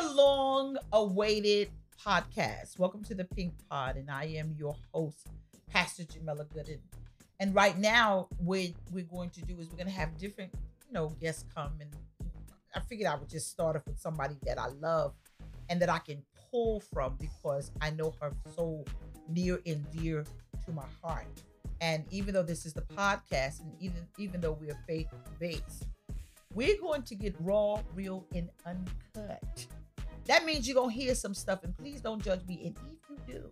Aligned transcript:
your 0.00 0.14
long 0.14 0.76
awaited 0.92 1.70
podcast. 2.04 2.78
Welcome 2.78 3.02
to 3.04 3.14
the 3.14 3.24
Pink 3.24 3.54
Pod, 3.68 3.96
and 3.96 4.10
I 4.10 4.24
am 4.36 4.54
your 4.56 4.76
host, 4.92 5.26
Pastor 5.70 6.04
Jamila 6.04 6.44
Gooden. 6.44 6.78
And 7.40 7.54
right 7.54 7.76
now, 7.76 8.28
what 8.38 8.68
we're 8.92 9.04
going 9.04 9.30
to 9.30 9.42
do 9.42 9.58
is 9.58 9.68
we're 9.68 9.76
going 9.76 9.88
to 9.88 9.92
have 9.92 10.16
different, 10.16 10.52
you 10.86 10.92
know, 10.92 11.08
guests 11.20 11.44
come. 11.52 11.72
And 11.80 11.90
I 12.76 12.80
figured 12.80 13.08
I 13.08 13.16
would 13.16 13.28
just 13.28 13.50
start 13.50 13.74
off 13.74 13.86
with 13.86 13.98
somebody 13.98 14.36
that 14.44 14.58
I 14.58 14.68
love 14.80 15.14
and 15.68 15.80
that 15.82 15.88
I 15.88 15.98
can 15.98 16.22
pull 16.50 16.80
from 16.80 17.16
because 17.18 17.72
I 17.80 17.90
know 17.90 18.14
her 18.20 18.32
so 18.54 18.84
near 19.28 19.60
and 19.66 19.84
dear 19.90 20.24
to 20.64 20.72
my 20.72 20.86
heart. 21.02 21.26
And 21.80 22.04
even 22.10 22.34
though 22.34 22.44
this 22.44 22.66
is 22.66 22.72
the 22.72 22.82
podcast, 22.82 23.60
and 23.60 23.72
even 23.80 24.06
even 24.16 24.40
though 24.40 24.52
we 24.52 24.70
are 24.70 24.78
faith 24.86 25.08
based, 25.40 25.86
we're 26.54 26.78
going 26.80 27.02
to 27.02 27.14
get 27.16 27.34
raw, 27.40 27.80
real, 27.94 28.24
and 28.34 28.48
uncut. 28.64 29.66
That 30.28 30.44
means 30.44 30.68
you're 30.68 30.74
gonna 30.74 30.92
hear 30.92 31.14
some 31.14 31.34
stuff, 31.34 31.64
and 31.64 31.76
please 31.76 32.00
don't 32.00 32.22
judge 32.22 32.46
me. 32.46 32.66
And 32.66 32.76
if 32.76 33.10
you 33.10 33.34
do, 33.34 33.44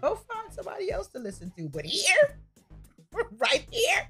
go 0.00 0.14
find 0.14 0.52
somebody 0.52 0.92
else 0.92 1.08
to 1.08 1.18
listen 1.18 1.50
to. 1.56 1.68
But 1.68 1.86
here, 1.86 2.36
right 3.38 3.66
here, 3.70 4.08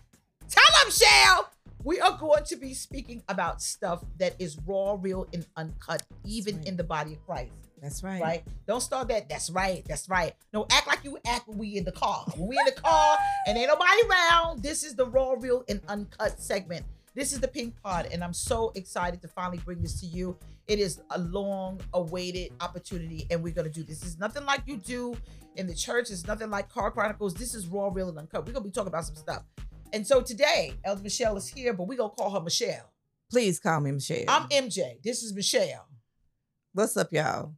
tell 0.49 0.83
them, 0.83 0.91
Shell, 0.91 1.51
we 1.85 2.01
are 2.01 2.19
going 2.19 2.45
to 2.45 2.57
be 2.57 2.75
speaking 2.75 3.23
about 3.29 3.63
stuff 3.63 4.05
that 4.19 4.35
is 4.41 4.59
raw, 4.67 4.99
real, 5.01 5.29
and 5.33 5.47
uncut, 5.57 6.03
even 6.25 6.57
right. 6.57 6.67
in 6.67 6.77
the 6.77 6.85
body 6.85 7.13
of 7.13 7.25
Christ. 7.25 7.53
That's 7.81 8.03
right. 8.03 8.21
Right? 8.21 8.45
Don't 8.67 8.83
start 8.83 9.09
that. 9.09 9.29
That's 9.29 9.49
right. 9.49 9.85
That's 9.87 10.09
right. 10.09 10.35
No, 10.53 10.67
act 10.71 10.87
like 10.87 11.05
you 11.05 11.17
act 11.25 11.49
when 11.49 11.59
we 11.59 11.77
in 11.77 11.85
the 11.85 11.93
car. 11.93 12.27
When 12.37 12.49
we 12.49 12.59
in 12.59 12.65
the 12.67 12.81
car 12.81 13.17
and 13.47 13.57
ain't 13.57 13.69
nobody 13.69 14.03
around, 14.11 14.63
this 14.63 14.83
is 14.83 14.95
the 14.95 15.07
raw, 15.07 15.35
real, 15.39 15.65
and 15.69 15.81
uncut 15.89 16.41
segment. 16.41 16.85
This 17.15 17.33
is 17.33 17.41
the 17.41 17.49
Pink 17.49 17.75
Pod, 17.83 18.09
and 18.13 18.23
I'm 18.23 18.33
so 18.33 18.71
excited 18.75 19.21
to 19.23 19.29
finally 19.29 19.59
bring 19.65 19.83
this 19.83 19.99
to 20.01 20.07
you. 20.07 20.37
It 20.71 20.79
is 20.79 21.01
a 21.11 21.19
long 21.19 21.81
awaited 21.95 22.53
opportunity, 22.61 23.27
and 23.29 23.43
we're 23.43 23.53
gonna 23.53 23.69
do 23.69 23.83
this. 23.83 24.05
It's 24.05 24.21
nothing 24.21 24.45
like 24.45 24.63
you 24.67 24.77
do 24.77 25.17
in 25.57 25.67
the 25.67 25.75
church, 25.75 26.11
it's 26.13 26.29
nothing 26.29 26.49
like 26.49 26.69
Car 26.69 26.93
Chronicles. 26.93 27.35
This 27.35 27.57
is 27.57 27.67
raw, 27.67 27.91
real, 27.93 28.09
and 28.09 28.17
uncut. 28.17 28.47
We're 28.47 28.53
gonna 28.53 28.67
be 28.67 28.71
talking 28.71 28.87
about 28.87 29.05
some 29.05 29.17
stuff. 29.17 29.43
And 29.93 30.07
so 30.07 30.21
today, 30.21 30.75
Elder 30.85 31.03
Michelle 31.03 31.37
is 31.37 31.49
here, 31.49 31.73
but 31.73 31.89
we're 31.89 31.99
gonna 31.99 32.11
call 32.11 32.31
her 32.31 32.41
Michelle. 32.41 32.93
Please 33.33 33.59
call 33.59 33.81
me 33.81 33.91
Michelle. 33.91 34.27
I'm 34.29 34.47
MJ. 34.49 35.03
This 35.03 35.25
is 35.25 35.35
Michelle. 35.35 35.89
What's 36.73 36.97
up, 36.97 37.13
y'all? 37.13 37.53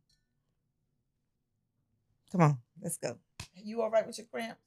Come 2.30 2.40
on, 2.40 2.58
let's 2.80 2.96
go. 2.96 3.18
You 3.62 3.82
all 3.82 3.90
right 3.90 4.06
with 4.06 4.16
your 4.16 4.26
cramps? 4.28 4.62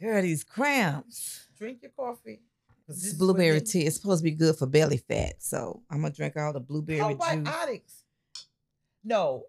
Girl, 0.00 0.22
these 0.22 0.44
cramps. 0.44 1.46
Drink 1.58 1.82
your 1.82 1.90
coffee. 1.90 2.40
'Cause 2.86 2.96
This 2.96 3.04
this 3.04 3.12
is 3.12 3.18
blueberry 3.18 3.60
tea. 3.60 3.86
It's 3.86 3.96
supposed 3.96 4.20
to 4.20 4.24
be 4.24 4.36
good 4.36 4.56
for 4.56 4.66
belly 4.66 4.98
fat. 4.98 5.42
So 5.42 5.82
I'm 5.90 6.02
gonna 6.02 6.12
drink 6.12 6.36
all 6.36 6.52
the 6.52 6.60
blueberry 6.60 6.98
juice. 7.00 7.22
Probiotics. 7.22 8.02
No, 9.04 9.46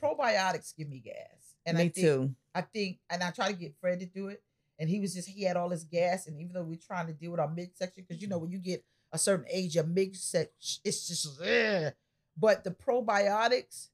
probiotics 0.00 0.74
give 0.76 0.88
me 0.88 0.98
gas. 1.00 1.54
And 1.64 1.78
me 1.78 1.84
I 1.84 1.88
think, 1.88 2.06
too. 2.06 2.34
I 2.54 2.60
think, 2.62 2.98
and 3.10 3.22
I 3.22 3.30
try 3.30 3.48
to 3.48 3.56
get 3.58 3.74
Fred 3.80 4.00
to 4.00 4.06
do 4.06 4.28
it, 4.28 4.42
and 4.78 4.88
he 4.88 5.00
was 5.00 5.14
just 5.14 5.28
he 5.28 5.42
had 5.42 5.56
all 5.56 5.68
this 5.68 5.84
gas, 5.84 6.26
and 6.26 6.40
even 6.40 6.52
though 6.54 6.62
we're 6.62 6.76
trying 6.76 7.06
to 7.08 7.12
deal 7.12 7.30
with 7.32 7.40
our 7.40 7.48
midsection, 7.48 8.04
because 8.06 8.22
you 8.22 8.28
know 8.28 8.38
when 8.38 8.50
you 8.50 8.58
get 8.58 8.84
a 9.12 9.18
certain 9.18 9.46
age, 9.50 9.74
your 9.74 9.84
midsection 9.84 10.80
it's 10.84 11.08
just, 11.08 11.40
ugh. 11.40 11.92
but 12.36 12.64
the 12.64 12.70
probiotics, 12.70 13.88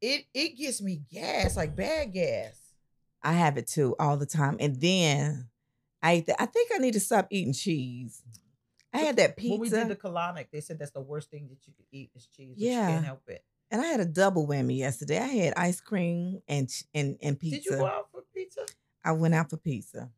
it 0.00 0.26
it 0.34 0.56
gives 0.56 0.80
me 0.82 1.02
gas 1.10 1.56
like 1.56 1.74
bad 1.76 2.12
gas. 2.12 2.58
I 3.22 3.32
have 3.34 3.56
it 3.56 3.66
too 3.68 3.94
all 3.98 4.16
the 4.16 4.26
time. 4.26 4.56
And 4.58 4.80
then 4.80 5.48
I 6.02 6.12
ate 6.12 6.28
I 6.38 6.46
think 6.46 6.70
I 6.74 6.78
need 6.78 6.94
to 6.94 7.00
stop 7.00 7.28
eating 7.30 7.52
cheese. 7.52 8.22
I 8.92 8.98
had 8.98 9.16
that 9.16 9.36
pizza. 9.36 9.52
When 9.52 9.60
we 9.60 9.68
did 9.70 9.88
the 9.88 9.96
colonic, 9.96 10.48
they 10.52 10.60
said 10.60 10.78
that's 10.78 10.90
the 10.90 11.00
worst 11.00 11.30
thing 11.30 11.48
that 11.48 11.66
you 11.66 11.72
could 11.74 11.86
eat 11.92 12.10
is 12.14 12.26
cheese. 12.26 12.54
But 12.56 12.62
you 12.62 12.70
Yeah. 12.70 12.88
can't 12.88 13.04
help 13.04 13.22
it. 13.28 13.44
and 13.70 13.80
I 13.80 13.86
had 13.86 14.00
a 14.00 14.04
double 14.04 14.46
whammy 14.46 14.76
yesterday. 14.78 15.18
I 15.18 15.26
had 15.26 15.54
ice 15.56 15.80
cream 15.80 16.42
and 16.48 16.68
and 16.92 17.16
and 17.22 17.38
pizza. 17.40 17.56
Did 17.56 17.64
you 17.64 17.76
go 17.78 17.86
out 17.86 18.08
for 18.12 18.22
pizza? 18.34 18.66
I 19.04 19.12
went 19.12 19.34
out 19.34 19.48
for 19.50 19.56
pizza. 19.56 20.10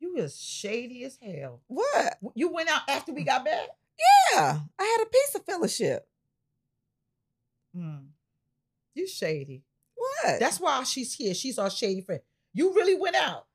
You 0.00 0.14
was 0.14 0.40
shady 0.40 1.04
as 1.04 1.16
hell. 1.22 1.62
What? 1.68 2.18
You 2.34 2.48
went 2.52 2.68
out 2.70 2.82
after 2.88 3.12
we 3.12 3.22
got 3.22 3.44
back. 3.44 3.68
Yeah, 4.32 4.60
I 4.78 4.82
had 4.84 5.06
a 5.06 5.10
pizza 5.10 5.38
fellowship. 5.40 6.08
Hmm. 7.74 8.06
You 8.94 9.06
shady. 9.06 9.62
What? 9.94 10.40
That's 10.40 10.58
why 10.58 10.82
she's 10.84 11.14
here. 11.14 11.34
She's 11.34 11.58
our 11.58 11.70
shady 11.70 12.00
friend. 12.00 12.20
You 12.52 12.74
really 12.74 12.94
went 12.98 13.14
out. 13.16 13.46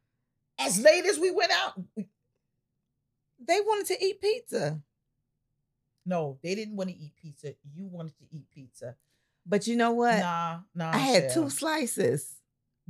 As 0.59 0.79
late 0.79 1.05
as 1.05 1.19
we 1.19 1.31
went 1.31 1.51
out. 1.51 1.79
they 1.97 3.59
wanted 3.61 3.87
to 3.87 4.03
eat 4.05 4.21
pizza. 4.21 4.81
no, 6.05 6.37
they 6.43 6.55
didn't 6.55 6.75
want 6.75 6.89
to 6.89 6.95
eat 6.95 7.13
pizza. 7.21 7.53
You 7.75 7.87
wanted 7.87 8.17
to 8.19 8.23
eat 8.31 8.49
pizza. 8.53 8.95
But 9.45 9.67
you 9.67 9.75
know 9.75 9.91
what? 9.91 10.17
Nah, 10.19 10.59
nah. 10.73 10.91
I 10.93 10.97
had 10.97 11.31
Shell. 11.31 11.43
two 11.43 11.49
slices. 11.49 12.35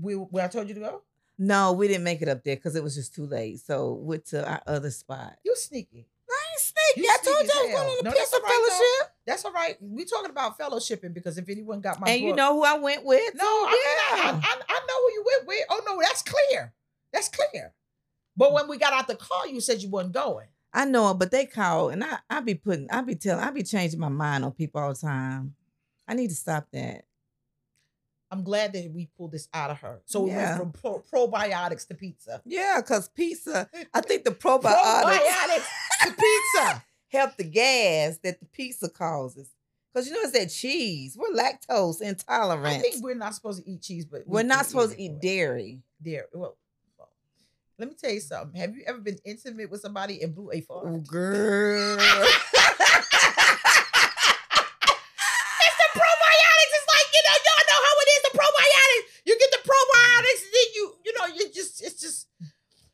We 0.01 0.13
where 0.13 0.45
I 0.45 0.47
told 0.47 0.67
you 0.67 0.73
to 0.75 0.79
go? 0.79 1.01
No, 1.37 1.73
we 1.73 1.87
didn't 1.89 2.03
make 2.05 2.21
it 2.21 2.29
up 2.29 2.43
there 2.43 2.55
because 2.55 2.75
it 2.77 2.83
was 2.83 2.95
just 2.95 3.13
too 3.13 3.25
late. 3.25 3.59
So 3.59 3.93
went 3.93 4.25
to 4.27 4.47
our 4.49 4.61
other 4.67 4.89
spot. 4.91 5.35
You 5.43 5.53
sneaky. 5.57 6.07
I 6.29 6.33
ain't 6.53 6.61
sneaky. 6.61 7.07
You 7.07 7.11
I 7.13 7.17
told 7.23 7.27
you 7.27 7.39
I 7.39 7.41
as 7.41 7.47
was 7.47 7.71
going 7.73 7.75
on 7.75 7.99
a 7.99 8.03
No, 8.03 8.11
pizza 8.11 8.35
right, 8.37 8.41
though. 8.41 8.47
fellowship. 8.75 9.15
That's 9.25 9.45
all 9.45 9.51
right. 9.51 9.75
We 9.81 10.05
talking 10.05 10.29
about 10.29 10.57
fellowshipping 10.57 11.13
because 11.13 11.37
if 11.37 11.49
anyone 11.49 11.81
got 11.81 11.99
my 11.99 12.07
and 12.09 12.21
you 12.21 12.33
know 12.35 12.53
who 12.53 12.63
I 12.63 12.77
went 12.77 13.03
with? 13.03 13.33
No, 13.35 13.43
too? 13.43 13.45
I, 13.47 13.83
yeah. 14.15 14.31
mean, 14.31 14.41
I, 14.43 14.47
I, 14.47 14.61
I 14.69 14.79
know 14.87 15.01
who 15.01 15.11
you 15.13 15.25
went 15.27 15.47
with. 15.47 15.65
Oh 15.71 15.81
no, 15.85 16.01
that's 16.01 16.21
clear. 16.23 16.73
That's 17.15 17.29
clear. 17.29 17.73
But 18.37 18.51
when 18.53 18.67
we 18.67 18.77
got 18.77 18.93
out 18.93 19.07
the 19.07 19.15
car, 19.15 19.47
you 19.47 19.61
said 19.61 19.81
you 19.81 19.89
wasn't 19.89 20.13
going. 20.13 20.47
I 20.73 20.83
know 20.83 21.09
it, 21.11 21.13
but 21.19 21.31
they 21.31 21.45
call 21.45 21.87
and 21.89 22.03
I 22.03 22.17
I 22.29 22.41
be 22.41 22.53
putting 22.55 22.91
I 22.91 23.01
be 23.01 23.15
telling 23.15 23.41
I 23.43 23.49
be 23.51 23.63
changing 23.63 23.99
my 23.99 24.09
mind 24.09 24.43
on 24.43 24.51
people 24.51 24.81
all 24.81 24.93
the 24.93 24.99
time. 24.99 25.55
I 26.07 26.13
need 26.13 26.29
to 26.29 26.35
stop 26.35 26.67
that. 26.73 27.05
I'm 28.29 28.43
glad 28.43 28.73
that 28.73 28.91
we 28.91 29.07
pulled 29.17 29.31
this 29.31 29.47
out 29.53 29.69
of 29.71 29.79
her. 29.79 30.01
So 30.05 30.21
we 30.21 30.31
went 30.31 30.57
from 30.57 30.71
pro- 30.73 30.99
probiotics 31.11 31.87
to 31.87 31.93
pizza. 31.95 32.41
Yeah, 32.43 32.81
because 32.81 33.07
pizza, 33.07 33.69
I 33.93 34.01
think 34.01 34.25
the 34.25 34.31
probiotics 34.45 35.03
Probiotics 35.03 35.65
to 36.03 36.11
pizza. 36.19 36.83
help 37.07 37.37
the 37.37 37.43
gas 37.45 38.17
that 38.23 38.39
the 38.41 38.45
pizza 38.47 38.89
causes. 38.89 39.49
Because 39.93 40.09
you 40.09 40.13
know 40.13 40.21
it's 40.23 40.31
that 40.37 40.47
cheese. 40.47 41.17
We're 41.17 41.33
lactose 41.41 42.01
intolerant. 42.01 42.65
I 42.65 42.79
think 42.79 43.01
we're 43.01 43.15
not 43.15 43.33
supposed 43.33 43.63
to 43.63 43.71
eat 43.71 43.81
cheese, 43.81 44.03
but 44.03 44.23
we 44.27 44.33
We're 44.33 44.43
not 44.43 44.65
supposed 44.65 44.95
to 44.95 45.01
eat 45.01 45.21
dairy. 45.21 45.79
Dairy. 46.03 46.25
Well, 46.33 46.57
let 47.77 47.89
me 47.89 47.95
tell 47.99 48.11
you 48.11 48.19
something. 48.21 48.59
Have 48.59 48.75
you 48.75 48.83
ever 48.87 48.99
been 48.99 49.17
intimate 49.25 49.69
with 49.69 49.81
somebody 49.81 50.21
and 50.21 50.33
blew 50.33 50.49
a 50.51 50.61
fart? 50.61 50.85
Oh, 50.87 50.97
girl. 51.07 51.97
It's 51.97 52.03
the 55.77 55.89
probiotics. 55.99 56.71
It's 56.75 56.87
like, 56.87 57.07
you 57.13 57.21
know, 57.25 57.37
y'all 57.45 57.65
know 57.69 57.81
how 57.85 57.95
it 58.01 58.09
is. 58.15 58.21
The 58.23 58.33
probiotics. 58.37 59.05
You 59.25 59.33
get 59.39 59.51
the 59.51 59.63
probiotics, 59.69 60.41
and 60.43 60.53
then 60.53 60.67
you, 60.75 60.83
you 61.05 61.11
know, 61.19 61.25
you 61.35 61.43
just, 61.53 61.81
it's 61.83 61.99
just. 62.01 62.27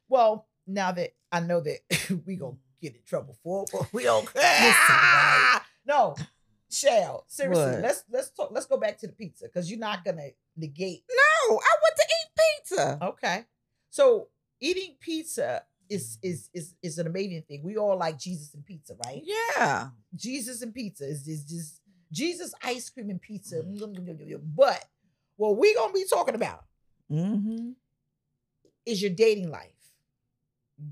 Well, 0.10 0.48
now 0.68 0.92
that 0.94 1.12
I 1.32 1.40
know 1.42 1.62
that 1.62 1.80
we 2.26 2.36
gonna 2.36 2.58
get 2.82 2.96
in 2.96 3.02
trouble 3.06 3.38
for, 3.44 3.64
it, 3.64 3.70
but 3.72 3.94
we 3.94 4.04
don't 4.04 4.32
care. 4.34 4.42
right. 4.44 5.62
No, 5.86 6.16
Shell. 6.70 7.26
Seriously, 7.28 7.64
What? 7.74 7.82
let's 7.82 8.04
let's 8.12 8.30
talk. 8.32 8.50
Let's 8.52 8.66
go 8.66 8.78
back 8.78 8.98
to 9.00 9.08
the 9.08 9.14
pizza 9.14 9.46
because 9.46 9.70
you're 9.70 9.80
not 9.80 10.04
gonna 10.06 10.30
negate. 10.58 11.04
no, 11.10 11.56
I 11.56 11.76
want 11.82 11.96
to 11.98 12.06
eat 12.06 12.32
pizza. 12.70 13.00
Okay, 13.02 13.46
so 13.90 14.28
eating 14.62 14.96
pizza 15.00 15.64
is 15.90 16.18
is 16.22 16.50
is 16.54 16.76
is 16.82 16.98
an 17.00 17.08
amazing 17.08 17.42
thing. 17.48 17.64
We 17.64 17.76
all 17.78 17.98
like 17.98 18.18
Jesus 18.18 18.54
and 18.54 18.66
pizza, 18.66 18.96
right? 19.06 19.22
Yeah. 19.26 19.90
Jesus 20.16 20.62
and 20.62 20.74
pizza 20.74 21.06
is 21.06 21.28
is 21.28 21.44
just 21.44 21.82
Jesus 22.12 22.54
ice 22.64 22.90
cream 22.90 23.10
and 23.10 23.22
pizza. 23.22 23.64
But 24.56 24.86
what 25.36 25.58
we 25.58 25.74
gonna 25.76 25.94
be 25.94 26.06
talking 26.10 26.36
about 26.36 26.64
Mm-hmm. 27.12 27.72
is 28.86 29.02
your 29.02 29.12
dating 29.12 29.52
life. 29.52 29.68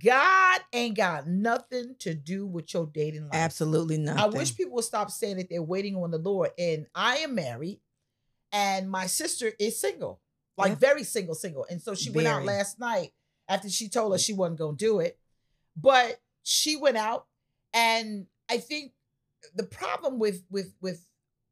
God 0.04 0.60
ain't 0.74 0.98
got 0.98 1.28
nothing 1.28 1.96
to 2.00 2.14
do 2.14 2.46
with 2.46 2.74
your 2.74 2.86
dating 2.86 3.24
life. 3.24 3.32
Absolutely 3.34 3.98
nothing. 3.98 4.22
I 4.22 4.28
wish 4.28 4.56
people 4.56 4.74
would 4.76 4.84
stop 4.84 5.10
saying 5.10 5.38
that 5.38 5.50
they're 5.50 5.64
waiting 5.64 5.96
on 5.96 6.12
the 6.12 6.18
Lord. 6.18 6.52
And 6.60 6.86
I 6.94 7.18
am 7.20 7.36
married, 7.36 7.80
and 8.52 8.90
my 8.92 9.08
sister 9.08 9.52
is 9.60 9.80
single, 9.80 10.20
like 10.58 10.72
Yeah. 10.72 10.76
very 10.76 11.04
single, 11.04 11.36
single. 11.36 11.66
And 11.70 11.82
so 11.82 11.96
she 11.96 12.10
went 12.12 12.28
out 12.28 12.44
last 12.46 12.80
night 12.80 13.14
after 13.50 13.70
she 13.70 13.90
told 13.90 14.14
us 14.14 14.22
she 14.22 14.32
wasn't 14.34 14.60
gonna 14.60 14.78
do 14.78 15.00
it, 15.00 15.20
but 15.76 16.22
she 16.44 16.78
went 16.78 16.96
out, 16.98 17.26
and 17.74 18.28
I 18.50 18.58
think 18.60 18.94
the 19.56 19.64
problem 19.64 20.20
with 20.20 20.44
with 20.50 20.74
with, 20.82 21.02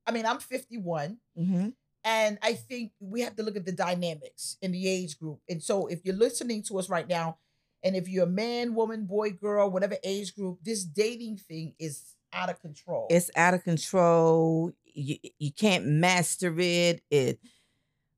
I 0.06 0.12
mean, 0.12 0.26
I'm 0.26 0.40
51. 0.40 1.18
Mm-hmm. 1.38 1.70
And 2.04 2.38
I 2.42 2.54
think 2.54 2.92
we 3.02 3.20
have 3.22 3.36
to 3.36 3.44
look 3.44 3.58
at 3.58 3.66
the 3.66 3.72
dynamics 3.74 4.56
in 4.62 4.72
the 4.72 4.88
age 4.88 5.20
group. 5.20 5.40
And 5.50 5.62
so 5.62 5.88
if 5.88 6.06
you're 6.06 6.16
listening 6.16 6.64
to 6.64 6.80
us 6.80 6.90
right 6.90 7.08
now, 7.08 7.38
and 7.84 7.98
if 7.98 8.08
you're 8.08 8.24
a 8.24 8.30
man, 8.30 8.76
woman, 8.76 9.06
boy, 9.06 9.32
girl, 9.32 9.70
whatever 9.70 9.98
age 10.06 10.34
group, 10.34 10.60
this 10.64 10.86
dating 10.86 11.38
thing 11.38 11.74
is 11.80 12.16
out 12.32 12.50
of 12.50 12.62
control. 12.62 13.08
It's 13.10 13.30
out 13.36 13.54
of 13.54 13.64
control. 13.66 14.72
You, 14.86 15.18
you 15.38 15.52
can't 15.52 15.86
master 15.86 16.54
it. 16.58 17.02
It 17.12 17.40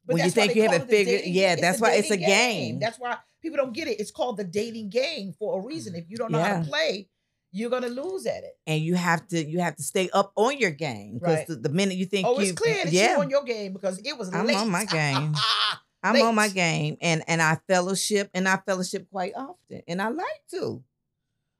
But 0.05 0.15
when 0.15 0.25
you 0.25 0.31
think 0.31 0.53
you 0.55 0.63
haven't 0.63 0.83
it 0.83 0.89
figured- 0.89 1.21
yeah, 1.25 1.55
game. 1.55 1.61
that's 1.61 1.79
why 1.81 1.93
it's 1.93 2.11
a 2.11 2.17
dating 2.17 2.27
game. 2.27 2.79
That's 2.79 2.99
why 2.99 3.17
people 3.41 3.57
don't 3.57 3.74
get 3.74 3.88
it. 3.88 4.00
It's 4.00 4.12
called 4.12 4.38
the 4.38 4.44
dating 4.44 4.89
game 4.89 5.33
for 5.38 5.59
a 5.59 5.65
reason. 5.65 5.95
If 5.95 6.09
you 6.09 6.18
don't 6.18 6.31
know 6.31 6.39
how 6.39 6.59
to 6.59 6.68
play, 6.68 7.09
you're 7.51 7.69
gonna 7.69 7.89
lose 7.89 8.25
at 8.25 8.44
it. 8.44 8.57
and 8.68 8.81
you 8.81 8.95
have 8.95 9.27
to 9.30 9.44
you 9.44 9.59
have 9.59 9.75
to 9.75 9.83
stay 9.83 10.09
up 10.13 10.31
on 10.36 10.57
your 10.59 10.71
game 10.71 11.15
because 11.15 11.39
Right. 11.39 11.47
the, 11.47 11.56
the 11.56 11.69
minute 11.69 11.97
you 11.97 12.06
think 12.06 12.27
Oh, 12.27 12.36
you 12.39 12.51
it's 12.51 12.51
clear 12.51 12.83
that 12.86 12.94
yeah 12.94 13.12
you're 13.13 13.21
on 13.21 13.30
your 13.30 13.44
game 13.44 13.74
because 13.74 14.00
it 14.00 14.18
was 14.18 14.31
I'm 14.33 14.45
late. 14.45 14.56
on 14.62 14.69
my 14.69 14.86
game. 14.86 15.33
I'm 16.03 16.13
late. 16.13 16.24
on 16.24 16.36
my 16.36 16.47
game 16.50 16.97
and 17.01 17.24
and 17.27 17.41
I 17.41 17.57
fellowship 17.68 18.30
and 18.33 18.47
I 18.47 18.57
fellowship 18.57 19.07
quite 19.12 19.33
often 19.36 19.81
and 19.88 20.01
I 20.01 20.09
like 20.09 20.44
to 20.51 20.83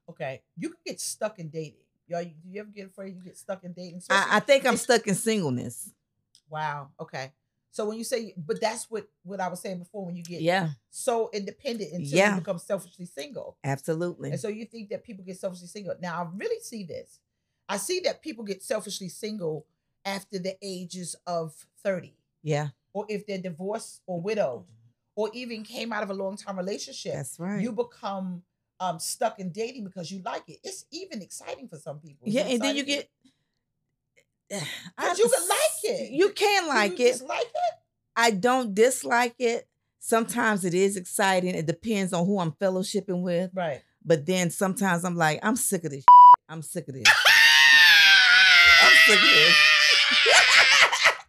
okay, 0.10 0.42
you 0.58 0.70
can 0.70 0.78
get 0.86 1.00
stuck 1.00 1.40
in 1.40 1.50
dating. 1.50 1.82
You, 2.08 2.18
do 2.24 2.50
you 2.50 2.60
ever 2.62 2.70
get 2.70 2.88
afraid 2.88 3.16
you 3.16 3.24
get 3.24 3.38
stuck 3.38 3.64
in 3.64 3.74
dating? 3.74 4.02
I, 4.10 4.38
I 4.38 4.40
think 4.40 4.66
I'm 4.66 4.78
stuck 4.78 5.06
in 5.08 5.16
singleness 5.16 5.92
Wow. 6.50 6.90
Okay. 7.00 7.32
So 7.72 7.88
when 7.88 7.98
you 7.98 8.04
say, 8.04 8.34
but 8.36 8.60
that's 8.60 8.90
what 8.90 9.08
what 9.24 9.40
I 9.40 9.48
was 9.48 9.60
saying 9.62 9.80
before. 9.80 10.06
When 10.06 10.16
you 10.16 10.24
get 10.24 10.42
yeah 10.42 10.70
so 10.90 11.30
independent 11.34 11.92
until 11.94 12.18
Yeah. 12.18 12.34
you 12.36 12.42
become 12.42 12.58
selfishly 12.58 13.06
single, 13.06 13.58
absolutely 13.64 14.32
and 14.32 14.40
so 14.40 14.48
you 14.48 14.66
think 14.66 14.90
that 14.90 15.04
people 15.04 15.24
get 15.24 15.38
selfishly 15.38 15.68
single. 15.68 15.96
Now 16.02 16.24
I 16.24 16.28
really 16.36 16.60
see 16.62 16.84
this. 16.84 17.20
I 17.68 17.78
see 17.78 18.00
that 18.02 18.22
people 18.22 18.44
get 18.44 18.64
selfishly 18.64 19.10
single 19.10 19.66
after 20.04 20.40
the 20.40 20.58
ages 20.62 21.16
of 21.28 21.54
thirty, 21.84 22.16
yeah 22.42 22.70
or 22.94 23.06
if 23.08 23.28
they're 23.28 23.38
divorced 23.38 24.02
or 24.08 24.20
widowed, 24.20 24.66
or 25.16 25.30
even 25.34 25.64
came 25.64 25.94
out 25.94 26.02
of 26.02 26.10
a 26.10 26.14
long 26.14 26.36
time 26.38 26.58
relationship. 26.58 27.14
that's 27.14 27.40
right 27.40 27.62
You 27.62 27.72
become 27.72 28.42
um 28.80 28.98
stuck 28.98 29.40
in 29.40 29.52
dating 29.52 29.84
because 29.84 30.12
you 30.12 30.22
like 30.26 30.48
it. 30.50 30.60
It's 30.64 30.86
even 30.92 31.22
exciting 31.22 31.68
for 31.68 31.78
some 31.78 32.00
people. 32.00 32.28
Is 32.28 32.34
yeah 32.34 32.44
and 32.48 32.62
then 32.62 32.76
you 32.76 32.84
get 32.84 33.10
But 34.98 35.18
you 35.18 35.30
can 35.30 35.48
like 35.48 35.84
it. 35.84 36.12
you 36.12 36.30
can 36.32 36.68
like 36.68 37.00
You 37.00 37.06
it 37.08 37.22
like 37.28 37.42
it. 37.48 37.74
I 38.16 38.32
don't 38.32 38.74
dislike 38.74 39.36
it 39.40 39.68
sometimes 40.00 40.66
it 40.66 40.74
is 40.74 40.96
exciting 40.98 41.54
it 41.56 41.66
depends 41.66 42.14
on 42.14 42.26
who 42.26 42.40
I'm 42.40 42.52
fellowshipping 42.54 43.22
with 43.22 43.52
Right. 43.54 43.82
but 44.04 44.26
then 44.26 44.50
sometimes 44.50 45.04
I'm 45.06 45.16
like 45.16 45.40
I'm 45.44 45.56
sick 45.56 45.84
of 45.84 45.92
this 45.92 46.06
I'm 46.50 46.62
sick 46.62 46.88
of 46.88 46.94
this 46.96 47.04
I'm 48.82 48.94
sick 49.08 49.18
of 49.20 49.30
this 49.30 49.56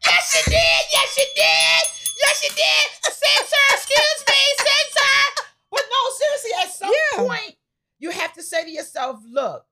yes, 0.06 0.34
you 0.34 0.42
did. 0.52 0.82
Yes, 0.92 1.16
you 1.16 1.26
did. 1.34 1.82
Yes, 2.22 2.42
you 2.44 2.50
did. 2.54 3.12
Censor, 3.12 3.66
excuse 3.72 4.24
me, 4.28 4.40
censor. 4.58 5.44
But 5.70 5.82
no, 5.90 6.00
seriously, 6.18 6.50
at 6.62 6.72
some 6.72 6.92
Yeah. 6.92 7.26
point, 7.26 7.56
you 7.98 8.10
have 8.10 8.32
to 8.34 8.42
say 8.42 8.64
to 8.64 8.70
yourself, 8.70 9.20
look, 9.28 9.64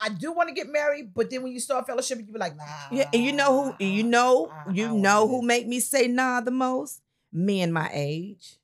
I 0.00 0.08
do 0.08 0.32
want 0.32 0.48
to 0.48 0.54
get 0.54 0.68
married, 0.68 1.12
but 1.14 1.28
then 1.30 1.42
when 1.42 1.52
you 1.52 1.60
start 1.60 1.86
fellowship, 1.86 2.18
you 2.18 2.24
be 2.32 2.38
like, 2.38 2.56
nah. 2.56 2.64
Yeah, 2.90 3.10
and 3.12 3.22
you 3.22 3.32
know 3.32 3.74
who 3.78 3.84
you 3.84 4.02
know 4.02 4.48
I- 4.50 4.70
I 4.70 4.72
you 4.72 4.94
know 4.96 5.28
who 5.28 5.40
do 5.42 5.46
make 5.46 5.66
me 5.68 5.78
say 5.80 6.06
nah 6.08 6.40
the 6.40 6.50
most? 6.50 7.02
Me 7.32 7.60
and 7.60 7.72
my 7.72 7.90
age. 7.92 8.56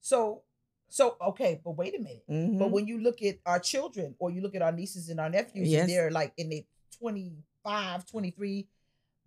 So, 0.00 0.42
so 0.88 1.16
okay, 1.28 1.60
but 1.64 1.72
wait 1.72 1.94
a 1.94 1.98
minute. 1.98 2.24
But 2.26 2.34
Mhm. 2.34 2.70
when 2.70 2.86
you 2.86 2.98
look 3.00 3.22
at 3.22 3.38
our 3.46 3.58
children 3.58 4.14
or 4.18 4.30
you 4.30 4.40
look 4.40 4.54
at 4.54 4.62
our 4.62 4.72
nieces 4.72 5.08
and 5.08 5.20
our 5.20 5.30
nephews, 5.30 5.68
Yes. 5.68 5.80
and 5.82 5.90
they're 5.90 6.10
like 6.10 6.32
in 6.36 6.50
their 6.50 6.62
25, 6.98 8.06
23, 8.06 8.68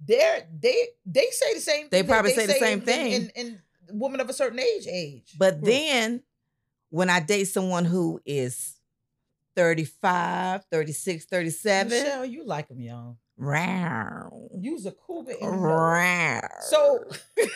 they're 0.06 0.48
they 0.60 0.90
they 1.06 1.28
say 1.32 1.54
the 1.56 1.60
same 1.62 1.90
They 1.90 2.00
thing 2.00 2.08
that 2.08 2.14
probably 2.14 2.34
say 2.34 2.46
the 2.46 2.54
same 2.54 2.80
in- 2.80 2.86
thing. 2.86 3.12
in, 3.14 3.30
in, 3.36 3.62
in 3.90 4.00
women 4.00 4.20
of 4.20 4.30
a 4.30 4.34
certain 4.34 4.60
age 4.60 4.88
age. 4.88 5.34
But 5.38 5.56
group. 5.62 5.66
then 5.66 6.24
when 6.90 7.10
I 7.10 7.20
date 7.20 7.46
someone 7.46 7.86
who 7.86 8.22
is 8.26 8.77
35, 9.58 10.66
36, 10.72 11.26
37, 11.26 11.90
Michelle, 11.90 12.26
you 12.26 12.46
like 12.46 12.68
them 12.68 12.80
young. 12.80 13.18
row, 13.38 14.50
You's 14.56 14.86
a 14.86 14.92
cougar. 14.92 15.32
And 15.42 15.56
you 15.56 15.62
know 15.62 15.68
it. 15.68 15.72
row. 15.74 16.40
so 16.62 17.04
this 17.38 17.50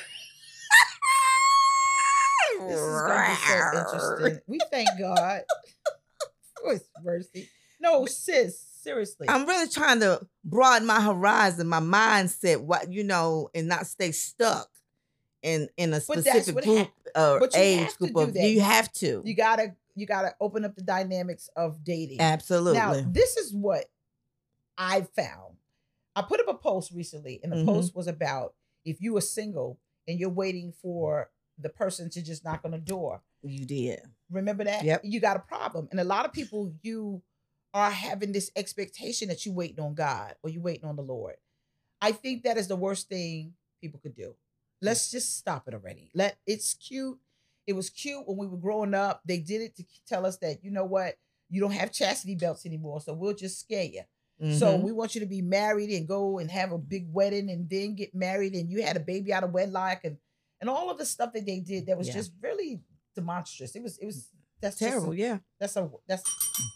is 2.79 3.01
gonna 3.01 3.27
be 3.29 3.35
so 3.35 3.77
interesting. 3.77 4.41
We 4.47 4.59
thank 4.71 4.89
God 4.99 5.43
for 6.63 6.73
His 6.73 6.83
mercy. 7.03 7.49
No, 7.79 8.07
sis, 8.07 8.59
seriously. 8.81 9.29
I'm 9.29 9.45
really 9.45 9.69
trying 9.69 9.99
to 9.99 10.25
broaden 10.43 10.87
my 10.87 11.01
horizon, 11.01 11.67
my 11.67 11.81
mindset, 11.81 12.61
what 12.61 12.91
you 12.91 13.03
know, 13.03 13.49
and 13.53 13.67
not 13.67 13.85
stay 13.85 14.11
stuck 14.11 14.67
in 15.43 15.69
in 15.77 15.93
a 15.93 16.01
specific 16.01 16.55
what 16.55 16.63
group 16.63 16.89
or 17.15 17.47
age 17.53 17.95
group 17.97 18.15
of 18.15 18.33
that. 18.33 18.43
you 18.49 18.61
have 18.61 18.91
to. 18.93 19.21
you 19.23 19.35
gotta 19.35 19.75
you 19.95 20.05
gotta 20.05 20.35
open 20.39 20.65
up 20.65 20.75
the 20.75 20.81
dynamics 20.83 21.49
of 21.55 21.83
dating. 21.83 22.19
Absolutely. 22.21 22.79
Now, 22.79 22.93
this 23.07 23.37
is 23.37 23.53
what 23.53 23.85
I 24.77 25.01
found. 25.01 25.57
I 26.15 26.21
put 26.23 26.39
up 26.39 26.47
a 26.47 26.53
post 26.53 26.91
recently, 26.91 27.39
and 27.43 27.51
the 27.51 27.57
Mhm. 27.57 27.65
post 27.65 27.95
was 27.95 28.07
about 28.07 28.55
if 28.83 29.01
you 29.01 29.15
are 29.17 29.21
single 29.21 29.79
and 30.07 30.19
you're 30.19 30.29
waiting 30.29 30.71
for 30.73 31.31
the 31.57 31.69
person 31.69 32.09
to 32.09 32.21
just 32.21 32.43
knock 32.43 32.61
on 32.65 32.71
the 32.71 32.77
door. 32.79 33.21
you 33.43 33.65
did. 33.65 33.99
Remember 34.29 34.63
that? 34.63 34.83
Yep. 34.85 35.01
You 35.03 35.19
got 35.19 35.35
a 35.35 35.39
problem. 35.39 35.87
And 35.89 35.99
a 35.99 36.03
lot 36.03 36.25
of 36.27 36.31
people, 36.31 36.75
you 36.83 37.23
are 37.73 37.89
having 37.89 38.31
this 38.33 38.51
expectation 38.55 39.29
that 39.29 39.47
you 39.47 39.51
waiting 39.51 39.79
on 39.79 39.95
God 39.95 40.35
or 40.43 40.51
you're 40.51 40.61
waiting 40.61 40.85
on 40.85 40.95
the 40.95 41.01
Lord. 41.01 41.37
I 42.01 42.11
think 42.11 42.43
that 42.43 42.57
is 42.57 42.67
the 42.67 42.75
worst 42.75 43.09
thing 43.09 43.55
people 43.81 43.99
could 43.99 44.13
do. 44.13 44.35
Let's 44.79 45.09
just 45.09 45.37
stop 45.37 45.67
it 45.67 45.73
already. 45.73 46.11
Let 46.13 46.37
it's 46.45 46.75
cute. 46.75 47.19
It 47.67 47.73
was 47.73 47.89
cute 47.89 48.27
when 48.27 48.37
we 48.37 48.47
were 48.47 48.57
growing 48.57 48.93
up. 48.93 49.21
They 49.25 49.39
did 49.39 49.61
it 49.61 49.75
to 49.77 49.83
tell 50.07 50.25
us 50.25 50.37
that, 50.37 50.63
you 50.63 50.71
know 50.71 50.85
what, 50.85 51.15
you 51.49 51.61
don't 51.61 51.71
have 51.71 51.91
chastity 51.91 52.35
belts 52.35 52.65
anymore. 52.65 53.01
So 53.01 53.13
we'll 53.13 53.33
just 53.35 53.59
scare 53.59 53.83
you. 53.85 54.01
So 54.57 54.75
Mhm. 54.79 54.81
we 54.81 54.91
want 54.91 55.13
you 55.13 55.21
to 55.21 55.27
be 55.27 55.43
married 55.43 55.91
and 55.91 56.07
go 56.07 56.39
and 56.39 56.49
have 56.49 56.71
a 56.71 56.77
big 56.79 57.13
wedding 57.13 57.51
and 57.51 57.69
then 57.69 57.93
get 57.93 58.15
married 58.15 58.55
and 58.55 58.71
you 58.71 58.81
had 58.81 58.97
a 58.97 58.99
baby 58.99 59.31
out 59.31 59.43
of 59.43 59.51
wedlock 59.53 60.03
and 60.03 60.17
and 60.59 60.69
all 60.69 60.89
of 60.91 60.97
the 60.97 61.05
stuff 61.05 61.33
that 61.33 61.45
they 61.45 61.59
did 61.59 61.85
that 61.87 61.97
was 61.97 62.07
Yeah. 62.07 62.13
just 62.13 62.31
really 62.41 62.81
demonstrous. 63.15 63.75
It 63.75 63.83
was 63.83 63.97
it 63.99 64.05
was 64.05 64.29
that's 64.61 64.77
just 64.79 64.81
a- 64.81 64.85
terrible. 64.93 65.13
yeah, 65.13 65.39
that's 65.59 65.75
a 65.75 65.91
that's 66.07 66.23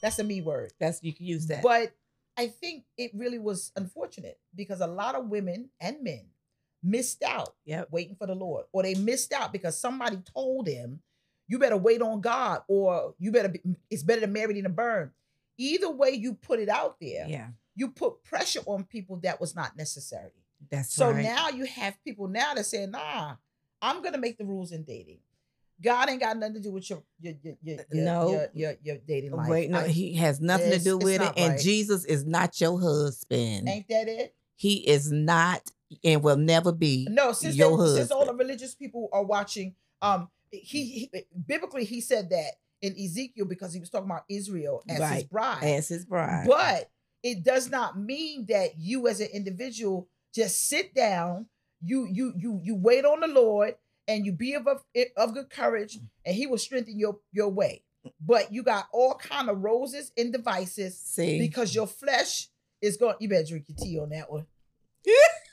that's 0.02 0.20
a 0.20 0.24
me 0.24 0.42
word. 0.42 0.74
that's 0.80 1.02
you 1.04 1.14
can 1.14 1.26
use 1.26 1.48
that. 1.48 1.64
But 1.64 1.94
I 2.38 2.48
think 2.50 2.86
it 2.98 3.12
really 3.16 3.40
was 3.40 3.72
unfortunate 3.76 4.40
because 4.54 4.82
a 4.82 4.88
lot 4.88 5.16
of 5.16 5.30
women 5.30 5.70
and 5.80 6.04
men 6.04 6.30
missed 6.86 7.24
out 7.24 7.56
Yep. 7.66 7.88
waiting 7.92 8.16
for 8.16 8.28
the 8.28 8.36
Lord, 8.36 8.66
or 8.72 8.84
they 8.84 8.96
missed 8.96 9.34
out 9.34 9.52
because 9.52 9.78
somebody 9.78 10.18
told 10.18 10.68
them, 10.68 11.02
"You 11.48 11.58
better 11.60 11.78
wait 11.78 12.02
on 12.02 12.22
God," 12.22 12.62
or 12.68 13.16
"You 13.18 13.32
better 13.32 13.50
be, 13.50 13.62
it's 13.90 14.04
better 14.04 14.22
to 14.22 14.28
marry 14.28 14.54
than 14.54 14.64
to 14.64 14.70
burn." 14.70 15.12
Either 15.58 15.90
way, 15.90 16.12
you 16.12 16.34
put 16.36 16.60
it 16.60 16.70
out 16.70 16.98
there, 17.00 17.26
yeah, 17.28 17.50
you 17.76 17.90
put 17.90 18.24
pressure 18.24 18.62
on 18.66 18.84
people 18.84 19.18
that 19.18 19.40
was 19.42 19.56
not 19.56 19.76
necessary. 19.78 20.32
that's 20.70 20.94
So 20.94 21.12
right. 21.12 21.24
now 21.24 21.50
you 21.50 21.66
have 21.66 21.96
people 22.04 22.28
now 22.28 22.54
that 22.54 22.66
say, 22.66 22.86
"Nah, 22.86 23.36
I'm 23.82 24.02
gonna 24.02 24.18
make 24.18 24.38
the 24.38 24.46
rules 24.46 24.72
in 24.72 24.84
dating." 24.84 25.20
God 25.82 26.10
ain't 26.10 26.22
got 26.22 26.38
nothing 26.38 26.54
to 26.56 26.60
do 26.62 26.72
with 26.72 26.90
your 26.90 27.04
your 27.20 27.34
your 27.44 27.56
your, 27.62 27.76
your, 27.92 28.04
No. 28.06 28.30
your, 28.30 28.50
your, 28.54 28.74
your 28.82 28.98
dating 29.00 29.32
life. 29.32 29.50
Wait, 29.50 29.70
no, 29.70 29.80
I- 29.80 29.88
he 29.90 30.14
has 30.14 30.40
nothing 30.40 30.72
to 30.72 30.80
do 30.80 30.98
with 30.98 31.16
it. 31.16 31.26
not 31.26 31.38
And. 31.38 31.60
Jesus 31.60 32.06
is 32.06 32.26
not 32.26 32.60
your 32.62 32.80
husband. 32.80 33.68
ain't 33.68 33.88
that 33.90 34.08
it? 34.08 34.36
He 34.56 34.88
is 34.88 35.12
not 35.12 35.70
and 36.04 36.24
will 36.24 36.38
never 36.38 36.72
be. 36.72 37.08
No, 37.10 37.32
since, 37.32 37.56
your 37.56 37.78
they, 37.78 38.00
since 38.00 38.12
all 38.12 38.26
the 38.26 38.34
religious 38.34 38.76
people 38.76 39.10
are 39.12 39.24
watching, 39.24 39.76
um, 40.02 40.30
he, 40.52 41.10
he 41.12 41.26
biblically 41.48 41.86
he 41.86 42.02
said 42.02 42.30
that 42.30 42.54
in 42.82 42.94
Ezekiel 42.94 43.46
because 43.46 43.74
he 43.74 43.80
was 43.80 43.90
talking 43.90 44.10
about 44.10 44.24
Israel 44.30 44.84
as 44.90 45.12
his 45.12 45.24
bride. 45.24 45.64
as 45.64 45.88
his 45.88 46.06
bride. 46.06 46.46
But 46.48 46.90
it 47.24 47.44
does 47.44 47.70
not 47.70 48.00
mean 48.00 48.46
that 48.50 48.78
you 48.78 49.08
as 49.08 49.20
an 49.20 49.30
individual 49.34 50.08
just 50.34 50.68
sit 50.68 50.94
down, 50.94 51.48
you 51.82 52.08
you 52.12 52.34
you 52.38 52.60
you 52.64 52.76
wait 52.76 53.06
on 53.06 53.22
the 53.22 53.28
Lord 53.28 53.76
and 54.08 54.26
you 54.26 54.32
be 54.32 54.54
of 54.54 54.68
of, 54.68 54.84
of 55.18 55.34
good 55.34 55.50
courage 55.50 55.98
and 56.26 56.36
he 56.36 56.46
will 56.48 56.58
strengthen 56.58 57.00
your 57.00 57.20
your 57.32 57.50
way. 57.50 57.84
But 58.20 58.54
you 58.54 58.62
got 58.62 58.88
all 58.92 59.16
kind 59.16 59.50
of 59.50 59.64
roses 59.64 60.12
and 60.16 60.32
devices 60.32 61.00
See, 61.00 61.40
because 61.40 61.74
your 61.74 61.88
flesh 61.88 62.50
is 62.82 62.98
going 62.98 63.16
you 63.20 63.30
better 63.30 63.46
drink 63.46 63.66
your 63.68 63.78
tea 63.78 64.00
on 64.00 64.10
that 64.10 64.32
one. 64.32 64.46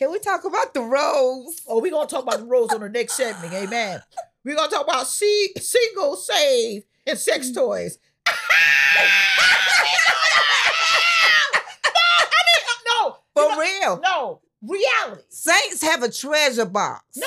can 0.00 0.10
we 0.10 0.18
talk 0.18 0.44
about 0.46 0.72
the 0.72 0.80
rose? 0.80 1.60
Oh, 1.68 1.78
we're 1.82 1.90
gonna 1.90 2.08
talk 2.08 2.22
about 2.22 2.38
the 2.38 2.46
rose 2.46 2.70
on 2.72 2.80
the 2.80 2.88
next 2.88 3.12
segment, 3.18 3.52
amen. 3.52 4.00
We're 4.42 4.56
gonna 4.56 4.70
talk 4.70 4.84
about 4.84 5.06
see, 5.06 5.52
single, 5.60 6.16
save, 6.16 6.84
and 7.06 7.18
sex 7.18 7.50
mm. 7.50 7.54
toys. 7.54 7.98
no, 12.86 13.16
For 13.34 13.42
you 13.42 13.48
know- 13.50 13.60
real, 13.60 14.00
no, 14.00 14.40
reality. 14.62 15.20
saints 15.28 15.82
have 15.82 16.02
a 16.02 16.10
treasure 16.10 16.64
box 16.64 17.04
No, 17.18 17.26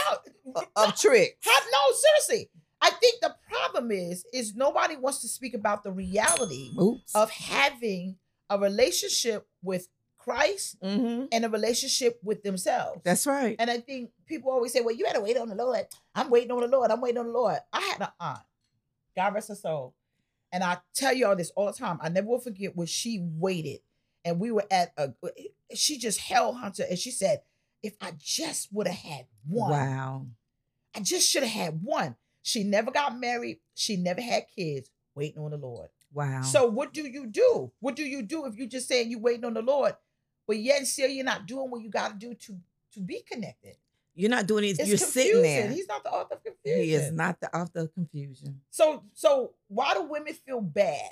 of 0.75 0.99
tricks. 0.99 1.45
have 1.45 1.63
no, 1.71 1.95
seriously. 1.95 2.49
I 2.81 2.89
think 2.89 3.21
the 3.21 3.35
problem 3.51 3.91
is, 3.91 4.25
is 4.33 4.55
nobody 4.55 4.95
wants 4.97 5.21
to 5.21 5.27
speak 5.27 5.53
about 5.53 5.83
the 5.83 5.91
reality 5.91 6.71
Oops. 6.81 7.13
of 7.13 7.29
having 7.29 8.15
a 8.49 8.57
relationship 8.57 9.47
with 9.61 9.89
Christ 10.23 10.77
hmm 10.81 11.25
and 11.31 11.45
a 11.45 11.49
relationship 11.49 12.19
with 12.23 12.43
themselves. 12.43 13.01
That's 13.03 13.25
right. 13.27 13.55
And 13.59 13.69
I 13.69 13.79
think 13.79 14.11
people 14.25 14.51
always 14.51 14.71
say, 14.73 14.81
well, 14.81 14.95
you 14.95 15.05
had 15.05 15.15
to 15.15 15.21
wait 15.21 15.37
on 15.37 15.49
the 15.49 15.55
Lord. 15.55 15.85
I'm 16.15 16.29
waiting 16.29 16.51
on 16.51 16.61
the 16.61 16.67
Lord. 16.67 16.91
I'm 16.91 17.01
waiting 17.01 17.17
on 17.19 17.27
the 17.27 17.31
Lord. 17.31 17.57
I 17.71 17.81
had 17.81 18.01
an 18.01 18.07
aunt, 18.19 18.39
God 19.15 19.33
rest 19.33 19.49
her 19.49 19.55
soul. 19.55 19.95
And 20.51 20.63
I 20.63 20.77
tell 20.93 21.13
y'all 21.13 21.35
this 21.35 21.51
all 21.55 21.67
the 21.67 21.73
time. 21.73 21.97
I 22.01 22.09
never 22.09 22.27
will 22.27 22.39
forget 22.39 22.75
when 22.75 22.87
she 22.87 23.19
waited 23.21 23.79
and 24.23 24.39
we 24.39 24.51
were 24.51 24.65
at 24.69 24.93
a, 24.97 25.13
she 25.73 25.97
just 25.97 26.19
held 26.19 26.57
Hunter 26.57 26.83
and 26.87 26.97
she 26.99 27.09
said, 27.11 27.41
if 27.81 27.95
I 27.99 28.11
just 28.17 28.69
would 28.71 28.87
have 28.87 28.95
had 28.97 29.25
one, 29.47 29.71
Wow. 29.71 30.25
I 30.95 30.99
just 31.01 31.27
should 31.29 31.43
have 31.43 31.51
had 31.51 31.81
one. 31.83 32.15
She 32.43 32.63
never 32.63 32.91
got 32.91 33.19
married. 33.19 33.59
She 33.73 33.97
never 33.97 34.21
had 34.21 34.45
kids. 34.55 34.89
waiting 35.15 35.41
on 35.43 35.51
the 35.51 35.57
Lord. 35.57 35.89
Wow. 36.13 36.41
So 36.41 36.67
what 36.67 36.93
do 36.93 37.01
you 37.01 37.25
do? 37.25 37.71
What 37.79 37.95
do 37.95 38.03
you 38.03 38.21
do 38.21 38.45
if 38.45 38.55
you're 38.55 38.67
just 38.67 38.87
saying 38.87 39.09
you're 39.09 39.19
waiting 39.19 39.45
on 39.45 39.53
the 39.55 39.61
Lord, 39.61 39.95
but 40.47 40.57
yet 40.57 40.85
still 40.87 41.09
you're 41.09 41.25
not 41.25 41.45
doing 41.45 41.69
what 41.69 41.81
you 41.81 41.89
got 41.89 42.19
to 42.19 42.27
do 42.27 42.33
to 42.33 42.57
to 42.93 42.99
be 42.99 43.23
connected? 43.29 43.75
you're 44.15 44.29
not 44.29 44.45
doing 44.45 44.65
it. 44.65 44.79
It's 44.79 44.87
You're 44.87 44.97
sitting 44.97 45.41
there. 45.41 45.69
He's 45.69 45.87
not 45.87 46.03
the 46.03 46.11
author 46.11 46.35
of 46.35 46.43
confusion. 46.43 46.83
He 46.83 46.93
is 46.93 47.11
not 47.11 47.39
the 47.39 47.55
author 47.55 47.79
of 47.79 47.93
confusion. 47.93 48.61
So 48.69 49.03
so 49.13 49.53
why 49.67 49.93
do 49.93 50.03
women 50.03 50.33
feel 50.33 50.61
bad? 50.61 51.11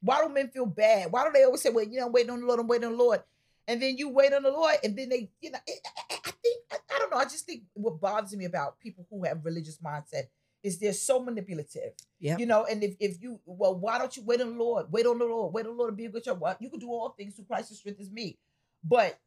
Why 0.00 0.24
do 0.24 0.32
men 0.32 0.48
feel 0.48 0.66
bad? 0.66 1.12
Why 1.12 1.24
do 1.24 1.32
they 1.32 1.44
always 1.44 1.60
say, 1.60 1.70
"Well, 1.70 1.84
you 1.84 2.00
know, 2.00 2.06
I'm 2.06 2.12
waiting 2.12 2.30
on 2.30 2.40
the 2.40 2.46
Lord, 2.46 2.60
I'm 2.60 2.66
waiting 2.66 2.86
on 2.86 2.92
the 2.92 2.98
Lord," 2.98 3.22
and 3.68 3.82
then 3.82 3.98
you 3.98 4.08
wait 4.08 4.32
on 4.32 4.42
the 4.42 4.50
Lord, 4.50 4.76
and 4.82 4.96
then 4.96 5.10
they, 5.10 5.30
you 5.42 5.50
know, 5.50 5.58
I, 5.68 5.72
I, 6.10 6.14
I 6.26 6.30
think 6.30 6.62
I, 6.72 6.76
I 6.94 6.98
don't 6.98 7.10
know. 7.10 7.18
I 7.18 7.24
just 7.24 7.44
think 7.44 7.64
what 7.74 8.00
bothers 8.00 8.34
me 8.34 8.46
about 8.46 8.80
people 8.80 9.06
who 9.10 9.24
have 9.24 9.44
religious 9.44 9.76
mindset 9.78 10.28
is 10.62 10.78
they're 10.78 10.94
so 10.94 11.22
manipulative. 11.22 11.92
Yeah. 12.18 12.36
You 12.38 12.46
know, 12.46 12.64
and 12.64 12.82
if, 12.82 12.96
if 12.98 13.20
you 13.20 13.40
well, 13.44 13.74
why 13.74 13.98
don't 13.98 14.16
you 14.16 14.22
wait 14.22 14.40
on 14.40 14.56
the 14.56 14.64
Lord? 14.64 14.86
Wait 14.90 15.04
on 15.04 15.18
the 15.18 15.26
Lord. 15.26 15.52
Wait 15.52 15.66
on 15.66 15.72
the 15.72 15.78
Lord 15.78 15.92
to 15.92 15.96
be 15.96 16.06
a 16.06 16.10
good 16.10 16.24
child. 16.24 16.40
Well, 16.40 16.56
you 16.60 16.70
can 16.70 16.80
do 16.80 16.88
all 16.88 17.10
things 17.10 17.34
through 17.34 17.44
Christ 17.44 17.68
who 17.68 17.74
strengthens 17.74 18.10
me. 18.10 18.38
But 18.84 19.18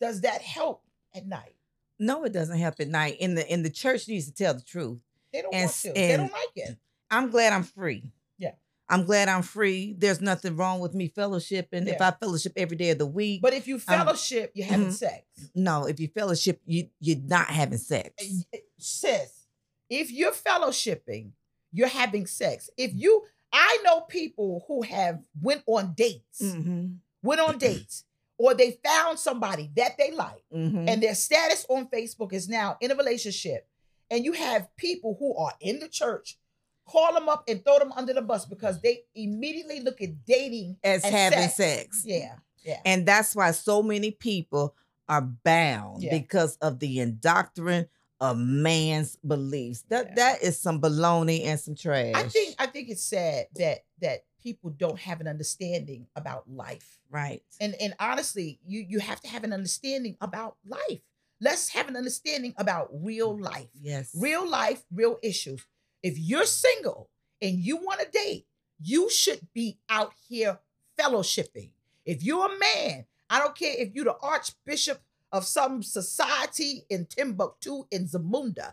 does 0.00 0.22
that 0.22 0.42
help 0.42 0.82
at 1.14 1.26
night? 1.26 1.54
No, 1.98 2.24
it 2.24 2.32
doesn't 2.32 2.58
help 2.58 2.76
at 2.80 2.88
night. 2.88 3.16
In 3.18 3.34
the 3.34 3.50
in 3.52 3.62
the 3.62 3.70
church 3.70 4.06
needs 4.08 4.26
to 4.26 4.32
tell 4.32 4.54
the 4.54 4.60
truth. 4.62 4.98
They 5.32 5.42
don't 5.42 5.54
And 5.54 5.64
want 5.64 5.74
to. 5.74 5.92
They 5.92 6.16
don't 6.16 6.32
like 6.32 6.52
it. 6.56 6.76
I'm 7.10 7.30
glad 7.30 7.52
I'm 7.52 7.64
free. 7.64 8.12
Yeah. 8.38 8.52
I'm 8.88 9.04
glad 9.04 9.28
I'm 9.28 9.42
free. 9.42 9.94
There's 9.98 10.20
nothing 10.20 10.56
wrong 10.56 10.80
with 10.80 10.94
me 10.94 11.08
fellowshipping. 11.08 11.86
If 11.88 12.00
I 12.00 12.12
fellowship 12.12 12.52
every 12.56 12.76
day 12.76 12.90
of 12.90 12.98
the 12.98 13.06
week. 13.06 13.42
But 13.42 13.52
if 13.52 13.66
you 13.66 13.78
fellowship, 13.78 14.52
you're 14.54 14.66
having 14.66 14.88
mhm. 14.88 14.92
sex. 14.92 15.24
no, 15.54 15.86
if 15.86 16.00
you 16.00 16.08
fellowship, 16.08 16.60
you 16.64 16.88
you're 17.00 17.18
not 17.18 17.48
having 17.48 17.78
sex. 17.78 18.10
Eh, 18.52 18.58
sis, 18.78 19.46
if 19.90 20.10
you're 20.10 20.32
fellowshipping, 20.32 21.32
you're 21.72 21.88
having 21.88 22.26
sex. 22.26 22.70
If 22.76 22.92
you, 22.94 23.24
I 23.52 23.78
know 23.84 24.02
people 24.02 24.64
who 24.68 24.82
have 24.82 25.22
went 25.40 25.62
on 25.66 25.94
dates, 25.94 26.40
Mm-hmm. 26.42 26.94
Went 27.22 27.40
on 27.40 27.58
dates, 27.58 28.04
or 28.38 28.54
they 28.54 28.78
found 28.84 29.18
somebody 29.18 29.70
that 29.76 29.96
they 29.98 30.10
like, 30.12 30.42
Mm-hmm. 30.54 30.88
and 30.88 31.02
their 31.02 31.14
status 31.14 31.66
on 31.68 31.88
Facebook 31.88 32.32
is 32.32 32.48
now 32.48 32.76
in 32.80 32.90
a 32.90 32.94
relationship, 32.94 33.66
and 34.10 34.24
you 34.24 34.32
have 34.32 34.74
people 34.76 35.16
who 35.18 35.36
are 35.36 35.52
in 35.60 35.78
the 35.80 35.88
church 35.88 36.38
call 36.86 37.12
them 37.12 37.28
up 37.28 37.44
and 37.48 37.62
throw 37.64 37.78
them 37.78 37.92
under 37.92 38.14
the 38.14 38.22
bus 38.22 38.46
because 38.46 38.80
they 38.80 39.00
immediately 39.14 39.80
look 39.80 40.00
at 40.00 40.24
dating 40.24 40.76
As 40.82 41.04
having 41.04 41.40
sex. 41.40 41.54
sex. 41.56 42.02
Yeah, 42.06 42.36
yeah. 42.64 42.80
And 42.86 43.04
that's 43.06 43.36
why 43.36 43.50
so 43.50 43.82
many 43.82 44.10
people 44.10 44.74
are 45.06 45.20
bound 45.20 46.02
Yeah. 46.02 46.18
because 46.18 46.56
of 46.62 46.78
the 46.78 46.96
indoctrine 46.98 47.88
of 48.20 48.38
man's 48.38 49.16
beliefs. 49.16 49.84
That 49.90 50.06
Yeah. 50.08 50.14
that 50.14 50.42
is 50.42 50.58
some 50.58 50.80
baloney 50.80 51.44
and 51.44 51.60
some 51.60 51.74
trash. 51.74 52.12
I 52.14 52.26
think 52.28 52.54
I 52.58 52.66
think 52.66 52.88
it's 52.88 53.02
sad 53.02 53.48
that 53.56 53.84
that 54.00 54.24
people 54.48 54.70
don't 54.84 54.98
have 55.08 55.20
an 55.20 55.28
understanding 55.34 56.06
about 56.20 56.42
life. 56.64 56.88
right. 57.10 57.42
and 57.60 57.72
and 57.84 57.92
honestly 58.08 58.48
you 58.72 58.80
you 58.92 58.98
have 59.10 59.20
to 59.24 59.28
have 59.34 59.44
an 59.48 59.52
understanding 59.52 60.14
about 60.28 60.52
life 60.78 61.02
let's 61.48 61.66
have 61.76 61.86
an 61.88 61.96
understanding 62.02 62.52
about 62.64 62.86
real 63.10 63.32
mm, 63.36 63.42
life 63.52 63.68
Yes. 63.90 64.06
real 64.26 64.44
life 64.60 64.80
real 65.00 65.16
issues 65.22 65.60
if 66.08 66.14
you're 66.28 66.46
single 66.66 67.02
and 67.44 67.54
you 67.66 67.74
want 67.88 68.00
to 68.04 68.08
date 68.24 68.44
you 68.92 69.02
should 69.20 69.42
be 69.60 69.68
out 69.98 70.12
here 70.28 70.54
fellowshipping 70.98 71.70
if 72.12 72.18
you're 72.26 72.46
a 72.54 72.58
man 72.58 72.94
i 73.30 73.36
don't 73.42 73.56
care 73.62 73.74
if 73.84 73.88
you're 73.94 74.10
the 74.12 74.16
archbishop 74.34 74.98
of 75.36 75.42
some 75.44 75.74
society 75.82 76.72
in 76.94 77.00
timbuktu 77.14 77.74
in 77.96 78.02
zamunda 78.12 78.68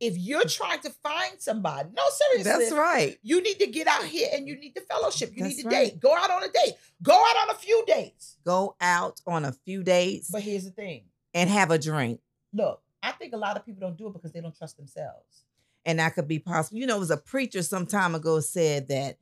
if 0.00 0.16
you're 0.16 0.44
trying 0.46 0.80
to 0.80 0.90
find 1.02 1.34
somebody 1.40 1.88
no 1.96 2.02
seriously 2.32 2.52
That's 2.66 2.72
right. 2.72 3.18
you 3.22 3.42
need 3.42 3.58
to 3.58 3.66
get 3.66 3.86
out 3.86 4.04
here 4.04 4.28
and 4.32 4.46
you 4.46 4.56
need 4.56 4.74
to 4.76 4.80
fellowship. 4.82 5.32
You 5.34 5.42
need 5.42 5.50
That's 5.56 5.62
to 5.62 5.68
right. 5.68 5.90
date. 5.92 6.00
Go 6.00 6.14
out 6.16 6.30
on 6.30 6.42
a 6.44 6.48
date. 6.48 6.74
Go 7.02 7.12
out 7.14 7.36
on 7.48 7.50
a 7.54 7.58
few 7.58 7.84
dates. 7.86 8.36
Go 8.44 8.76
out 8.80 9.20
on 9.26 9.44
a 9.44 9.52
few 9.52 9.82
dates 9.82 10.30
But 10.30 10.42
here's 10.42 10.64
the 10.64 10.70
thing. 10.70 11.04
and 11.34 11.50
have 11.50 11.70
a 11.70 11.78
drink. 11.78 12.20
Look, 12.52 12.80
I 13.02 13.12
think 13.12 13.32
a 13.32 13.36
lot 13.36 13.56
of 13.56 13.64
people 13.66 13.80
don't 13.80 13.96
do 13.98 14.06
it 14.08 14.12
because 14.12 14.32
they 14.32 14.40
don't 14.40 14.56
trust 14.56 14.76
themselves. 14.76 15.44
and 15.84 15.98
that 15.98 16.14
could 16.14 16.28
be 16.28 16.38
possible. 16.38 16.78
You 16.78 16.86
know, 16.86 16.96
it 16.96 17.00
was 17.00 17.10
a 17.10 17.16
preacher 17.16 17.62
some 17.62 17.86
time 17.86 18.14
ago 18.14 18.40
said 18.40 18.88
that 18.88 19.18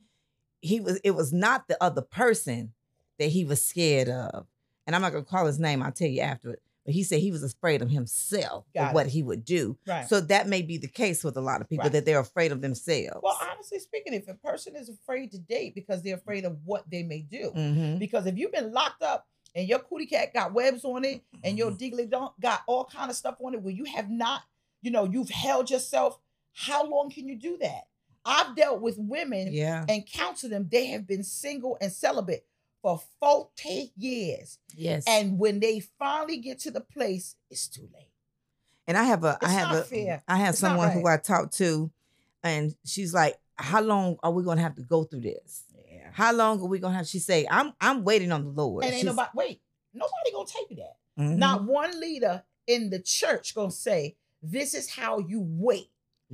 he 0.61 0.79
was 0.79 0.99
it 1.03 1.11
was 1.11 1.31
not 1.33 1.67
the 1.67 1.77
other 1.83 2.01
person 2.01 2.73
that 3.19 3.27
he 3.29 3.45
was 3.45 3.63
scared 3.63 4.09
of. 4.09 4.47
And 4.85 4.95
I'm 4.95 5.01
not 5.01 5.11
gonna 5.11 5.23
call 5.25 5.45
his 5.45 5.59
name, 5.59 5.81
I'll 5.83 5.91
tell 5.91 6.07
you 6.07 6.21
after 6.21 6.51
it. 6.51 6.61
But 6.87 6.93
he 6.95 7.03
said 7.03 7.19
he 7.19 7.31
was 7.31 7.43
afraid 7.43 7.81
of 7.81 7.89
himself 7.91 8.63
Got 8.73 8.87
of 8.87 8.93
what 8.95 9.07
he 9.07 9.21
would 9.21 9.43
do. 9.43 9.77
Right. 9.85 10.07
So 10.07 10.21
that 10.21 10.47
may 10.47 10.61
be 10.61 10.77
the 10.77 10.87
case 10.87 11.21
with 11.21 11.35
a 11.35 11.41
lot 11.41 11.59
of 11.61 11.67
people 11.69 11.83
Right. 11.83 11.91
that 11.91 12.05
they're 12.05 12.19
afraid 12.21 12.53
of 12.53 12.61
themselves. 12.61 13.19
well, 13.21 13.37
honestly 13.51 13.79
speaking, 13.79 14.13
if 14.13 14.27
a 14.29 14.33
person 14.35 14.75
is 14.77 14.87
afraid 14.87 15.31
to 15.31 15.37
date 15.37 15.75
because 15.75 16.01
they're 16.01 16.15
afraid 16.15 16.45
of 16.45 16.57
what 16.65 16.89
they 16.89 17.03
may 17.03 17.21
do, 17.21 17.51
Mhm. 17.53 17.99
because 17.99 18.25
if 18.25 18.37
you've 18.37 18.53
been 18.53 18.71
locked 18.71 19.03
up 19.03 19.27
and 19.53 19.67
your 19.67 19.79
cootie 19.79 20.05
cat 20.05 20.33
got 20.33 20.53
webs 20.53 20.85
on 20.85 21.03
it 21.03 21.21
and 21.43 21.57
your 21.57 21.71
Mm-hmm. 21.71 21.95
diggly 21.95 22.09
don't 22.09 22.39
got 22.39 22.61
all 22.67 22.85
kind 22.85 23.09
of 23.11 23.17
stuff 23.17 23.35
on 23.41 23.53
it 23.53 23.61
where 23.61 23.73
you 23.73 23.83
have 23.83 24.09
not, 24.09 24.43
you 24.81 24.89
know, 24.89 25.03
you've 25.03 25.29
held 25.29 25.69
yourself, 25.69 26.17
how 26.53 26.85
long 26.85 27.09
can 27.09 27.27
you 27.27 27.35
do 27.35 27.57
that? 27.57 27.87
I've 28.23 28.55
dealt 28.55 28.81
with 28.81 28.97
women 28.97 29.51
yeah. 29.51 29.85
and 29.89 30.05
counsel 30.05 30.49
them. 30.49 30.69
They 30.71 30.87
have 30.87 31.05
been 31.05 31.23
single 31.23 31.77
and 31.81 31.91
celibate 31.91 32.45
for 32.81 33.01
40 33.19 33.91
years. 33.97 34.59
Yes. 34.75 35.03
And 35.07 35.37
when 35.39 35.59
they 35.59 35.79
finally 35.99 36.37
get 36.37 36.59
to 36.59 36.71
the 36.71 36.81
place, 36.81 37.35
it's 37.49 37.67
too 37.67 37.87
late. 37.93 38.09
And 38.87 38.97
I 38.97 39.03
have 39.03 39.23
a, 39.23 39.37
I 39.41 39.49
have 39.49 39.75
a, 39.75 39.83
fair. 39.83 40.23
I 40.27 40.37
have 40.37 40.51
It's 40.51 40.59
someone 40.59 40.91
who 40.91 41.05
I 41.07 41.17
talked 41.17 41.57
to, 41.57 41.91
and 42.41 42.73
she's 42.85 43.13
like, 43.13 43.35
"How 43.55 43.81
long 43.81 44.15
are 44.23 44.31
we 44.31 44.43
gonna 44.43 44.61
have 44.61 44.75
to 44.75 44.81
go 44.81 45.03
through 45.03 45.21
this? 45.21 45.65
Yeah. 45.91 46.07
How 46.13 46.31
long 46.31 46.61
are 46.61 46.67
we 46.67 46.79
gonna 46.79 46.95
have?" 46.95 47.05
She 47.07 47.19
say, 47.19 47.45
"I'm, 47.51 47.73
I'm 47.81 48.05
waiting 48.05 48.31
on 48.31 48.45
the 48.45 48.49
Lord." 48.51 48.85
And 48.85 48.93
ain't 48.93 49.01
She's- 49.01 49.13
nobody, 49.13 49.29
wait, 49.35 49.61
nobody 49.93 50.31
gonna 50.33 50.47
tell 50.47 50.65
you 50.69 50.75
that. 50.77 50.95
Mhm. 51.21 51.35
Not 51.37 51.65
one 51.65 51.99
leader 51.99 52.43
in 52.65 52.89
the 52.89 52.99
church 53.01 53.53
gonna 53.53 53.71
say, 53.71 54.15
this 54.41 54.73
is 54.73 54.89
how 54.89 55.19
you 55.19 55.41
wait. 55.45 55.89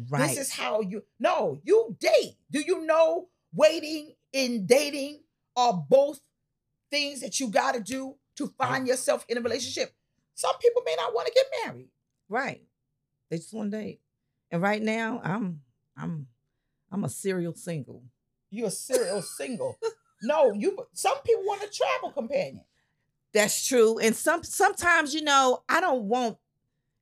right. 0.09 0.27
This 0.27 0.37
is 0.37 0.51
how 0.53 0.81
you, 0.81 1.03
no, 1.19 1.59
you 1.63 1.95
date. 1.99 2.35
Do 2.51 2.59
you 2.59 2.85
know 2.85 3.29
waiting 3.53 4.13
and 4.33 4.67
dating 4.67 5.21
are 5.55 5.73
both 5.73 6.19
things 6.93 7.21
that 7.21 7.39
you 7.39 7.49
gotta 7.49 7.79
do 7.79 8.15
to 8.37 8.47
find 8.57 8.87
yourself 8.87 9.25
in 9.27 9.37
a 9.37 9.41
relationship? 9.41 9.93
Some 10.35 10.55
people 10.59 10.83
may 10.85 10.95
not 10.95 11.13
want 11.13 11.27
to 11.27 11.33
get 11.33 11.45
married. 11.65 11.89
Right. 12.29 12.61
They 13.29 13.37
just 13.37 13.53
one 13.53 13.71
date. 13.71 13.99
And 14.51 14.61
right 14.61 14.81
now, 14.81 15.19
I'm 15.23 15.61
I'm 15.97 16.27
I'm 16.91 17.03
a 17.03 17.09
serial 17.09 17.55
single. 17.55 18.03
You're 18.51 18.67
a 18.67 18.71
serial 18.71 19.21
single. 19.37 19.77
No, 20.21 20.53
you. 20.53 20.77
Some 20.93 21.17
people 21.25 21.43
want 21.45 21.63
a 21.63 21.67
travel 21.67 22.11
companion. 22.11 22.63
That's 23.33 23.65
true. 23.67 23.97
And 23.97 24.15
some 24.15 24.43
sometimes, 24.43 25.13
you 25.15 25.23
know, 25.23 25.63
I 25.67 25.81
don't 25.81 26.03
want, 26.03 26.37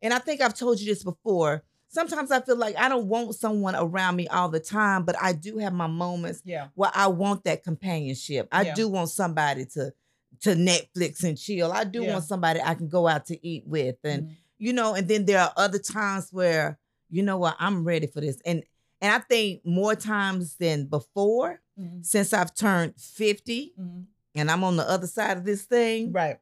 and 0.02 0.14
I 0.14 0.20
think 0.20 0.40
I've 0.40 0.58
told 0.58 0.80
you 0.80 0.86
this 0.86 1.04
before. 1.04 1.64
Sometimes 1.94 2.32
I 2.32 2.40
feel 2.40 2.56
like 2.56 2.78
I 2.78 2.88
don't 2.88 3.08
want 3.08 3.36
someone 3.36 3.76
around 3.76 4.16
me 4.16 4.26
all 4.30 4.48
the 4.48 4.62
time, 4.62 5.04
but 5.04 5.16
I 5.22 5.34
do 5.34 5.58
have 5.58 5.74
my 5.74 5.88
moments 5.88 6.42
Yeah. 6.46 6.70
where 6.76 6.90
I 6.96 7.08
want 7.08 7.44
that 7.44 7.64
companionship. 7.66 8.48
I 8.52 8.62
Yeah. 8.64 8.76
do 8.76 8.88
want 8.88 9.10
somebody 9.10 9.66
to 9.74 9.94
to 10.40 10.52
Netflix 10.56 11.24
and 11.24 11.38
chill. 11.38 11.72
I 11.72 11.84
do 11.84 12.02
Yeah. 12.02 12.14
want 12.14 12.24
somebody 12.24 12.62
I 12.64 12.74
can 12.74 12.88
go 12.88 13.08
out 13.08 13.26
to 13.28 13.46
eat 13.48 13.68
with. 13.68 13.98
And 14.04 14.24
Mhm. 14.24 14.36
you 14.58 14.74
know, 14.74 14.94
and 14.96 15.08
then 15.08 15.26
there 15.26 15.40
are 15.40 15.52
other 15.58 15.78
times 15.80 16.32
where, 16.32 16.80
you 17.10 17.22
know 17.24 17.38
what, 17.38 17.56
I'm 17.60 17.84
ready 17.84 18.08
for 18.08 18.22
this. 18.22 18.38
And 18.46 18.64
and 19.02 19.12
I 19.14 19.20
think 19.20 19.66
more 19.66 19.96
times 19.96 20.56
than 20.58 20.86
before, 20.86 21.60
Mhm. 21.80 22.06
since 22.06 22.34
I've 22.34 22.54
turned 22.56 22.94
50 23.02 23.74
Mhm. 23.78 24.06
and 24.36 24.50
I'm 24.52 24.64
on 24.64 24.78
the 24.78 24.88
other 24.90 25.08
side 25.08 25.38
of 25.38 25.44
this 25.44 25.64
thing, 25.64 26.12
Right. 26.12 26.40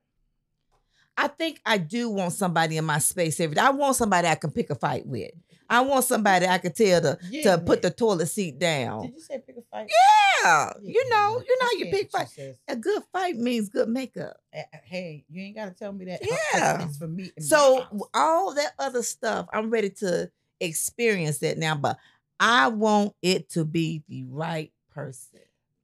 I 1.21 1.27
think 1.27 1.59
I 1.65 1.77
do 1.77 2.09
want 2.09 2.31
somebody 2.33 2.77
in 2.77 2.85
my 2.85 2.99
space 2.99 3.39
every 3.41 3.55
day. 3.55 3.61
I 3.61 3.71
want 3.71 3.95
somebody 3.97 4.27
I 4.27 4.35
can 4.35 4.51
pick 4.51 4.69
a 4.69 4.75
fight 4.75 5.05
with. 5.05 5.31
I 5.69 5.81
want 5.81 6.05
somebody 6.05 6.47
I 6.47 6.57
can 6.59 6.71
tell 6.73 7.01
to, 7.01 7.19
Yeah, 7.29 7.57
to 7.57 7.57
put 7.61 7.81
the 7.81 7.91
toilet 7.91 8.27
seat 8.27 8.57
down. 8.57 9.03
Did 9.03 9.15
you 9.15 9.19
say 9.21 9.38
pick 9.45 9.57
a 9.57 9.61
fight? 9.69 9.89
Yeah. 9.89 10.71
Yeah, 10.81 10.93
You 10.93 11.09
know, 11.09 11.35
man. 11.35 11.43
you 11.47 11.57
know 11.59 11.65
I 11.65 11.75
you 11.77 11.85
pick 11.91 12.09
fight. 12.11 12.29
A 12.69 12.75
good 12.77 13.03
fight 13.11 13.35
means 13.35 13.67
good 13.69 13.89
makeup. 13.89 14.38
Hey, 14.83 15.25
you 15.29 15.43
ain't 15.43 15.55
gotta 15.57 15.71
tell 15.71 15.91
me 15.91 16.05
that. 16.05 16.21
Yeah. 16.23 16.85
It's 16.85 16.97
for 16.97 17.07
me. 17.07 17.31
So 17.39 17.85
all 18.13 18.53
that 18.55 18.71
other 18.79 19.03
stuff, 19.03 19.47
I'm 19.53 19.69
ready 19.69 19.89
to 19.99 20.31
experience 20.61 21.39
that 21.39 21.57
now, 21.57 21.75
but 21.75 21.97
I 22.39 22.69
want 22.69 23.13
it 23.21 23.49
to 23.51 23.65
be 23.65 24.03
the 24.07 24.23
right 24.29 24.71
person. 24.91 25.41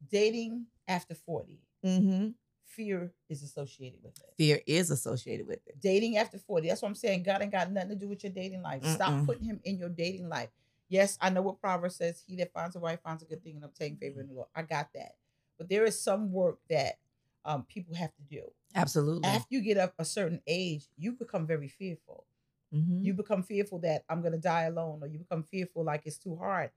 dating 0.09 0.67
after 0.87 1.13
40, 1.13 1.59
Mm-hmm. 1.85 2.29
Fear 2.75 3.13
is 3.29 3.41
associated 3.43 3.99
with 4.03 4.17
it. 4.19 4.33
Fear 4.37 4.61
is 4.67 4.91
associated 4.91 5.47
with 5.47 5.59
it. 5.67 5.79
Dating 5.81 6.17
after 6.17 6.37
40, 6.37 6.67
that's 6.67 6.81
what 6.81 6.89
I'm 6.89 6.95
saying. 6.95 7.23
God 7.23 7.41
ain't 7.41 7.51
got 7.51 7.71
nothing 7.71 7.89
to 7.89 7.95
do 7.95 8.07
with 8.07 8.23
your 8.23 8.33
dating 8.33 8.61
life. 8.61 8.83
Stop 8.85 9.11
Mm-mm. 9.11 9.25
putting 9.25 9.45
him 9.45 9.59
in 9.63 9.77
your 9.77 9.89
dating 9.89 10.29
life. 10.29 10.49
Yes, 10.89 11.17
I 11.21 11.29
know 11.29 11.41
what 11.41 11.59
Proverbs 11.61 11.95
says. 11.95 12.23
He 12.27 12.35
that 12.37 12.53
finds 12.53 12.75
a 12.75 12.79
wife 12.79 12.99
finds 13.03 13.23
a 13.23 13.25
good 13.25 13.43
thing 13.43 13.55
and 13.55 13.63
obtain 13.65 13.97
favor 13.97 14.21
in 14.21 14.27
the 14.27 14.33
Lord. 14.33 14.47
I 14.55 14.61
got 14.61 14.89
that. 14.93 15.15
But 15.57 15.69
there 15.69 15.85
is 15.85 15.99
some 15.99 16.31
work 16.31 16.59
that 16.69 16.99
um, 17.45 17.63
people 17.63 17.95
have 17.95 18.13
to 18.15 18.21
do. 18.29 18.51
Absolutely. 18.75 19.27
After 19.27 19.47
you 19.49 19.61
get 19.61 19.77
up 19.77 19.93
a 19.97 20.05
certain 20.05 20.41
age, 20.45 20.87
you 20.97 21.13
become 21.13 21.47
very 21.47 21.67
fearful. 21.67 22.25
Mhm. 22.73 23.03
You 23.03 23.13
become 23.13 23.41
fearful 23.43 23.79
that 23.79 24.03
I'm 24.09 24.21
going 24.21 24.33
to 24.33 24.37
die 24.39 24.63
alone, 24.63 24.99
or 25.01 25.07
you 25.07 25.19
become 25.19 25.43
fearful 25.43 25.83
like 25.83 26.05
it's 26.05 26.17
too 26.17 26.35
hard. 26.35 26.71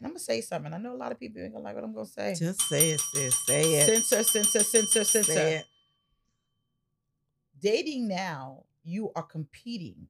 And 0.00 0.06
I'm 0.06 0.12
gonna 0.12 0.18
say 0.20 0.40
something. 0.40 0.72
I 0.72 0.78
know 0.78 0.94
a 0.94 0.96
lot 0.96 1.12
of 1.12 1.20
people 1.20 1.42
ain't 1.42 1.52
gonna 1.52 1.62
like 1.62 1.74
what 1.74 1.84
I'm 1.84 1.92
gonna 1.94 2.06
say. 2.06 2.34
Just 2.34 2.62
say 2.62 2.90
it, 2.92 3.00
sis. 3.00 3.34
Say 3.46 3.74
it. 3.74 3.86
Censor, 3.86 4.22
censor, 4.24 4.62
censor, 4.64 5.04
censor. 5.04 5.22
Say 5.32 5.54
it. 5.56 5.64
Dating 7.60 8.08
now, 8.08 8.64
you 8.82 9.12
are 9.14 9.22
competing 9.22 10.08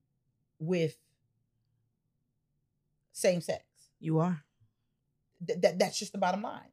with 0.60 0.96
same 3.12 3.40
sex. 3.40 3.64
You 3.98 4.20
are. 4.20 4.44
Th- 5.44 5.58
that, 5.60 5.78
that's 5.80 5.98
just 5.98 6.12
the 6.12 6.18
bottom 6.18 6.42
line. 6.42 6.70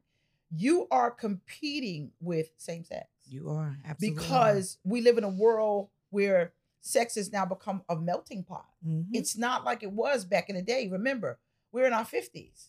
You 0.54 0.86
are 0.92 1.10
competing 1.10 2.12
with 2.20 2.50
same 2.56 2.84
sex 2.84 3.08
You 3.28 3.50
are. 3.50 3.76
Absolutely. 3.84 4.22
because 4.22 4.78
we 4.84 5.00
live 5.00 5.18
in 5.18 5.24
a 5.24 5.28
world 5.28 5.88
where 6.10 6.52
sex 6.80 7.16
has 7.16 7.32
now 7.32 7.44
become 7.44 7.82
a 7.88 7.96
melting 7.96 8.44
pot. 8.44 8.68
Mhm. 8.86 9.06
It's 9.12 9.36
not 9.36 9.64
like 9.64 9.82
it 9.82 9.90
was 9.92 10.24
back 10.24 10.48
in 10.48 10.54
the 10.56 10.62
day. 10.62 10.86
Remember, 10.88 11.38
we're 11.72 11.86
in 11.86 11.92
our 11.92 12.04
50s. 12.04 12.68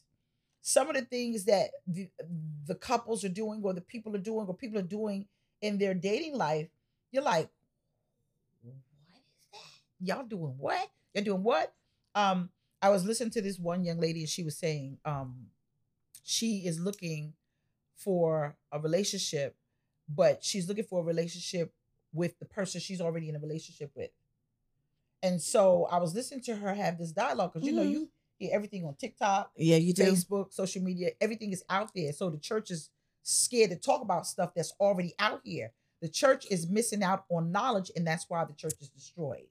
Some 0.61 0.89
of 0.89 0.95
the 0.95 1.03
things 1.03 1.45
that 1.45 1.71
the, 1.87 2.09
the 2.67 2.75
couples 2.75 3.23
are 3.23 3.29
doing, 3.29 3.61
or 3.63 3.73
the 3.73 3.81
people 3.81 4.15
are 4.15 4.19
doing, 4.19 4.45
or 4.47 4.53
people 4.53 4.77
are 4.79 4.83
doing 4.83 5.25
in 5.61 5.77
their 5.77 5.93
dating 5.93 6.35
life, 6.35 6.67
you're 7.11 7.23
like, 7.23 7.49
what 8.61 8.75
is 8.75 8.81
that? 9.13 10.15
Y'all 10.17 10.25
doing 10.25 10.55
what? 10.57 10.89
You're 11.13 11.23
doing 11.23 11.43
what? 11.43 11.73
Um, 12.15 12.49
I 12.81 12.89
was 12.89 13.05
listening 13.05 13.31
to 13.31 13.41
this 13.41 13.59
one 13.59 13.83
young 13.83 13.99
lady, 13.99 14.21
and 14.21 14.29
she 14.29 14.43
was 14.43 14.57
saying, 14.57 14.97
um, 15.05 15.47
she 16.23 16.59
is 16.65 16.79
looking 16.79 17.33
for 17.95 18.55
a 18.71 18.79
relationship, 18.79 19.55
but 20.07 20.43
she's 20.43 20.67
looking 20.67 20.85
for 20.85 21.01
a 21.01 21.03
relationship 21.03 21.73
with 22.13 22.37
the 22.39 22.45
person 22.45 22.79
she's 22.81 23.01
already 23.01 23.29
in 23.29 23.35
a 23.35 23.39
relationship 23.39 23.91
with. 23.95 24.11
And 25.21 25.41
so 25.41 25.85
I 25.91 25.97
was 25.97 26.15
listening 26.15 26.41
to 26.43 26.55
her 26.55 26.73
have 26.73 26.97
this 26.97 27.11
dialogue 27.11 27.53
because 27.53 27.67
you 27.67 27.73
know 27.73 27.83
Mhm. 27.83 27.91
you 27.91 28.09
everything 28.47 28.85
on 28.85 28.95
TikTok, 28.95 29.51
yeah, 29.55 29.77
you 29.77 29.93
do. 29.93 30.03
Facebook, 30.03 30.53
social 30.53 30.81
media, 30.81 31.11
everything 31.19 31.51
is 31.51 31.63
out 31.69 31.91
there. 31.93 32.13
So 32.13 32.29
the 32.29 32.37
church 32.37 32.71
is 32.71 32.89
scared 33.23 33.71
to 33.71 33.75
talk 33.75 34.01
about 34.01 34.25
stuff 34.25 34.53
that's 34.55 34.73
already 34.79 35.13
out 35.19 35.41
here. 35.43 35.71
The 36.01 36.09
church 36.09 36.45
is 36.49 36.69
missing 36.69 37.03
out 37.03 37.25
on 37.29 37.51
knowledge, 37.51 37.91
and 37.95 38.07
that's 38.07 38.29
why 38.29 38.45
the 38.45 38.53
church 38.53 38.75
is 38.79 38.89
destroyed. 38.89 39.47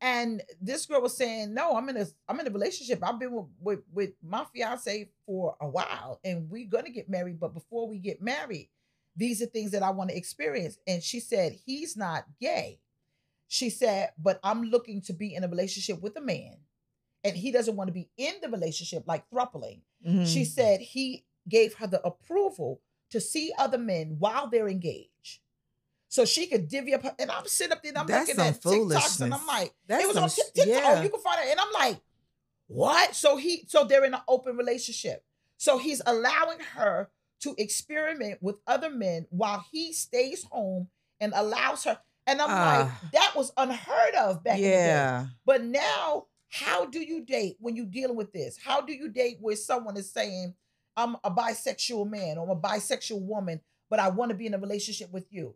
And 0.00 0.42
this 0.60 0.86
girl 0.86 1.02
was 1.02 1.16
saying, 1.16 1.52
"No, 1.52 1.76
I'm 1.76 1.88
in 1.88 1.96
a 1.96 2.06
I'm 2.28 2.38
in 2.40 2.46
a 2.46 2.50
relationship. 2.50 3.00
I've 3.02 3.18
been 3.18 3.32
with 3.32 3.46
with, 3.60 3.80
with 3.92 4.10
my 4.22 4.44
fiance 4.54 5.10
for 5.26 5.56
a 5.60 5.68
while, 5.68 6.20
and 6.24 6.48
we're 6.48 6.68
gonna 6.68 6.90
get 6.90 7.08
married. 7.10 7.40
But 7.40 7.52
before 7.52 7.88
we 7.88 7.98
get 7.98 8.22
married, 8.22 8.70
these 9.16 9.42
are 9.42 9.46
things 9.46 9.72
that 9.72 9.82
I 9.82 9.90
want 9.90 10.10
to 10.10 10.16
experience." 10.16 10.78
And 10.86 11.02
she 11.02 11.20
said, 11.20 11.52
"He's 11.66 11.96
not 11.96 12.24
gay." 12.40 12.80
She 13.48 13.70
said, 13.70 14.12
"But 14.16 14.38
I'm 14.44 14.64
looking 14.64 15.02
to 15.02 15.12
be 15.12 15.34
in 15.34 15.42
a 15.42 15.48
relationship 15.48 16.00
with 16.00 16.16
a 16.16 16.20
man, 16.20 16.58
and 17.24 17.36
he 17.36 17.50
doesn't 17.52 17.76
want 17.76 17.88
to 17.88 17.92
be 17.94 18.08
in 18.16 18.34
the 18.42 18.48
relationship 18.48 19.04
like 19.06 19.28
throupling." 19.30 19.80
She 20.04 20.42
Mhm. 20.42 20.46
said 20.46 20.80
he 20.80 21.24
gave 21.48 21.74
her 21.74 21.86
the 21.86 22.00
approval 22.06 22.80
to 23.10 23.20
see 23.20 23.52
other 23.58 23.78
men 23.78 24.16
while 24.18 24.48
they're 24.48 24.68
engaged. 24.68 25.40
So 26.10 26.24
she 26.24 26.46
could 26.46 26.68
divvy 26.68 26.94
up 26.94 27.02
her, 27.02 27.14
and 27.18 27.30
I'm 27.30 27.46
sitting 27.46 27.72
up 27.72 27.82
there 27.82 27.90
and 27.90 27.98
I'm 27.98 28.06
That's 28.06 28.28
looking 28.28 28.44
at 28.44 28.60
TikToks 28.62 29.20
and 29.20 29.34
I'm 29.34 29.46
like, 29.46 29.74
That's 29.86 30.04
it 30.04 30.06
was 30.06 30.16
on 30.16 30.28
TikTok. 30.30 30.66
yeah. 30.66 31.02
You 31.02 31.08
can 31.10 31.20
find 31.20 31.40
it. 31.46 31.50
And 31.50 31.60
I'm 31.60 31.72
like, 31.72 32.00
what? 32.66 33.14
So 33.14 33.36
he 33.36 33.64
so 33.66 33.84
they're 33.84 34.04
in 34.04 34.14
an 34.14 34.20
open 34.28 34.56
relationship. 34.56 35.24
So 35.56 35.78
he's 35.78 36.00
allowing 36.06 36.60
her 36.60 37.10
to 37.40 37.54
experiment 37.58 38.42
with 38.42 38.56
other 38.66 38.90
men 38.90 39.26
while 39.30 39.64
he 39.70 39.92
stays 39.92 40.44
home 40.44 40.88
and 41.20 41.32
allows 41.34 41.84
her. 41.84 41.98
And 42.26 42.40
I'm 42.42 42.48
Ah. 42.50 42.98
like, 43.02 43.12
that 43.12 43.32
was 43.36 43.52
unheard 43.56 44.14
of 44.14 44.42
back 44.44 44.56
in 44.58 44.62
the 44.64 44.68
day. 44.68 44.86
yeah. 44.86 45.26
But 45.44 45.64
now, 45.64 46.26
how 46.48 46.86
do 46.86 47.00
you 47.00 47.24
date 47.24 47.56
when 47.60 47.76
you're 47.76 47.86
dealing 47.86 48.16
with 48.16 48.32
this? 48.32 48.58
How 48.62 48.80
do 48.80 48.92
you 48.92 49.08
date 49.08 49.38
where 49.40 49.56
someone 49.56 49.96
is 49.96 50.10
saying, 50.12 50.54
I'm 50.96 51.16
a 51.22 51.30
bisexual 51.30 52.10
man 52.10 52.38
or 52.38 52.44
I'm 52.44 52.56
a 52.56 52.60
bisexual 52.60 53.20
woman, 53.22 53.60
but 53.90 54.00
I 54.00 54.08
want 54.08 54.30
to 54.30 54.36
be 54.36 54.46
in 54.46 54.54
a 54.54 54.58
relationship 54.58 55.12
with 55.12 55.26
you? 55.30 55.54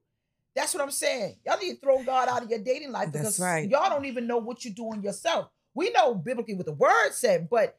That's 0.55 0.75
what 0.75 0.83
I'm 0.83 0.91
saying. 0.91 1.37
Y'all 1.47 1.59
need 1.59 1.75
to 1.75 1.81
throw 1.81 2.03
God 2.05 2.29
out 2.29 2.43
of 2.43 2.51
your 2.51 2.59
dating 2.59 2.93
life 2.93 3.11
because 3.11 3.41
right. 3.41 3.69
y'all 3.69 3.89
don't 3.89 4.05
even 4.05 4.27
know 4.27 4.37
what 4.37 4.65
you're 4.65 4.75
doing 4.75 5.03
yourself. 5.03 5.49
We 5.75 5.91
know 5.91 6.15
biblically 6.15 6.55
what 6.55 6.67
the 6.67 6.75
word 6.75 7.13
said, 7.13 7.49
but 7.49 7.79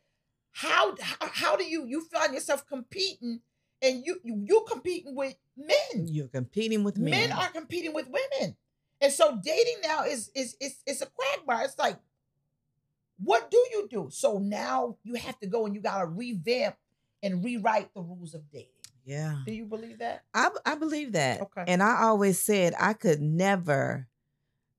how 0.51 0.95
how, 0.99 1.27
how 1.31 1.55
do 1.55 1.63
you 1.63 1.85
you 1.85 2.01
find 2.11 2.33
yourself 2.33 2.65
competing 2.65 3.41
and 3.81 4.03
you 4.03 4.19
you 4.23 4.43
you 4.47 4.65
competing 4.67 5.15
with 5.15 5.35
men? 5.55 6.07
You're 6.07 6.27
competing 6.27 6.83
with 6.83 6.97
men. 6.97 7.11
men 7.11 7.31
are 7.31 7.49
competing 7.49 7.93
with 7.93 8.07
women 8.07 8.55
and 9.03 9.11
so 9.11 9.37
dating 9.43 9.81
now 9.83 10.03
is 10.05 10.31
is 10.33 10.55
is 10.59 10.77
it's 10.87 11.01
a 11.01 11.07
quagmire 11.07 11.65
it's 11.65 11.77
like 11.77 11.97
what 13.23 13.49
do 13.51 13.57
you 13.71 13.87
do 13.89 14.09
so 14.11 14.37
now 14.39 14.97
you 15.03 15.15
have 15.15 15.39
to 15.39 15.47
go 15.47 15.65
and 15.65 15.75
you 15.75 15.81
got 15.81 15.99
to 15.99 16.05
revamp 16.05 16.75
and 17.21 17.43
rewrite 17.43 17.93
the 17.93 18.01
rules 18.01 18.33
of 18.33 18.41
dating 18.51 18.67
yeah. 19.05 19.37
do 19.45 19.51
you 19.53 19.65
believe 19.65 19.99
that 19.99 20.23
I 20.33 20.49
I 20.65 20.75
believe 20.75 21.11
that. 21.13 21.41
Okay. 21.41 21.63
And 21.67 21.83
I 21.83 22.03
always 22.03 22.39
said 22.39 22.73
I 22.79 22.93
could 22.93 23.21
never 23.21 24.07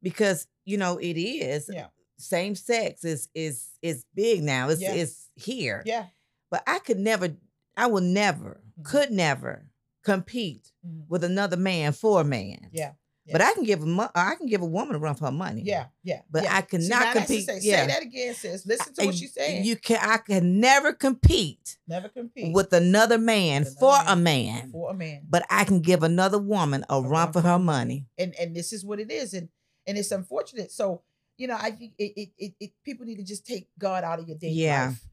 because 0.03 0.47
you 0.65 0.77
know 0.79 0.97
it 0.99 1.15
is 1.19 1.69
Yeah. 1.73 1.89
same 2.17 2.55
sex 2.55 3.05
is 3.05 3.29
is 3.35 3.69
is 3.83 4.05
big 4.15 4.43
now. 4.43 4.69
It's 4.71 4.81
Yeah. 4.81 4.93
it's 4.95 5.29
here. 5.37 5.83
yeah 5.85 6.07
But 6.51 6.63
I 6.67 6.79
could 6.79 6.99
never 6.99 7.37
I 7.77 7.87
will 7.87 8.01
never 8.03 8.61
Mhm. 8.81 8.85
could 8.85 9.11
never 9.11 9.67
compete 10.03 10.73
Mhm. 10.87 11.09
with 11.09 11.25
another 11.25 11.57
man 11.57 11.93
for 11.93 12.21
a 12.21 12.25
man. 12.25 12.71
yeah 12.73 12.93
But 13.33 13.41
I 13.41 13.55
can 13.55 13.65
give 13.65 13.83
a 13.83 14.11
I 14.15 14.35
can 14.35 14.47
give 14.47 14.61
a 14.63 14.67
woman 14.67 14.97
a 14.97 14.99
run 14.99 15.15
for 15.15 15.27
her 15.27 15.33
money. 15.33 15.63
yeah 15.65 15.87
yeah 16.03 16.21
But 16.31 16.43
yeah. 16.45 16.57
I 16.57 16.61
cannot 16.63 16.89
now 16.89 17.01
that's 17.01 17.13
to 17.13 17.21
compete. 17.35 17.47
say, 17.47 17.59
yeah. 17.63 17.81
say 17.83 17.87
that 17.93 18.03
again 18.03 18.35
sis 18.35 18.67
listen 18.67 18.93
to 18.95 19.01
what 19.03 19.09
And 19.09 19.15
she's 19.15 19.33
saying 19.35 19.65
You 19.65 19.77
can 19.77 19.99
I 20.03 20.19
can 20.19 20.61
never 20.61 20.93
compete 20.93 21.79
never 21.89 22.09
compete 22.09 22.53
with 22.55 22.73
another 22.73 23.19
man 23.19 23.65
With 23.65 23.79
for 23.79 23.95
another 23.95 24.13
a 24.13 24.17
man. 24.17 24.71
for 24.73 24.91
a 24.91 24.95
man 24.95 25.23
But 25.29 25.45
I 25.51 25.65
can 25.65 25.81
give 25.81 26.03
another 26.03 26.39
woman 26.39 26.85
a 26.91 27.01
run 27.01 27.33
for 27.33 27.41
her 27.41 27.59
money. 27.59 28.07
and 28.19 28.35
and 28.39 28.55
this 28.55 28.73
is 28.73 28.85
what 28.85 29.01
it 29.01 29.11
is 29.11 29.33
and 29.35 29.49
and 29.87 29.97
it's 29.99 30.11
unfortunate 30.11 30.71
so 30.73 31.03
you 31.39 31.47
know 31.47 31.57
i 31.61 31.71
think 31.71 31.93
it 31.99 32.13
it, 32.17 32.29
it, 32.39 32.53
it 32.61 32.71
people 32.85 33.05
need 33.07 33.17
to 33.17 33.25
just 33.25 33.45
take 33.47 33.69
god 33.79 34.05
out 34.05 34.19
of 34.21 34.29
your 34.29 34.37
dating 34.39 34.57
Yeah. 34.59 34.87
life 34.89 35.05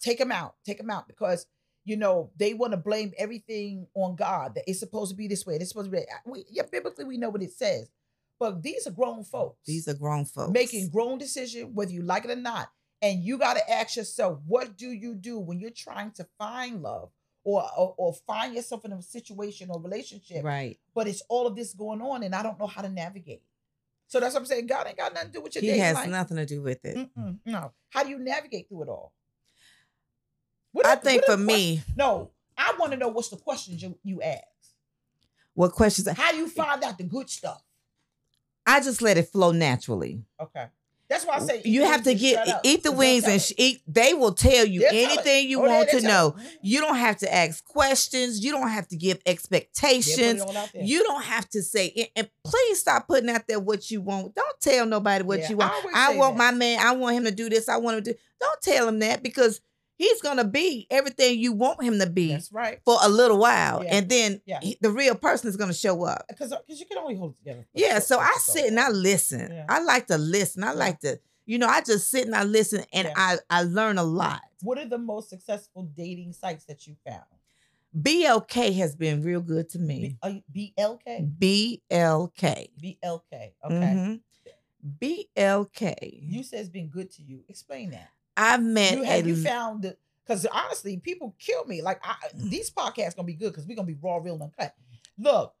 take 0.00 0.20
him 0.20 0.30
out 0.32 0.54
take 0.64 0.78
him 0.80 0.90
out 0.90 1.06
because 1.08 1.46
you 1.86 1.96
know 1.96 2.30
they 2.36 2.52
want 2.52 2.72
to 2.72 2.76
blame 2.76 3.12
everything 3.16 3.86
on 3.94 4.14
god 4.14 4.54
that 4.54 4.64
it's 4.66 4.80
supposed 4.80 5.10
to 5.10 5.16
be 5.16 5.26
this 5.28 5.46
way 5.46 5.54
it's 5.54 5.68
supposed 5.70 5.90
to 5.90 5.96
be 5.96 6.04
we, 6.26 6.44
yeah 6.50 6.62
biblically 6.70 7.04
we 7.04 7.16
know 7.16 7.30
what 7.30 7.42
it 7.42 7.52
says 7.52 7.88
but 8.38 8.62
these 8.62 8.86
are 8.86 8.90
grown 8.90 9.24
folks 9.24 9.58
These 9.64 9.88
are 9.88 9.94
grown 9.94 10.26
folks. 10.26 10.52
making 10.52 10.90
grown 10.90 11.16
decision 11.16 11.74
whether 11.74 11.92
you 11.92 12.02
like 12.02 12.24
it 12.26 12.30
or 12.30 12.36
not 12.36 12.70
and 13.00 13.22
you 13.22 13.38
got 13.38 13.56
to 13.56 13.70
ask 13.70 13.96
yourself 13.96 14.40
what 14.46 14.76
do 14.76 14.88
you 14.90 15.14
do 15.14 15.38
when 15.38 15.60
you're 15.60 15.70
trying 15.70 16.10
to 16.12 16.26
find 16.38 16.82
love 16.82 17.10
or, 17.44 17.64
or 17.78 17.94
or 17.96 18.12
find 18.26 18.54
yourself 18.54 18.84
in 18.84 18.92
a 18.92 19.00
situation 19.00 19.70
or 19.70 19.80
relationship 19.80 20.44
right. 20.44 20.78
but 20.94 21.06
it's 21.06 21.22
all 21.28 21.46
of 21.46 21.54
this 21.54 21.72
going 21.72 22.02
on 22.02 22.24
and 22.24 22.34
I 22.34 22.42
don't 22.42 22.58
know 22.58 22.66
how 22.66 22.82
to 22.82 22.88
navigate. 22.88 23.42
So 24.08 24.20
that's 24.20 24.34
what 24.34 24.40
I'm 24.40 24.46
saying. 24.46 24.66
God 24.66 24.86
ain't 24.86 24.96
got 24.96 25.12
nothing 25.14 25.32
to 25.32 25.38
do 25.38 25.42
with 25.42 25.54
your 25.56 25.62
He 25.62 25.78
has 25.78 25.94
life. 25.96 26.08
nothing 26.08 26.36
to 26.36 26.46
do 26.46 26.62
with 26.62 26.84
it. 26.84 26.96
Mm-mm, 26.96 27.38
no. 27.44 27.72
How 27.90 28.04
do 28.04 28.10
you 28.10 28.18
navigate 28.18 28.68
through 28.68 28.84
it 28.84 28.88
all? 28.88 29.12
What 30.76 30.86
I 30.86 30.92
are- 30.92 30.96
think 30.96 31.24
for 31.24 31.36
me, 31.36 31.76
quest- 31.76 31.96
no, 31.96 32.30
I 32.56 32.74
want 32.78 32.92
to 32.92 32.98
know 32.98 33.08
what's 33.08 33.28
the 33.30 33.36
questions 33.36 33.82
you, 33.82 33.98
you 34.04 34.20
ask. 34.22 34.42
what 35.54 35.72
questions? 35.72 36.08
How 36.08 36.32
do 36.32 36.36
you 36.38 36.48
find 36.48 36.82
out 36.84 36.98
the 36.98 37.04
good 37.04 37.30
stuff? 37.30 37.62
I 38.66 38.80
just 38.80 39.00
let 39.00 39.16
it 39.16 39.30
flow 39.32 39.52
naturally. 39.52 40.22
Okay. 40.40 40.66
That's 41.08 41.24
why 41.24 41.36
I 41.36 41.38
say 41.38 41.62
You 41.64 41.84
have 41.84 42.02
to 42.02 42.14
get 42.14 42.48
eat 42.64 42.82
the 42.82 42.90
wings 42.90 43.24
and 43.24 43.40
sh- 43.40 43.52
eat. 43.56 43.80
They 43.86 44.12
will 44.12 44.34
tell 44.34 44.66
you 44.66 44.80
They'll 44.80 44.90
tell 44.90 45.10
anything 45.12 45.48
you 45.48 45.60
Oh, 45.60 45.68
want 45.68 45.88
to 45.90 46.00
tell 46.00 46.32
know. 46.32 46.36
it. 46.36 46.58
You 46.62 46.80
don't 46.80 46.96
have 46.96 47.16
to 47.18 47.32
ask 47.32 47.64
questions. 47.64 48.44
You 48.44 48.50
don't 48.50 48.68
have 48.70 48.88
to 48.88 48.96
give 48.96 49.20
expectations. 49.24 50.18
it 50.18 50.40
all 50.40 50.56
out 50.56 50.70
there. 50.74 50.82
You 50.82 51.04
don't 51.04 51.22
have 51.22 51.48
to 51.50 51.62
say. 51.62 51.92
And, 51.96 52.08
and 52.16 52.30
please 52.44 52.80
stop 52.80 53.06
putting 53.06 53.30
out 53.30 53.46
there 53.46 53.60
what 53.60 53.88
you 53.90 54.00
want. 54.00 54.34
Don't 54.34 54.60
tell 54.60 54.84
nobody 54.84 55.22
what 55.22 55.38
Yeah, 55.40 55.50
you 55.50 55.56
want. 55.58 55.72
I 55.94 56.12
I 56.12 56.16
want 56.16 56.36
that. 56.36 56.52
my 56.52 56.58
man. 56.58 56.80
I 56.84 56.92
want 56.96 57.16
him 57.16 57.24
to 57.24 57.30
do 57.30 57.48
this. 57.48 57.68
I 57.68 57.76
want 57.76 57.98
him 57.98 58.04
to 58.04 58.12
do. 58.12 58.18
Don't 58.40 58.60
tell 58.60 58.88
him 58.88 58.98
that 58.98 59.22
because 59.22 59.60
he's 59.96 60.20
gonna 60.22 60.44
be 60.44 60.86
everything 60.90 61.38
you 61.38 61.52
want 61.52 61.82
him 61.82 61.98
to 61.98 62.08
be 62.08 62.32
That's 62.32 62.52
right. 62.52 62.80
for 62.84 62.96
a 63.02 63.08
little 63.08 63.38
while, 63.38 63.82
Yeah. 63.84 63.96
and 63.96 64.08
then 64.08 64.40
Yeah. 64.46 64.60
he- 64.62 64.78
the 64.80 64.90
real 64.90 65.14
person 65.14 65.48
is 65.48 65.56
gonna 65.56 65.74
show 65.74 66.04
up. 66.04 66.26
Because 66.28 66.50
because 66.50 66.78
you 66.80 66.86
can 66.86 66.98
only 66.98 67.16
hold 67.16 67.36
together. 67.36 67.66
Yeah, 67.74 67.98
so- 67.98 68.16
so 68.16 68.20
I 68.20 68.34
so 68.40 68.52
sit 68.54 68.66
and 68.66 68.78
I 68.80 68.88
listen. 68.90 69.50
Yeah. 69.52 69.66
I 69.68 69.80
like 69.82 70.06
to 70.08 70.18
listen. 70.18 70.62
I 70.64 70.72
like 70.72 71.00
to, 71.00 71.18
you 71.46 71.58
know, 71.58 71.66
I 71.68 71.80
just 71.82 72.08
sit 72.10 72.26
and 72.26 72.34
I 72.34 72.44
listen 72.44 72.84
and. 72.92 73.10
I 73.16 73.38
I 73.50 73.62
learn 73.62 73.98
a 73.98 74.04
lot. 74.04 74.42
What 74.62 74.78
are 74.78 74.88
the 74.88 74.98
most 74.98 75.28
successful 75.30 75.82
dating 75.84 76.32
sites 76.32 76.64
that 76.66 76.86
you 76.86 76.96
found? 77.06 77.24
BLK 77.98 78.72
has 78.74 78.94
been 78.94 79.22
real 79.22 79.40
good 79.40 79.70
to 79.70 79.78
me. 79.78 80.18
B- 80.52 80.74
BLK? 80.76 81.22
BLK. 81.38 82.68
BLK. 82.78 83.54
Okay. 83.64 83.74
Mhm. 83.94 84.20
BLK. 85.00 86.20
You 86.22 86.42
said 86.42 86.60
it's 86.60 86.68
been 86.68 86.88
good 86.88 87.10
to 87.12 87.22
you. 87.22 87.44
Explain 87.48 87.90
that. 87.90 88.10
I 88.36 88.58
met 88.58 88.96
You 88.96 89.02
have 89.04 89.26
you 89.26 89.36
found 89.36 89.94
because 90.26 90.46
honestly, 90.46 90.98
people 90.98 91.34
kill 91.38 91.64
me. 91.66 91.82
Like 91.82 92.00
I, 92.04 92.14
mm. 92.36 92.50
these 92.50 92.70
podcasts 92.70 93.16
gonna 93.16 93.26
be 93.26 93.34
good 93.34 93.52
because 93.52 93.66
we're 93.66 93.76
gonna 93.76 93.86
be 93.86 93.96
raw, 94.00 94.16
real, 94.16 94.34
and 94.34 94.42
uncut. 94.44 94.74
Look, 95.18 95.54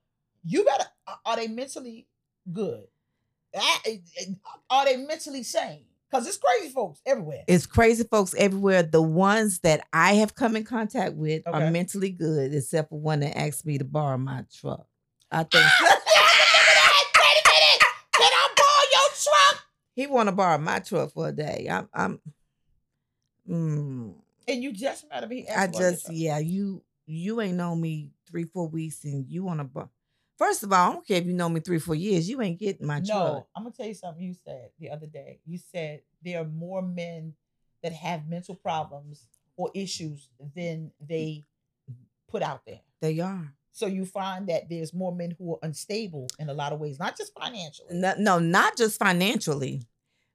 you 0.44 0.64
gotta. 0.64 0.86
Are 1.24 1.36
they 1.36 1.48
mentally 1.48 2.06
good? 2.52 2.84
Are 4.70 4.84
they 4.84 4.96
mentally 4.96 5.42
sane? 5.42 5.84
Because 6.10 6.26
it's 6.26 6.36
crazy 6.36 6.72
folks 6.72 7.00
everywhere. 7.04 7.42
It's 7.48 7.66
crazy 7.66 8.04
folks 8.04 8.34
everywhere. 8.34 8.82
The 8.82 9.02
ones 9.02 9.60
that 9.60 9.86
I 9.92 10.14
have 10.14 10.34
come 10.34 10.54
in 10.56 10.64
contact 10.64 11.14
with 11.14 11.46
Okay. 11.46 11.56
are 11.66 11.70
mentally 11.70 12.10
good, 12.10 12.54
except 12.54 12.90
for 12.90 13.00
one 13.00 13.20
that 13.20 13.36
asked 13.36 13.66
me 13.66 13.78
to 13.78 13.84
borrow 13.84 14.16
my 14.16 14.44
truck. 14.60 14.86
I 15.30 15.38
think 15.42 15.64
Wait 15.64 15.90
a 15.90 15.94
minute. 17.48 17.82
Can 18.12 18.30
I 18.32 18.48
borrow 18.56 18.84
your 18.92 19.08
truck? 19.14 19.66
he 19.94 20.06
want 20.06 20.28
to 20.28 20.32
borrow 20.32 20.58
my 20.58 20.78
truck 20.78 21.12
for 21.12 21.28
a 21.28 21.32
day. 21.32 21.66
I'm, 21.70 21.88
I'm, 21.92 22.20
mm, 23.48 24.14
And 24.48 24.62
you 24.62 24.72
just 24.72 25.08
met 25.08 25.22
him. 25.24 25.30
He 25.30 25.48
I 25.48 25.64
you 25.64 25.68
about 25.68 25.80
your 25.80 25.90
just, 25.92 26.10
yeah, 26.10 26.38
you, 26.38 26.82
you 27.06 27.40
ain't 27.40 27.56
known 27.56 27.80
me 27.80 28.10
three, 28.28 28.44
four 28.44 28.68
weeks, 28.68 29.04
and 29.04 29.26
you 29.28 29.44
want 29.44 29.60
to. 29.74 29.88
First 30.38 30.62
of 30.62 30.72
all, 30.72 30.90
I 30.90 30.92
don't 30.92 31.06
care 31.06 31.18
if 31.18 31.26
you 31.26 31.32
know 31.32 31.48
me 31.48 31.60
three, 31.60 31.78
four 31.78 31.94
years. 31.94 32.28
You 32.28 32.42
ain't 32.42 32.58
getting 32.58 32.86
my 32.86 33.00
No, 33.00 33.04
truck. 33.06 33.46
I'm 33.56 33.62
gonna 33.62 33.74
tell 33.74 33.86
you 33.86 33.94
something 33.94 34.22
you 34.22 34.34
said 34.34 34.70
the 34.78 34.90
other 34.90 35.06
day. 35.06 35.40
You 35.46 35.58
said 35.58 36.02
there 36.22 36.42
are 36.42 36.44
more 36.44 36.82
men 36.82 37.34
that 37.82 37.92
have 37.92 38.28
mental 38.28 38.54
problems 38.54 39.28
or 39.56 39.70
issues 39.74 40.28
than 40.54 40.90
they 41.00 41.44
put 42.28 42.42
out 42.42 42.66
there. 42.66 42.80
They 43.00 43.20
are. 43.20 43.54
So 43.72 43.86
you 43.86 44.06
find 44.06 44.48
that 44.48 44.68
there's 44.68 44.94
more 44.94 45.14
men 45.14 45.36
who 45.38 45.52
are 45.52 45.58
unstable 45.62 46.28
in 46.38 46.48
a 46.48 46.54
lot 46.54 46.72
of 46.72 46.80
ways, 46.80 46.98
not 46.98 47.16
just 47.16 47.32
financially. 47.38 47.88
No, 47.90 48.14
no, 48.18 48.38
not 48.38 48.76
just 48.76 48.98
financially. 48.98 49.82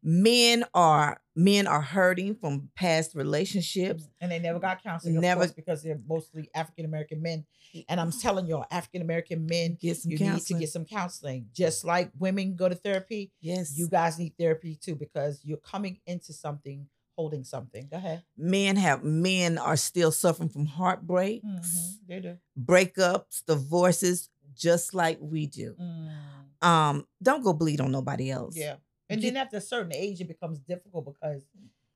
Men 0.03 0.65
are 0.73 1.21
men 1.35 1.67
are 1.67 1.81
hurting 1.81 2.35
from 2.35 2.69
past 2.75 3.13
relationships. 3.15 4.07
And 4.19 4.31
they 4.31 4.39
never 4.39 4.59
got 4.59 4.83
counseling, 4.83 5.19
Never- 5.21 5.47
because 5.47 5.83
they're 5.83 5.99
mostly 6.07 6.49
African 6.55 6.85
American 6.85 7.21
men. 7.21 7.45
And 7.87 7.99
I'm 8.01 8.11
telling 8.11 8.47
y'all, 8.47 8.65
African 8.69 9.01
American 9.01 9.45
men, 9.45 9.77
Get 9.79 9.97
some 9.97 10.11
you 10.11 10.17
need 10.19 10.41
to 10.41 10.53
get 10.55 10.69
some 10.69 10.85
counseling. 10.85 11.47
Just 11.53 11.85
like 11.85 12.11
women 12.19 12.55
go 12.55 12.67
to 12.67 12.75
therapy, 12.75 13.31
yes, 13.39 13.77
you 13.77 13.87
guys 13.87 14.19
need 14.19 14.33
therapy 14.37 14.75
too, 14.75 14.95
because 14.95 15.39
you're 15.45 15.57
coming 15.57 15.99
into 16.05 16.33
something, 16.33 16.87
holding 17.15 17.43
something. 17.45 17.87
Go 17.89 17.97
ahead. 17.97 18.23
men 18.35 18.75
have 18.75 19.03
men 19.03 19.57
are 19.57 19.77
still 19.77 20.11
suffering 20.11 20.49
from 20.49 20.65
heartbreaks, 20.65 21.45
Mhm, 21.45 21.97
They 22.07 22.19
do. 22.19 22.37
breakups, 22.59 23.45
divorces, 23.45 24.29
just 24.53 24.93
like 24.93 25.19
we 25.21 25.45
do. 25.47 25.75
Mm, 25.79 26.65
Um, 26.67 27.07
don't 27.23 27.43
go 27.43 27.53
bleed 27.53 27.79
on 27.79 27.91
nobody 27.91 28.29
else. 28.31 28.55
yeah. 28.57 28.75
And 29.13 29.21
then 29.21 29.37
after 29.37 29.57
a 29.57 29.61
certain 29.61 29.93
age, 29.93 30.21
it 30.21 30.27
becomes 30.27 30.59
difficult 30.59 31.05
because 31.05 31.43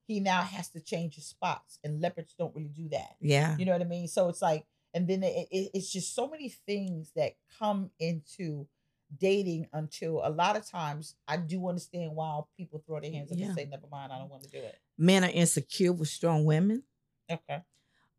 he 0.07 0.19
now 0.19 0.41
has 0.41 0.69
to 0.69 0.79
change 0.79 1.15
his 1.15 1.25
spots, 1.25 1.79
and 1.83 1.99
leopards 2.01 2.35
don't 2.37 2.55
really 2.55 2.69
do 2.69 2.89
that. 2.89 3.15
Yeah. 3.21 3.55
You 3.57 3.65
know 3.65 3.71
what 3.71 3.81
I 3.81 3.85
mean? 3.85 4.07
So 4.07 4.29
it's 4.29 4.41
like, 4.41 4.65
and 4.93 5.07
then 5.07 5.23
it, 5.23 5.47
it, 5.51 5.71
it's 5.73 5.91
just 5.91 6.13
so 6.15 6.27
many 6.29 6.49
things 6.49 7.11
that 7.15 7.33
come 7.59 7.89
into 7.99 8.67
dating 9.19 9.67
until 9.73 10.21
a 10.23 10.29
lot 10.29 10.55
of 10.57 10.67
times 10.69 11.15
I 11.27 11.37
do 11.37 11.67
understand 11.67 12.15
why 12.15 12.39
people 12.57 12.83
throw 12.85 12.99
their 12.99 13.11
hands 13.11 13.31
up 13.31 13.37
Yeah. 13.37 13.47
and 13.47 13.55
say, 13.55 13.65
never 13.65 13.87
mind, 13.91 14.11
I 14.11 14.19
don't 14.19 14.29
want 14.29 14.43
to 14.43 14.49
do 14.49 14.57
it. 14.57 14.77
Men 14.97 15.23
are 15.23 15.29
insecure 15.29 15.91
with 15.93 16.07
strong 16.07 16.45
women. 16.45 16.83
Okay. 17.31 17.61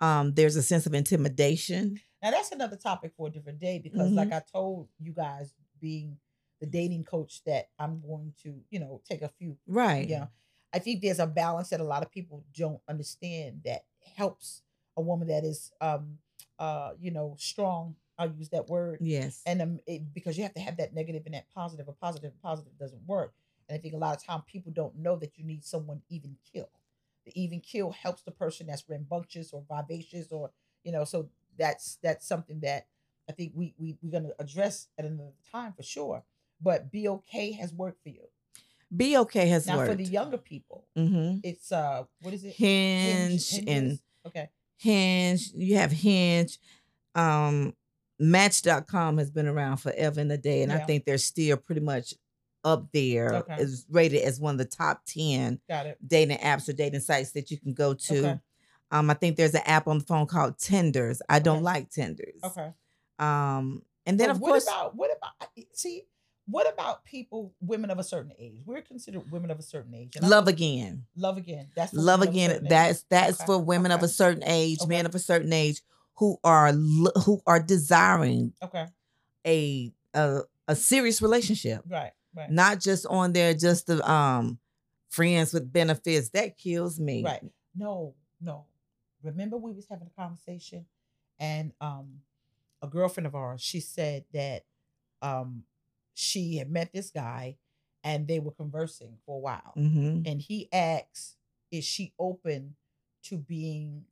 Um, 0.01 0.35
there's 0.35 0.57
a 0.57 0.63
sense 0.63 0.87
of 0.87 0.95
intimidation. 0.95 2.01
Now 2.23 2.31
that's 2.31 2.53
another 2.53 2.77
topic 2.77 3.13
for 3.17 3.29
a 3.29 3.31
different 3.31 3.59
day 3.59 3.79
because, 3.83 4.11
like 4.11 4.33
I 4.33 4.43
told 4.53 4.89
you 4.99 5.13
guys, 5.13 5.53
being 5.81 6.17
the 6.61 6.67
dating 6.67 7.05
coach, 7.05 7.43
that 7.45 7.69
I'm 7.79 8.01
going 8.07 8.33
to, 8.43 8.55
you 8.71 8.81
know, 8.81 9.01
take 9.09 9.23
a 9.23 9.29
few 9.29 9.57
Right. 9.67 10.09
Yeah. 10.09 10.27
I 10.73 10.79
think 10.79 11.01
there's 11.01 11.19
a 11.21 11.27
balance 11.27 11.71
that 11.71 11.81
a 11.81 11.85
lot 11.85 12.03
of 12.03 12.11
people 12.11 12.45
don't 12.57 12.81
understand 12.89 13.63
that 13.65 13.85
helps 14.17 14.63
a 14.97 15.01
woman 15.03 15.29
that 15.29 15.45
is 15.45 15.73
um 15.81 16.19
uh 16.59 16.93
you 17.01 17.11
know 17.11 17.35
strong. 17.39 17.97
I'll 18.19 18.33
use 18.33 18.49
that 18.51 18.69
word. 18.69 18.99
Yes. 19.01 19.43
And 19.45 19.61
um, 19.61 19.81
it, 19.87 20.15
because 20.15 20.37
you 20.39 20.43
have 20.45 20.55
to 20.55 20.61
have 20.61 20.79
that 20.79 20.95
negative 20.95 21.23
and 21.27 21.35
that 21.35 21.47
positive. 21.55 21.87
A 21.89 21.93
positive 21.93 22.33
and 22.33 22.43
positive 22.43 22.73
doesn't 22.79 23.03
work. 23.07 23.35
And 23.69 23.77
I 23.77 23.81
think 23.81 23.95
a 23.95 23.99
lot 23.99 24.17
of 24.17 24.25
time 24.25 24.43
people 24.47 24.73
don't 24.73 24.97
know 24.97 25.17
that 25.17 25.37
you 25.37 25.45
need 25.45 25.65
someone 25.65 26.01
even 26.09 26.37
kill. 26.53 26.71
The 27.27 27.39
even 27.41 27.61
kill 27.61 27.91
helps 27.91 28.23
the 28.23 28.31
person 28.31 28.67
that's 28.69 28.89
rambunctious 28.89 29.53
or 29.53 29.65
vivacious 29.71 30.29
or 30.31 30.51
you 30.83 30.93
know. 30.93 31.05
So 31.05 31.29
that's 31.59 31.99
that's 32.03 32.27
something 32.27 32.61
that 32.61 32.87
I 33.29 33.33
think 33.33 33.53
we 33.55 33.75
we 33.79 33.99
we're 34.03 34.13
gonna 34.13 34.33
address 34.39 34.89
at 34.99 35.05
another 35.05 35.33
time 35.51 35.73
for 35.75 35.83
sure. 35.83 36.23
But 36.61 36.93
BLK 36.93 37.57
has 37.59 37.73
worked 37.73 38.03
for 38.03 38.09
you. 38.09 38.23
BLK 38.95 39.49
has 39.49 39.67
Now 39.67 39.79
worked. 39.79 39.91
for 39.91 39.97
the 39.97 40.05
younger 40.05 40.39
people, 40.39 40.87
mm-hmm. 40.97 41.39
it's 41.43 41.73
uh 41.73 42.05
what 42.21 42.33
is 42.33 42.45
it 42.45 42.55
Hinge, 42.55 43.51
Hinges? 43.51 43.65
and 43.67 43.99
okay 44.27 44.51
Hinge. 44.79 45.51
You 45.55 45.77
have 45.77 45.91
Hinge. 45.93 46.59
Um, 47.15 47.75
Match.com 48.19 49.19
has 49.19 49.31
been 49.31 49.47
around 49.47 49.79
forever 49.79 50.21
and 50.21 50.33
a 50.33 50.39
day, 50.39 50.63
and 50.63 50.73
I 50.73 50.79
think 50.79 51.05
they're 51.05 51.19
still 51.19 51.57
pretty 51.59 51.83
much 51.83 52.15
up 52.65 52.89
there. 52.93 53.35
Okay. 53.37 53.57
It's 53.59 53.85
rated 53.91 54.23
as 54.23 54.41
one 54.41 54.55
of 54.55 54.59
the 54.59 54.65
top 54.65 55.03
ten 55.07 55.61
dating 56.07 56.39
apps 56.39 56.69
or 56.69 56.73
dating 56.73 57.01
sites 57.01 57.33
that 57.33 57.51
you 57.51 57.59
can 57.59 57.75
go 57.75 57.93
to. 57.95 58.19
Okay. 58.19 58.41
Um, 58.91 59.11
I 59.11 59.15
think 59.15 59.37
there's 59.37 59.55
an 59.55 59.63
app 59.67 59.87
on 59.89 59.99
the 59.99 60.05
phone 60.05 60.27
called 60.27 60.59
Tinders. 60.59 61.21
I 61.29 61.41
don't 61.41 61.57
Okay. 61.57 61.65
like 61.65 61.91
Tinders. 61.91 62.41
okay 62.43 62.73
Um, 63.19 63.83
and 64.07 64.19
then 64.19 64.29
But 64.29 64.37
of 64.37 64.41
what 64.41 64.49
course, 64.51 64.67
about 64.69 64.95
what 64.95 65.11
about 65.17 65.51
see 65.73 66.05
what 66.49 66.73
about 66.73 67.05
people 67.05 67.53
women 67.61 67.91
of 67.91 67.99
a 67.99 68.05
certain 68.05 68.33
age 68.39 68.61
we're 68.65 68.81
considered 68.83 69.31
women 69.31 69.51
of 69.51 69.59
a 69.59 69.63
certain 69.63 69.95
age 69.95 70.13
love 70.21 70.49
again. 70.49 71.05
love 71.17 71.37
again 71.37 71.69
that's 71.75 71.93
for 71.93 72.01
Love 72.01 72.21
women 72.21 72.29
of 72.29 72.35
a 72.35 72.57
again. 72.57 72.65
That's 72.69 73.03
that's 73.09 73.41
Okay, 73.41 73.47
for 73.47 73.59
women 73.59 73.91
of 73.93 74.03
a 74.03 74.09
certain 74.09 74.43
age, 74.45 74.79
Okay. 74.81 74.89
men 74.89 75.07
of 75.07 75.15
a 75.15 75.19
certain 75.19 75.53
age 75.53 75.83
who 76.15 76.39
are 76.45 76.73
who 76.73 77.41
are 77.47 77.61
desiring 77.61 78.53
okay 78.63 78.87
a 79.47 79.93
a, 80.15 80.41
a 80.69 80.77
serious 80.77 81.21
relationship, 81.21 81.83
right 81.89 82.13
right 82.35 82.51
not 82.51 82.81
just 82.81 83.07
on 83.07 83.33
there 83.33 83.53
just 83.55 83.87
the 83.87 84.09
um 84.11 84.59
friends 85.11 85.53
with 85.53 85.73
benefits. 85.73 86.31
That 86.31 86.57
kills 86.59 86.99
me. 87.01 87.23
right 87.25 87.43
no 87.75 88.15
no 88.41 88.65
remember 89.23 89.57
we 89.57 89.73
was 89.73 89.87
having 89.89 90.07
a 90.09 90.21
conversation 90.21 90.87
and 91.39 91.73
um 91.81 92.21
a 92.83 92.87
girlfriend 92.87 93.27
of 93.27 93.35
ours 93.35 93.61
she 93.61 93.81
said 93.81 94.25
that 94.33 94.65
um 95.23 95.65
she 96.17 96.57
had 96.57 96.71
met 96.71 96.93
this 96.93 97.11
guy 97.11 97.57
and 98.03 98.27
they 98.27 98.39
were 98.41 98.53
conversing 98.53 99.19
for 99.27 99.37
a 99.37 99.41
while 99.41 99.73
hmm 99.75 100.23
and 100.25 100.41
he 100.41 100.69
asks, 100.73 101.37
"Is 101.71 101.85
she 101.85 102.13
open 102.19 102.75
to 103.25 103.37
being 103.37 104.05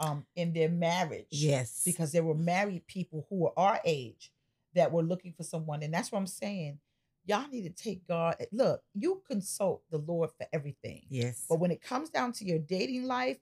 um 0.00 0.26
in 0.34 0.52
their 0.52 0.68
marriage?" 0.68 1.26
Yes. 1.30 1.82
because 1.84 2.12
there 2.12 2.24
were 2.24 2.34
married 2.34 2.86
people 2.86 3.26
who 3.30 3.36
were 3.36 3.56
our 3.56 3.80
age 3.84 4.32
that 4.74 4.90
were 4.90 5.02
looking 5.02 5.32
for 5.32 5.44
someone, 5.44 5.82
and 5.82 5.94
that's 5.94 6.10
what 6.10 6.18
I'm 6.18 6.26
saying. 6.26 6.78
Y'all 7.24 7.48
need 7.48 7.62
to 7.62 7.70
take 7.70 8.06
God. 8.08 8.34
Look, 8.50 8.82
you 8.94 9.22
consult 9.30 9.82
the 9.90 9.98
Lord 9.98 10.30
for 10.36 10.46
everything, 10.52 11.06
yes. 11.08 11.46
but 11.48 11.60
when 11.60 11.70
it 11.70 11.80
comes 11.80 12.10
down 12.10 12.32
to 12.32 12.44
your 12.44 12.58
dating 12.58 13.04
life, 13.04 13.38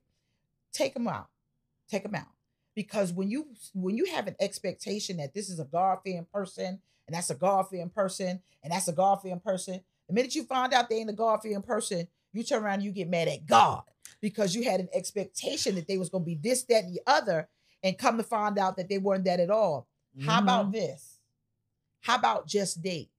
take 0.72 0.92
them 0.92 1.08
out. 1.08 1.28
Take 1.88 2.02
them 2.02 2.14
out. 2.14 2.28
Because 2.74 3.12
when 3.12 3.30
you 3.30 3.46
when 3.72 3.96
you 3.96 4.04
have 4.06 4.26
an 4.26 4.36
expectation 4.38 5.16
that 5.16 5.32
this 5.32 5.48
is 5.48 5.58
a 5.58 5.64
God 5.64 5.98
fearing 6.04 6.26
person, 6.32 6.80
and 7.10 7.16
that's 7.16 7.30
a 7.30 7.34
God 7.34 7.68
fearing 7.68 7.90
person, 7.90 8.40
and 8.62 8.72
that's 8.72 8.86
a 8.86 8.92
God 8.92 9.16
fearing 9.20 9.40
person, 9.40 9.80
the 10.06 10.14
minute 10.14 10.36
you 10.36 10.44
find 10.44 10.72
out 10.72 10.88
they 10.88 10.98
ain't 10.98 11.10
a 11.10 11.12
God 11.12 11.40
fearing 11.42 11.60
person, 11.60 12.06
you 12.32 12.44
turn 12.44 12.62
around 12.62 12.74
and 12.74 12.82
you 12.84 12.92
get 12.92 13.08
mad 13.10 13.26
at 13.26 13.46
God 13.46 13.82
because 14.20 14.54
you 14.54 14.62
had 14.62 14.78
an 14.78 14.88
expectation 14.94 15.74
that 15.74 15.88
they 15.88 15.98
was 15.98 16.08
gonna 16.08 16.22
be 16.22 16.36
this, 16.36 16.62
that, 16.64 16.84
and 16.84 16.94
the 16.94 17.00
other, 17.08 17.48
and 17.82 17.98
come 17.98 18.16
to 18.16 18.22
find 18.22 18.60
out 18.60 18.76
that 18.76 18.88
they 18.88 18.98
weren't 18.98 19.24
that 19.24 19.40
at 19.40 19.50
all. 19.50 19.88
How 20.20 20.40
about 20.40 20.68
Mhm. 20.68 20.72
this? 20.72 21.18
How 22.02 22.14
about 22.14 22.46
just 22.46 22.80
date? 22.80 23.10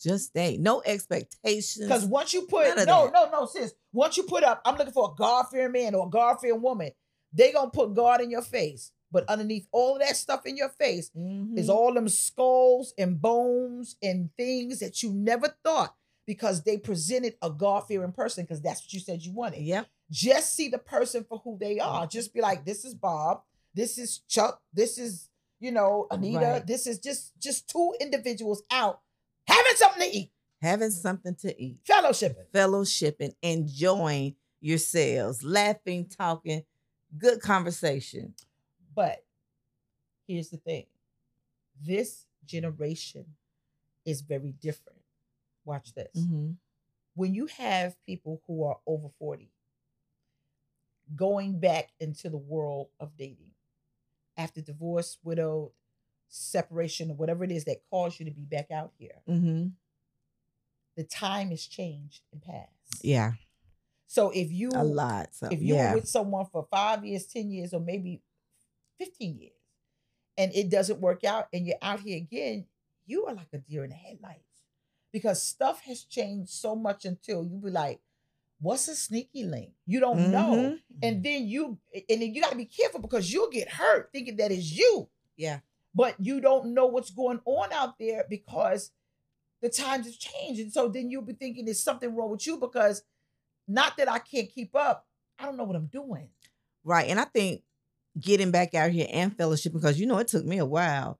just 0.00 0.32
date? 0.32 0.60
No 0.60 0.82
expectations. 0.84 1.86
Because 1.86 2.04
once 2.06 2.32
you 2.32 2.42
put 2.42 2.68
no, 2.68 2.84
that. 2.84 2.86
no, 3.12 3.30
no, 3.30 3.46
sis. 3.46 3.74
Once 3.92 4.16
you 4.16 4.22
put 4.22 4.44
up, 4.44 4.60
I'm 4.64 4.76
looking 4.76 4.92
for 4.94 5.10
a 5.12 5.14
God 5.14 5.44
fearing 5.50 5.72
man 5.72 5.94
or 5.94 6.06
a 6.06 6.10
God 6.10 6.36
fearing 6.40 6.62
woman. 6.62 6.90
They 7.34 7.52
gonna 7.52 7.70
put 7.70 7.94
God 7.94 8.22
in 8.22 8.30
your 8.30 8.42
face, 8.42 8.92
but 9.12 9.24
underneath 9.28 9.66
all 9.72 9.94
of 9.94 10.00
that 10.02 10.16
stuff 10.16 10.44
in 10.46 10.56
your 10.56 10.68
face 10.68 11.10
Mhm. 11.16 11.56
is 11.58 11.68
all 11.70 11.92
them 11.94 12.08
skulls 12.08 12.92
and 12.98 13.20
bones 13.20 13.96
and 14.02 14.30
things 14.36 14.80
that 14.80 15.02
you 15.02 15.12
never 15.12 15.54
thought 15.64 15.94
because 16.26 16.62
they 16.64 16.76
presented 16.76 17.36
a 17.40 17.50
God 17.50 17.86
fearing 17.86 18.12
person 18.12 18.44
because 18.44 18.60
that's 18.60 18.82
what 18.82 18.92
you 18.92 19.00
said 19.00 19.22
you 19.22 19.32
wanted. 19.32 19.62
Yeah. 19.62 19.84
Just 20.10 20.54
see 20.54 20.68
the 20.68 20.78
person 20.78 21.24
for 21.24 21.38
who 21.38 21.56
they 21.58 21.78
are. 21.78 22.06
Just 22.06 22.34
be 22.34 22.40
like, 22.40 22.64
this 22.64 22.84
is 22.84 22.94
Bob, 22.94 23.42
this 23.74 23.96
is 23.98 24.18
Chuck, 24.28 24.60
this 24.72 24.98
is 24.98 25.28
you 25.60 25.70
know 25.72 26.06
Anita. 26.10 26.38
Right. 26.38 26.66
This 26.66 26.86
is 26.86 26.98
just 26.98 27.32
just 27.38 27.68
two 27.68 27.94
individuals 28.00 28.62
out 28.70 29.00
having 29.46 29.76
something 29.76 30.02
to 30.10 30.16
eat, 30.16 30.32
Having 30.60 30.90
something 30.90 31.34
to 31.36 31.62
eat. 31.62 31.78
fellowshipping. 31.84 32.50
fellowshipping, 32.52 33.34
enjoying 33.42 34.34
yourselves, 34.60 35.42
laughing, 35.44 36.06
talking, 36.08 36.64
good 37.16 37.40
conversation. 37.40 38.34
But 38.96 39.24
here's 40.26 40.48
the 40.48 40.56
thing 40.56 40.86
this 41.80 42.26
generation 42.44 43.26
is 44.04 44.22
very 44.22 44.52
different. 44.60 44.98
Watch 45.64 45.94
this. 45.94 46.16
Mm-hmm. 46.16 46.52
When 47.14 47.34
you 47.34 47.46
have 47.58 47.96
people 48.04 48.42
who 48.46 48.64
are 48.64 48.78
over 48.86 49.08
40 49.18 49.50
going 51.14 51.60
back 51.60 51.90
into 52.00 52.28
the 52.28 52.36
world 52.36 52.88
of 52.98 53.16
dating 53.16 53.52
after 54.36 54.60
divorce, 54.60 55.18
widowed, 55.22 55.70
separation, 56.28 57.10
or 57.10 57.14
whatever 57.14 57.44
it 57.44 57.52
is 57.52 57.64
that 57.64 57.82
caused 57.90 58.18
you 58.18 58.26
to 58.26 58.32
be 58.32 58.44
back 58.44 58.70
out 58.70 58.92
here, 58.98 59.22
Mm-hmm. 59.28 59.68
the 60.96 61.04
time 61.04 61.50
has 61.50 61.66
changed 61.66 62.22
and 62.32 62.42
passed. 62.42 63.04
Yeah. 63.04 63.32
So 64.08 64.30
if 64.30 64.50
you 64.52 64.70
a 64.74 64.84
lot. 64.84 65.34
So 65.34 65.48
if 65.50 65.60
you 65.60 65.74
yeah. 65.74 65.90
were 65.90 65.96
with 65.96 66.08
someone 66.08 66.46
for 66.52 66.66
five 66.70 67.04
years, 67.04 67.26
10 67.26 67.50
years, 67.50 67.72
or 67.74 67.80
maybe 67.80 68.22
15 68.98 69.38
years, 69.38 69.52
and 70.36 70.52
it 70.54 70.70
doesn't 70.70 71.00
work 71.00 71.24
out, 71.24 71.48
and 71.52 71.66
you're 71.66 71.76
out 71.82 72.00
here 72.00 72.16
again, 72.16 72.66
you 73.06 73.26
are 73.26 73.34
like 73.34 73.48
a 73.52 73.58
deer 73.58 73.84
in 73.84 73.90
the 73.90 73.96
headlights 73.96 74.40
because 75.12 75.42
stuff 75.42 75.82
has 75.82 76.02
changed 76.02 76.50
so 76.50 76.74
much 76.76 77.04
until 77.04 77.44
you 77.44 77.56
be 77.58 77.70
like, 77.70 78.00
what's 78.60 78.88
a 78.88 78.96
sneaky 78.96 79.44
link? 79.44 79.70
You 79.86 80.00
don't 80.00 80.30
know. 80.30 80.54
Mhm. 80.54 80.80
And 81.02 81.22
then 81.22 81.46
you 81.46 81.78
and 81.94 82.20
then 82.22 82.34
you 82.34 82.40
got 82.40 82.50
to 82.50 82.56
be 82.56 82.64
careful 82.64 83.00
because 83.00 83.32
you'll 83.32 83.50
get 83.50 83.68
hurt 83.68 84.10
thinking 84.12 84.36
that 84.36 84.50
is 84.50 84.76
you, 84.76 85.08
yeah. 85.36 85.60
but 85.94 86.14
you 86.18 86.40
don't 86.40 86.74
know 86.74 86.86
what's 86.86 87.10
going 87.10 87.40
on 87.44 87.72
out 87.72 87.98
there 87.98 88.24
because 88.28 88.90
the 89.62 89.68
times 89.68 90.06
have 90.06 90.18
changed. 90.18 90.60
And 90.60 90.72
so 90.72 90.88
then 90.88 91.10
you'll 91.10 91.22
be 91.22 91.32
thinking 91.32 91.64
there's 91.64 91.82
something 91.82 92.14
wrong 92.14 92.30
with 92.30 92.46
you 92.46 92.58
because 92.58 93.02
not 93.68 93.96
that 93.96 94.10
I 94.10 94.18
can't 94.18 94.50
keep 94.50 94.74
up, 94.74 95.06
I 95.38 95.44
don't 95.44 95.56
know 95.56 95.64
what 95.64 95.76
I'm 95.76 95.86
doing. 95.86 96.28
Right. 96.84 97.08
And 97.08 97.18
I 97.18 97.24
think 97.24 97.62
getting 98.18 98.50
back 98.50 98.74
out 98.74 98.90
here 98.90 99.06
and 99.12 99.36
fellowship 99.36 99.72
because 99.72 99.98
you 100.00 100.06
know 100.06 100.18
it 100.18 100.28
took 100.28 100.44
me 100.44 100.58
a 100.58 100.66
while. 100.66 101.18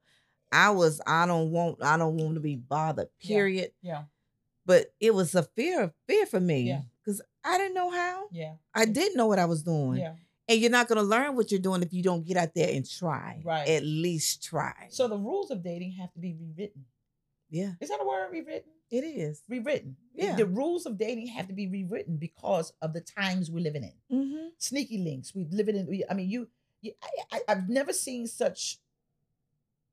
I 0.52 0.70
was 0.70 1.00
I 1.06 1.26
don't 1.26 1.50
want 1.50 1.82
I 1.82 1.96
don't 1.96 2.16
want 2.16 2.35
to 2.35 2.40
be 2.40 2.56
bothered. 2.56 3.09
Period. 3.20 3.72
Yeah. 3.82 4.04
But 4.64 4.87
it 5.00 5.14
was 5.14 5.35
a 5.35 5.42
fear 5.42 5.82
of 5.82 5.92
fear 6.06 6.26
for 6.26 6.40
me 6.40 6.62
Yeah. 6.62 6.82
because 7.04 7.20
I 7.44 7.59
didn't 7.59 7.74
know 7.74 7.90
how. 7.90 8.28
Yeah. 8.32 8.54
I 8.74 8.85
didn't 8.85 9.16
know 9.16 9.26
what 9.26 9.38
I 9.38 9.44
was 9.44 9.62
doing. 9.62 9.98
Yeah. 10.00 10.14
And 10.48 10.61
you're 10.61 10.70
not 10.70 10.87
going 10.88 10.96
to 10.98 11.02
learn 11.02 11.35
what 11.35 11.50
you're 11.50 11.61
doing 11.61 11.82
if 11.82 11.92
you 11.92 12.02
don't 12.04 12.24
get 12.24 12.37
out 12.37 12.54
there 12.54 12.68
and 12.72 12.88
try. 12.88 13.40
Right. 13.44 13.68
At 13.68 13.82
least 13.85 14.44
try. 14.44 14.87
So 14.90 15.09
the 15.09 15.16
rules 15.16 15.50
of 15.50 15.62
dating 15.62 15.92
have 16.00 16.12
to 16.12 16.20
be 16.20 16.35
rewritten. 16.40 16.85
yeah, 17.50 17.72
Is 17.80 17.88
that 17.88 17.98
a 18.00 18.06
word 18.06 18.28
rewritten? 18.30 18.70
it 18.88 19.02
is. 19.02 19.42
Rewritten. 19.48 19.96
Yeah. 20.14 20.37
The 20.37 20.46
rules 20.46 20.87
of 20.87 20.96
dating 20.98 21.26
have 21.28 21.48
to 21.48 21.52
be 21.52 21.66
rewritten 21.66 22.16
because 22.16 22.72
of 22.80 22.92
the 22.92 23.00
times 23.00 23.50
we're 23.50 23.64
living 23.64 23.82
in. 23.82 24.16
Mm-hmm. 24.16 24.46
Sneaky 24.59 24.98
links. 24.98 25.35
We 25.35 25.46
living 25.50 25.74
in. 25.76 26.02
I 26.09 26.14
mean, 26.14 26.30
you. 26.30 26.46
I, 27.03 27.37
I, 27.37 27.40
I've 27.49 27.68
never 27.68 27.92
seen 27.92 28.27
such 28.27 28.79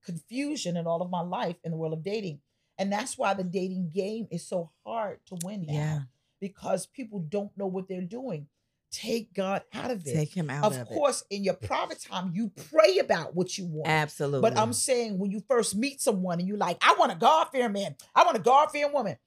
confusion 0.06 0.78
in 0.78 0.86
all 0.88 1.02
of 1.02 1.10
my 1.10 1.22
life 1.22 1.56
in 1.64 1.72
the 1.72 1.78
world 1.78 1.94
of 1.94 2.04
dating, 2.04 2.40
and 2.78 2.92
that's 2.92 3.18
why 3.18 3.34
the 3.34 3.44
dating 3.44 3.92
game 3.94 4.28
is 4.32 4.46
so 4.46 4.72
hard 4.86 5.20
to 5.28 5.38
win 5.44 5.66
now. 5.66 5.74
Yeah. 5.74 6.00
Because 6.40 6.86
people 6.86 7.20
don't 7.20 7.58
know 7.58 7.68
what 7.68 7.88
they're 7.88 8.02
doing. 8.02 8.48
Take 8.92 9.34
God 9.34 9.64
out 9.74 9.90
of 9.90 10.06
it. 10.06 10.14
Take 10.14 10.36
him 10.36 10.50
out 10.52 10.66
of 10.66 10.78
of, 10.78 10.88
course, 10.88 11.24
in 11.32 11.44
your 11.44 11.56
private 11.56 12.00
time, 12.00 12.32
you 12.36 12.52
pray 12.70 13.00
about 13.00 13.34
what 13.34 13.58
you 13.58 13.66
want. 13.66 13.90
Absolutely. 13.90 14.48
But 14.48 14.58
I'm 14.58 14.74
saying 14.74 15.18
when 15.18 15.32
you 15.32 15.42
first 15.48 15.76
meet 15.76 16.00
someone 16.00 16.40
and 16.40 16.48
you're 16.48 16.58
like, 16.58 16.78
I 16.82 16.96
want 17.00 17.12
a 17.12 17.16
God 17.16 17.48
fearing 17.52 17.72
man, 17.72 17.96
I 18.14 18.24
want 18.24 18.38
a 18.38 18.42
God 18.42 18.70
fearing 18.72 18.94
woman. 18.94 19.18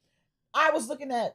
I 0.54 0.70
was 0.70 0.88
looking 0.88 1.10
at, 1.10 1.34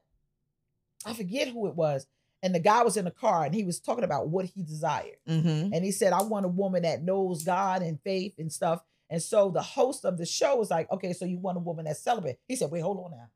I 1.05 1.13
forget 1.13 1.49
who 1.49 1.67
it 1.67 1.75
was, 1.75 2.07
and 2.43 2.55
the 2.55 2.59
guy 2.59 2.83
was 2.83 2.97
in 2.97 3.05
the 3.05 3.11
car 3.11 3.45
and 3.45 3.53
he 3.53 3.63
was 3.63 3.79
talking 3.79 4.03
about 4.03 4.29
what 4.29 4.45
he 4.45 4.63
desired. 4.63 5.17
mm-hmm. 5.27 5.73
And 5.73 5.83
he 5.83 5.91
said, 5.91 6.13
I 6.13 6.23
want 6.23 6.45
a 6.45 6.49
woman 6.49 6.83
that 6.83 7.03
knows 7.03 7.43
God 7.43 7.81
and 7.81 7.99
faith 8.01 8.35
and 8.39 8.51
stuff. 8.51 8.81
And 9.09 9.21
so 9.21 9.51
the 9.51 9.61
host 9.61 10.05
of 10.05 10.17
the 10.17 10.25
show 10.25 10.55
was 10.55 10.71
like, 10.71 10.89
okay, 10.91 11.13
so 11.13 11.25
you 11.25 11.37
want 11.37 11.57
a 11.57 11.61
woman 11.61 11.85
that's 11.85 12.01
celibate. 12.01 12.39
He 12.47 12.55
said, 12.55 12.71
wait, 12.71 12.81
hold 12.81 12.97
on 12.97 13.11
now. 13.11 13.29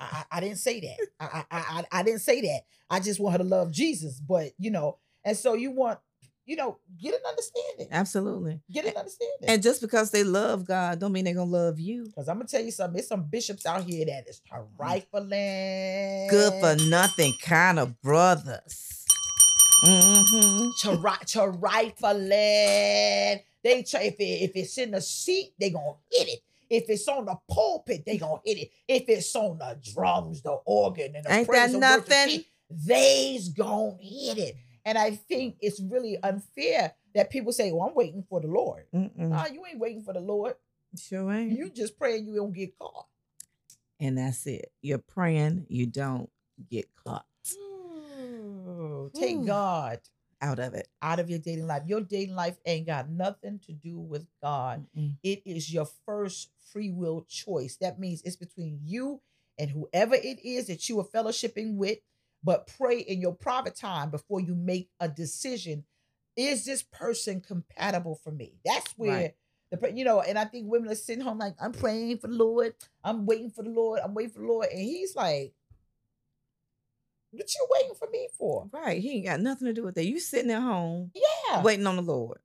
I, 0.00 0.04
I, 0.30 0.38
I 0.38 0.40
didn't 0.40 0.58
say 0.58 0.80
that. 0.80 0.96
I, 1.20 1.44
I, 1.50 1.58
I, 1.58 1.84
I 1.92 2.02
didn't 2.02 2.20
say 2.20 2.40
that. 2.40 2.60
I 2.90 3.00
just 3.00 3.20
want 3.20 3.32
her 3.34 3.38
to 3.38 3.44
love 3.44 3.70
Jesus. 3.70 4.20
But, 4.20 4.50
you 4.58 4.70
know, 4.70 4.98
and 5.24 5.36
so 5.36 5.54
you 5.54 5.70
want, 5.70 6.00
you 6.50 6.56
know, 6.56 6.78
get 7.00 7.14
an 7.14 7.20
understanding. 7.28 7.86
Absolutely. 7.92 8.60
Get 8.72 8.84
an 8.84 8.96
understanding. 8.96 9.36
And 9.46 9.62
just 9.62 9.80
because 9.80 10.10
they 10.10 10.24
love 10.24 10.66
God, 10.66 10.98
don't 10.98 11.12
mean 11.12 11.24
they're 11.24 11.34
gonna 11.34 11.48
love 11.48 11.78
you. 11.78 12.06
Because 12.06 12.28
I'm 12.28 12.38
gonna 12.38 12.48
tell 12.48 12.60
you 12.60 12.72
something, 12.72 12.94
there's 12.94 13.06
some 13.06 13.22
bishops 13.22 13.66
out 13.66 13.84
here 13.84 14.04
that 14.06 14.28
is 14.28 14.40
trifling. 14.40 16.26
Good 16.28 16.52
for 16.60 16.74
nothing 16.88 17.34
kind 17.40 17.78
of 17.78 18.02
brothers. 18.02 19.06
Mm-hmm. 19.84 20.70
Tri- 21.00 21.18
trifling. 21.24 22.28
They 23.62 23.84
try 23.88 24.02
if 24.02 24.16
it, 24.18 24.24
if 24.24 24.50
it's 24.56 24.76
in 24.76 24.90
the 24.90 25.00
seat, 25.00 25.52
they 25.60 25.70
gonna 25.70 25.92
hit 26.10 26.30
it. 26.30 26.40
If 26.68 26.90
it's 26.90 27.06
on 27.06 27.26
the 27.26 27.36
pulpit, 27.48 28.02
they 28.04 28.18
gonna 28.18 28.40
hit 28.44 28.58
it. 28.58 28.70
If 28.88 29.04
it's 29.08 29.36
on 29.36 29.58
the 29.58 29.78
drums, 29.94 30.42
the 30.42 30.58
organ, 30.64 31.14
and 31.14 31.24
the 31.24 31.32
Ain't 31.32 31.48
praise 31.48 31.70
that 31.70 31.74
and 31.74 31.80
worship 31.80 32.08
nothing? 32.08 32.44
they's 32.68 33.50
gonna 33.50 33.96
hit 34.00 34.38
it. 34.38 34.56
And 34.90 34.98
I 34.98 35.12
think 35.12 35.54
it's 35.60 35.78
really 35.80 36.20
unfair 36.20 36.94
that 37.14 37.30
people 37.30 37.52
say, 37.52 37.70
"Well, 37.70 37.86
I'm 37.88 37.94
waiting 37.94 38.24
for 38.28 38.40
the 38.40 38.48
Lord." 38.48 38.86
Mm-mm. 38.92 39.52
You 39.54 39.64
ain't 39.64 39.78
waiting 39.78 40.02
for 40.02 40.12
the 40.12 40.18
Lord. 40.20 40.56
Sure 40.98 41.32
ain't. 41.32 41.52
You 41.56 41.70
just 41.70 41.96
praying 41.96 42.26
you 42.26 42.34
don't 42.34 42.52
get 42.52 42.76
caught. 42.76 43.06
and 44.00 44.18
that's 44.18 44.48
it. 44.48 44.72
You're 44.82 44.98
praying, 44.98 45.66
you 45.68 45.86
don't 45.86 46.28
get 46.68 46.86
caught 47.04 47.24
Ooh, 47.56 49.10
Take 49.14 49.36
Ooh. 49.36 49.46
God 49.46 50.00
out 50.42 50.58
of 50.58 50.74
it. 50.74 50.88
out 51.00 51.20
of 51.20 51.30
your 51.30 51.38
dating 51.38 51.68
life. 51.68 51.82
Your 51.86 52.00
dating 52.00 52.34
life 52.34 52.56
ain't 52.66 52.86
got 52.86 53.08
nothing 53.10 53.60
to 53.66 53.72
do 53.72 53.96
with 53.98 54.26
God. 54.42 54.86
Mm-mm. 54.98 55.16
It 55.22 55.42
is 55.46 55.72
your 55.72 55.86
first 56.04 56.50
free 56.72 56.90
will 56.90 57.24
choice. 57.28 57.76
That 57.76 58.00
means 58.00 58.22
it's 58.22 58.34
between 58.36 58.80
you 58.82 59.20
and 59.56 59.70
whoever 59.70 60.16
it 60.16 60.44
is 60.44 60.66
that 60.66 60.88
you 60.88 60.98
are 60.98 61.04
fellowshipping 61.04 61.76
with. 61.76 61.98
But 62.42 62.66
pray 62.78 63.00
in 63.00 63.20
your 63.20 63.34
private 63.34 63.76
time 63.76 64.10
before 64.10 64.40
you 64.40 64.54
make 64.54 64.88
a 64.98 65.08
decision. 65.08 65.84
Is 66.36 66.64
this 66.64 66.82
person 66.82 67.40
compatible 67.40 68.14
for 68.22 68.30
me? 68.30 68.54
That's 68.64 68.90
where 68.92 69.08
Right. 69.10 69.34
the 69.70 69.92
you 69.94 70.04
know. 70.04 70.20
And 70.20 70.38
I 70.38 70.44
think 70.46 70.70
women 70.70 70.90
are 70.90 70.94
sitting 70.94 71.22
home 71.22 71.38
like, 71.38 71.54
I'm 71.60 71.72
praying 71.72 72.18
for 72.18 72.28
the 72.28 72.34
Lord. 72.34 72.74
I'm 73.04 73.26
waiting 73.26 73.50
for 73.50 73.62
the 73.62 73.70
Lord. 73.70 74.00
I'm 74.02 74.14
waiting 74.14 74.32
for 74.32 74.40
the 74.40 74.46
Lord. 74.46 74.68
And 74.70 74.80
he's 74.80 75.14
like, 75.14 75.54
what 77.32 77.54
you 77.54 77.66
waiting 77.70 77.94
for 77.94 78.08
me 78.10 78.28
for? 78.36 78.68
Right. 78.72 79.00
He 79.00 79.16
ain't 79.16 79.26
got 79.26 79.40
nothing 79.40 79.66
to 79.66 79.72
do 79.72 79.84
with 79.84 79.94
that. 79.96 80.06
You 80.06 80.18
sitting 80.18 80.50
at 80.50 80.62
home 80.62 81.12
Yeah. 81.14 81.62
waiting 81.62 81.86
on 81.86 81.96
the 81.96 82.02
Lord. 82.02 82.38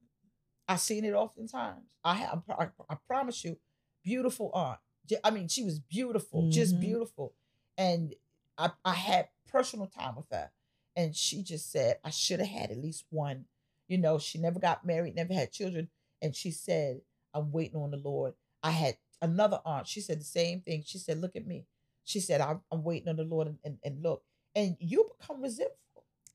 I've 0.67 0.79
seen 0.79 1.05
it 1.05 1.13
oftentimes. 1.13 1.85
I 2.03 2.15
have. 2.15 2.43
I, 2.49 2.67
I 2.89 2.95
promise 3.07 3.43
you, 3.43 3.57
beautiful 4.03 4.51
aunt. 4.53 4.79
I 5.23 5.29
mean, 5.31 5.47
she 5.47 5.63
was 5.63 5.79
beautiful, 5.79 6.49
just 6.49 6.75
Mhm. 6.75 6.81
beautiful, 6.81 7.35
and 7.77 8.15
I, 8.57 8.71
I 8.83 8.93
had 8.93 9.29
personal 9.51 9.87
time 9.87 10.15
with 10.15 10.25
her, 10.31 10.51
and 10.95 11.15
she 11.15 11.43
just 11.43 11.71
said 11.71 11.99
I 12.03 12.09
should 12.09 12.39
have 12.39 12.49
had 12.49 12.71
at 12.71 12.77
least 12.77 13.05
one. 13.09 13.45
You 13.87 13.97
know, 13.97 14.17
she 14.17 14.39
never 14.39 14.59
got 14.59 14.85
married, 14.85 15.15
never 15.15 15.33
had 15.33 15.51
children, 15.51 15.89
and 16.21 16.35
she 16.35 16.51
said 16.51 17.01
I'm 17.33 17.51
waiting 17.51 17.79
on 17.79 17.91
the 17.91 17.97
Lord. 17.97 18.33
I 18.63 18.71
had 18.71 18.97
another 19.21 19.59
aunt. 19.65 19.87
She 19.87 20.01
said 20.01 20.19
the 20.19 20.25
same 20.25 20.61
thing. 20.61 20.83
She 20.85 20.97
said, 20.97 21.19
"Look 21.19 21.35
at 21.35 21.45
me." 21.45 21.65
She 22.03 22.19
said, 22.19 22.41
"I'm, 22.41 22.61
I'm 22.71 22.83
waiting 22.83 23.09
on 23.09 23.17
the 23.17 23.23
Lord," 23.23 23.47
and, 23.47 23.57
and, 23.63 23.77
and 23.83 24.01
look, 24.01 24.23
and 24.55 24.77
you 24.79 25.11
become 25.19 25.41
resentful. 25.41 25.75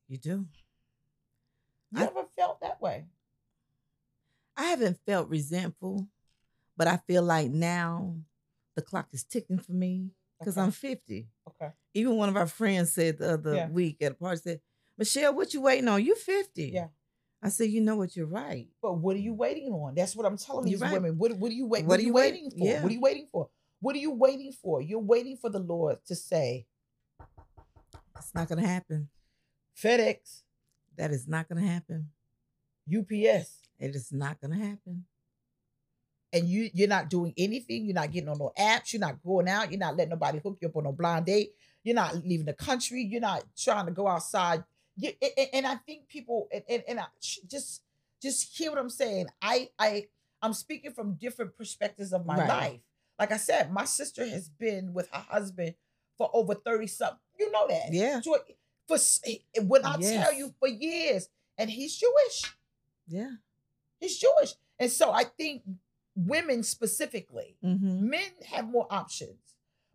You 0.09 0.18
do. 0.18 0.46
You 1.92 2.03
I- 2.03 2.07
ever 2.07 2.25
felt 2.37 2.61
that 2.61 2.81
way? 2.81 3.07
I 4.57 4.64
haven't 4.64 5.01
felt 5.07 5.29
resentful, 5.29 6.09
but 6.77 6.87
I 6.87 6.99
feel 6.99 7.23
like 7.23 7.51
now 7.51 8.16
the 8.75 8.83
clock 8.83 9.09
is 9.12 9.25
ticking 9.25 9.59
for 9.59 9.73
me 9.73 10.11
because 10.40 10.57
Okay. 10.57 10.64
I'm 10.64 10.70
50. 10.72 11.29
Okay. 11.48 11.70
Even 11.94 12.16
one 12.16 12.29
of 12.29 12.37
our 12.37 12.46
friends 12.48 12.92
said 12.92 13.18
the 13.18 13.35
other 13.35 13.55
Yeah. 13.55 13.68
week 13.68 14.00
at 14.03 14.12
a 14.12 14.14
party, 14.14 14.40
said, 14.40 14.61
Michelle, 14.98 15.35
what 15.35 15.55
you 15.55 15.61
waiting 15.61 15.87
on? 15.88 16.05
You 16.05 16.14
50. 16.16 16.70
Yeah. 16.70 16.88
I 17.42 17.48
said, 17.48 17.70
you 17.70 17.81
know 17.81 17.96
what, 17.96 18.16
you're 18.16 18.26
right. 18.26 18.68
But 18.83 18.94
what 18.94 19.16
are 19.16 19.20
you 19.20 19.33
waiting 19.35 19.72
on? 19.72 19.94
That's 19.94 20.14
what 20.16 20.26
I'm 20.26 20.37
telling 20.37 20.66
You're 20.66 20.72
these 20.79 20.83
right. 20.83 20.92
women. 20.92 21.16
What, 21.16 21.33
what 21.38 21.50
are 21.50 21.55
you 21.55 21.66
waiting? 21.66 21.87
What 21.87 21.92
What, 21.94 21.98
are 22.00 22.03
you 22.03 22.09
you 22.09 22.12
wait- 22.14 22.33
waiting 22.35 22.50
for? 22.50 22.66
yeah. 22.66 22.83
What 22.83 22.90
are 22.90 22.94
you 22.94 23.00
waiting 23.00 23.26
for? 23.31 23.48
What 23.81 23.96
are 23.96 23.98
you 23.98 24.11
waiting 24.11 24.53
for? 24.53 24.83
You're 24.83 24.98
waiting 24.98 25.37
for 25.38 25.48
the 25.50 25.59
Lord 25.59 25.98
to 26.07 26.14
say, 26.14 26.66
It's 28.18 28.35
not 28.35 28.48
gonna 28.48 28.66
happen. 28.66 29.09
FedEx, 29.76 30.42
That 30.96 31.11
is 31.12 31.26
not 31.26 31.48
gonna 31.48 31.66
happen. 31.66 32.11
UPS, 32.87 33.62
It 33.79 33.94
is 33.96 34.12
not 34.12 34.38
gonna 34.40 34.59
happen. 34.59 35.07
And 36.33 36.49
you 36.49 36.71
you're 36.75 36.88
not 36.88 37.09
doing 37.11 37.33
anything. 37.37 37.85
You're 37.87 37.95
not 37.95 38.11
getting 38.12 38.29
on 38.29 38.38
no 38.38 38.53
apps. 38.59 38.93
You're 38.93 39.01
not 39.01 39.23
going 39.23 39.49
out. 39.49 39.71
You're 39.71 39.81
not 39.81 39.97
letting 39.97 40.11
nobody 40.11 40.38
hook 40.38 40.59
you 40.61 40.69
up 40.69 40.77
on 40.77 40.87
a 40.87 40.93
blind 40.93 41.27
date. 41.27 41.53
You're 41.83 41.95
not 41.95 42.14
leaving 42.25 42.47
the 42.47 42.53
country. 42.53 43.03
You're 43.03 43.21
not 43.21 43.45
trying 43.57 43.87
to 43.87 43.93
go 43.93 44.07
outside. 44.07 44.64
You, 44.97 45.12
and- 45.23 45.49
and, 45.55 45.66
I 45.66 45.77
think 45.77 46.09
people 46.09 46.49
and, 46.53 46.62
and, 46.69 46.83
and 46.88 47.01
I 47.01 47.05
just 47.49 47.83
just 48.23 48.57
hear 48.57 48.71
what 48.71 48.79
I'm 48.79 48.90
saying. 48.90 49.27
I 49.40 49.71
I 49.79 50.07
I'm 50.43 50.53
speaking 50.53 50.93
from 50.93 51.14
different 51.14 51.57
perspectives 51.57 52.12
of 52.12 52.27
my 52.27 52.37
Right. 52.38 52.49
life. 52.49 52.81
Like 53.19 53.33
I 53.33 53.37
said, 53.37 53.73
my 53.73 53.85
sister 53.85 54.27
has 54.27 54.49
been 54.49 54.93
with 54.95 55.09
her 55.12 55.25
husband 55.29 55.75
for 56.16 56.31
over 56.33 56.55
30 56.55 56.87
something. 56.87 57.19
You 57.38 57.51
know 57.51 57.66
that. 57.69 57.93
Yeah. 57.93 58.21
For 58.87 58.95
s- 58.95 59.21
when 59.62 59.85
I 59.85 59.97
tell 59.99 60.33
you 60.35 60.55
for 60.59 60.69
years, 60.69 61.29
and 61.59 61.71
he's 61.71 61.97
Jewish. 61.97 62.55
Yeah. 63.07 63.33
He's 64.01 64.19
Jewish. 64.19 64.55
And 64.79 64.90
so 64.90 65.12
I 65.12 65.25
think 65.25 65.62
women 66.14 66.62
specifically, 66.62 67.57
Mm-hmm. 67.64 68.09
men 68.11 68.31
have 68.46 68.68
more 68.68 68.87
options. 68.90 69.38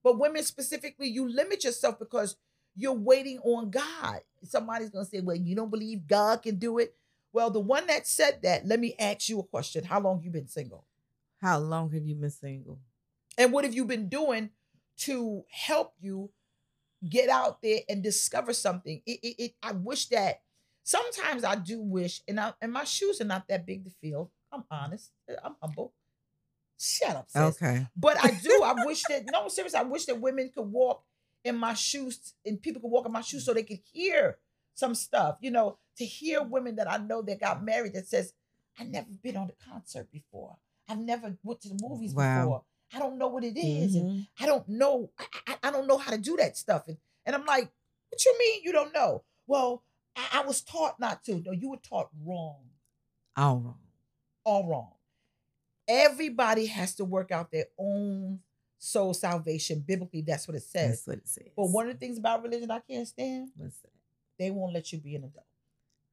But 0.03 0.19
women 0.19 0.43
specifically, 0.43 1.07
you 1.07 1.27
limit 1.27 1.63
yourself 1.63 1.97
because 1.99 2.35
you're 2.75 2.93
waiting 2.93 3.39
on 3.39 3.69
God. 3.71 4.21
Somebody's 4.43 4.89
gonna 4.89 5.05
say, 5.05 5.21
Well, 5.21 5.35
you 5.35 5.55
don't 5.55 5.71
believe 5.71 6.07
God 6.07 6.41
can 6.43 6.57
do 6.57 6.77
it. 6.77 6.95
Well, 7.33 7.49
the 7.49 7.59
one 7.59 7.87
that 7.87 8.07
said 8.07 8.39
that, 8.43 8.65
let 8.65 8.79
me 8.79 8.95
ask 8.99 9.29
you 9.29 9.39
a 9.39 9.43
question. 9.43 9.83
How 9.83 9.99
long 9.99 10.21
you 10.21 10.29
been 10.29 10.47
single? 10.47 10.85
How 11.41 11.59
long 11.59 11.91
have 11.91 12.05
you 12.05 12.15
been 12.15 12.29
single? 12.29 12.79
And 13.37 13.51
what 13.51 13.65
have 13.65 13.73
you 13.73 13.83
been 13.85 14.07
doing 14.07 14.51
to 14.99 15.43
help 15.49 15.93
you 15.99 16.29
get 17.07 17.29
out 17.29 17.61
there 17.61 17.79
and 17.89 18.01
discover 18.01 18.53
something. 18.53 19.01
It, 19.05 19.19
it, 19.21 19.35
it 19.43 19.55
I 19.61 19.73
wish 19.73 20.07
that 20.09 20.41
sometimes 20.83 21.43
I 21.43 21.55
do 21.55 21.81
wish, 21.81 22.21
and 22.27 22.39
I, 22.39 22.53
and 22.61 22.71
my 22.71 22.83
shoes 22.83 23.21
are 23.21 23.25
not 23.25 23.47
that 23.49 23.65
big 23.65 23.83
to 23.85 23.91
fill. 24.01 24.31
I'm 24.51 24.63
honest. 24.71 25.11
I'm 25.43 25.55
humble. 25.61 25.93
Shut 26.79 27.15
up, 27.15 27.29
sis. 27.29 27.41
Okay. 27.41 27.87
But 27.95 28.17
I 28.23 28.31
do. 28.31 28.61
I 28.63 28.73
wish 28.85 29.03
that 29.05 29.25
no, 29.27 29.47
seriously, 29.47 29.79
I 29.79 29.83
wish 29.83 30.05
that 30.05 30.19
women 30.19 30.51
could 30.53 30.69
walk 30.71 31.03
in 31.43 31.55
my 31.57 31.73
shoes 31.73 32.33
and 32.45 32.61
people 32.61 32.81
could 32.81 32.91
walk 32.91 33.05
in 33.05 33.11
my 33.11 33.21
shoes 33.21 33.45
so 33.45 33.53
they 33.53 33.63
could 33.63 33.79
hear 33.91 34.37
some 34.73 34.95
stuff. 34.95 35.37
You 35.41 35.51
know, 35.51 35.77
to 35.97 36.05
hear 36.05 36.41
women 36.43 36.75
that 36.77 36.91
I 36.91 36.97
know 36.97 37.21
that 37.21 37.39
got 37.39 37.63
married 37.63 37.93
that 37.93 38.07
says, 38.07 38.33
"I've 38.79 38.87
never 38.89 39.07
been 39.23 39.37
on 39.37 39.49
a 39.49 39.69
concert 39.71 40.11
before. 40.11 40.57
I've 40.89 40.99
never 40.99 41.37
went 41.43 41.61
to 41.61 41.69
the 41.69 41.79
movies 41.81 42.13
Wow. 42.13 42.41
before. 42.43 42.63
I 42.93 42.99
don't 42.99 43.17
know 43.17 43.27
what 43.27 43.43
it 43.43 43.57
is, 43.57 43.95
and 43.95 44.05
Mhm. 44.09 44.27
I 44.39 44.45
don't 44.45 44.67
know. 44.69 45.11
I, 45.17 45.25
I, 45.47 45.57
I 45.63 45.71
don't 45.71 45.87
know 45.87 45.97
how 45.97 46.11
to 46.11 46.17
do 46.17 46.35
that 46.37 46.57
stuff." 46.57 46.87
And, 46.87 46.97
and 47.25 47.35
I'm 47.35 47.45
like, 47.45 47.71
"What 48.09 48.23
you 48.25 48.37
mean 48.37 48.61
you 48.63 48.71
don't 48.73 48.93
know?" 48.93 49.23
Well, 49.47 49.83
I, 50.15 50.41
I 50.41 50.45
was 50.45 50.61
taught 50.61 50.99
not 50.99 51.23
to. 51.25 51.41
No, 51.45 51.51
you 51.51 51.69
were 51.69 51.77
taught 51.77 52.09
wrong 52.25 52.65
All 53.37 53.57
wrong. 53.59 53.79
all 54.43 54.67
wrong. 54.67 54.91
Everybody 55.87 56.65
has 56.67 56.95
to 56.95 57.05
work 57.05 57.31
out 57.31 57.51
their 57.51 57.67
own 57.77 58.39
soul 58.77 59.13
salvation. 59.13 59.83
Biblically, 59.85 60.21
that's 60.21 60.47
what 60.47 60.55
it 60.55 60.63
says. 60.63 60.89
That's 60.89 61.07
what 61.07 61.17
it 61.17 61.27
says. 61.27 61.47
But 61.55 61.69
one 61.69 61.87
of 61.87 61.93
the 61.93 61.99
things 61.99 62.17
about 62.17 62.43
religion 62.43 62.71
I 62.71 62.79
can't 62.79 63.07
stand, 63.07 63.49
What's 63.55 63.77
that? 63.79 63.91
they 64.39 64.51
won't 64.51 64.73
let 64.73 64.91
you 64.91 64.99
be 64.99 65.15
an 65.15 65.23
adult. 65.23 65.45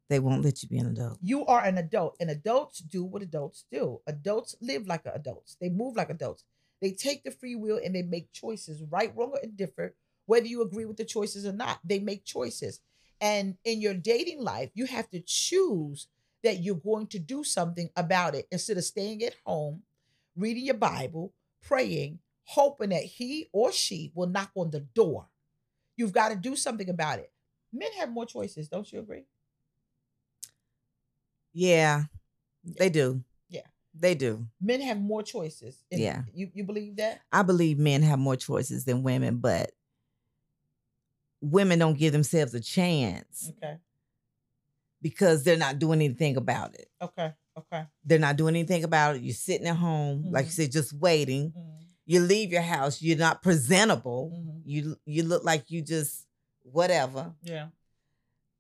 They 0.09 0.19
won't 0.19 0.45
let 0.45 0.63
you 0.63 0.69
be 0.69 0.79
an 0.79 0.89
adult. 0.89 1.19
You 1.23 1.47
are 1.47 1.65
an 1.65 1.79
adult, 1.79 2.17
and 2.21 2.29
adults 2.29 2.81
do 2.81 3.03
what 3.03 3.23
adults 3.23 3.65
do. 3.73 4.01
Adults 4.07 4.55
live 4.61 4.87
like 4.87 5.07
adults. 5.07 5.57
They 5.61 5.71
move 5.71 5.97
like 5.97 6.11
adults. 6.11 6.45
They 6.83 6.91
take 6.91 7.25
the 7.25 7.31
free 7.31 7.55
will 7.55 7.81
and 7.83 7.95
they 7.95 8.03
make 8.03 8.33
choices, 8.33 8.83
right, 8.83 9.13
wrong, 9.17 9.31
or 9.31 9.39
indifferent, 9.39 9.95
whether 10.27 10.47
you 10.47 10.61
agree 10.63 10.85
with 10.85 10.97
the 10.97 11.05
choices 11.05 11.47
or 11.47 11.53
not. 11.53 11.79
They 11.85 11.99
make 12.01 12.25
choices. 12.25 12.81
And 13.21 13.57
in 13.65 13.81
your 13.81 13.95
dating 13.95 14.41
life, 14.43 14.71
you 14.75 14.87
have 14.87 15.09
to 15.11 15.21
choose 15.21 16.09
that 16.43 16.63
you're 16.63 16.75
going 16.77 17.07
to 17.09 17.19
do 17.19 17.45
something 17.45 17.91
about 17.97 18.35
it 18.35 18.47
instead 18.51 18.77
of 18.77 18.85
staying 18.85 19.23
at 19.23 19.35
home, 19.45 19.83
reading 20.37 20.65
your 20.65 20.75
Bible, 20.77 21.33
praying, 21.63 22.19
hoping 22.45 22.91
that 22.91 23.05
he 23.05 23.49
or 23.53 23.73
she 23.73 24.13
will 24.15 24.27
knock 24.29 24.51
on 24.57 24.71
the 24.71 24.81
door. 24.81 25.27
You've 25.97 26.13
got 26.13 26.31
to 26.31 26.37
do 26.37 26.57
something 26.57 26.89
about 26.89 27.19
it. 27.19 27.31
Men 27.73 27.93
have 27.99 28.11
more 28.11 28.27
choices, 28.27 28.69
don't 28.69 28.91
you 28.93 28.99
agree? 29.01 29.25
Yeah, 31.53 32.05
they 32.65 32.89
do. 32.89 33.23
Yeah. 33.49 33.67
They 33.95 34.15
do. 34.15 34.47
men 34.61 34.81
have 34.81 34.99
more 35.01 35.23
choices. 35.23 35.85
Yeah. 35.91 36.23
You 36.35 36.51
you 36.55 36.65
believe 36.65 36.97
that? 36.97 37.21
I 37.31 37.43
believe 37.43 37.79
men 37.79 38.03
have 38.03 38.19
more 38.19 38.37
choices 38.37 38.85
than 38.85 39.03
women, 39.03 39.37
but 39.39 39.73
women 41.41 41.79
don't 41.79 41.99
give 41.99 42.13
themselves 42.13 42.55
a 42.55 42.61
chance 42.61 43.53
Okay. 43.59 43.77
Because 45.03 45.43
they're 45.43 45.57
not 45.59 45.79
doing 45.79 46.01
anything 46.01 46.37
about 46.37 46.75
it. 46.75 46.89
Okay. 47.03 47.33
Okay. 47.59 47.85
They're 48.05 48.19
not 48.19 48.37
doing 48.37 48.55
anything 48.57 48.85
about 48.85 49.17
it. 49.17 49.23
You're 49.23 49.35
sitting 49.35 49.67
at 49.67 49.77
home, 49.77 50.31
like 50.31 50.47
you 50.47 50.51
Mhm. 50.53 50.55
said, 50.55 50.73
just 50.73 50.93
waiting. 50.95 51.51
Mhm. 51.51 51.85
You 52.07 52.21
leave 52.21 52.51
your 52.51 52.63
house, 52.63 53.03
you're 53.03 53.19
not 53.19 53.43
presentable. 53.43 54.31
Mhm. 54.35 54.63
You 54.65 54.97
you 55.05 55.23
look 55.25 55.45
like 55.45 55.71
you 55.71 55.83
just 55.83 56.27
whatever. 56.63 57.35
Yeah. 57.43 57.69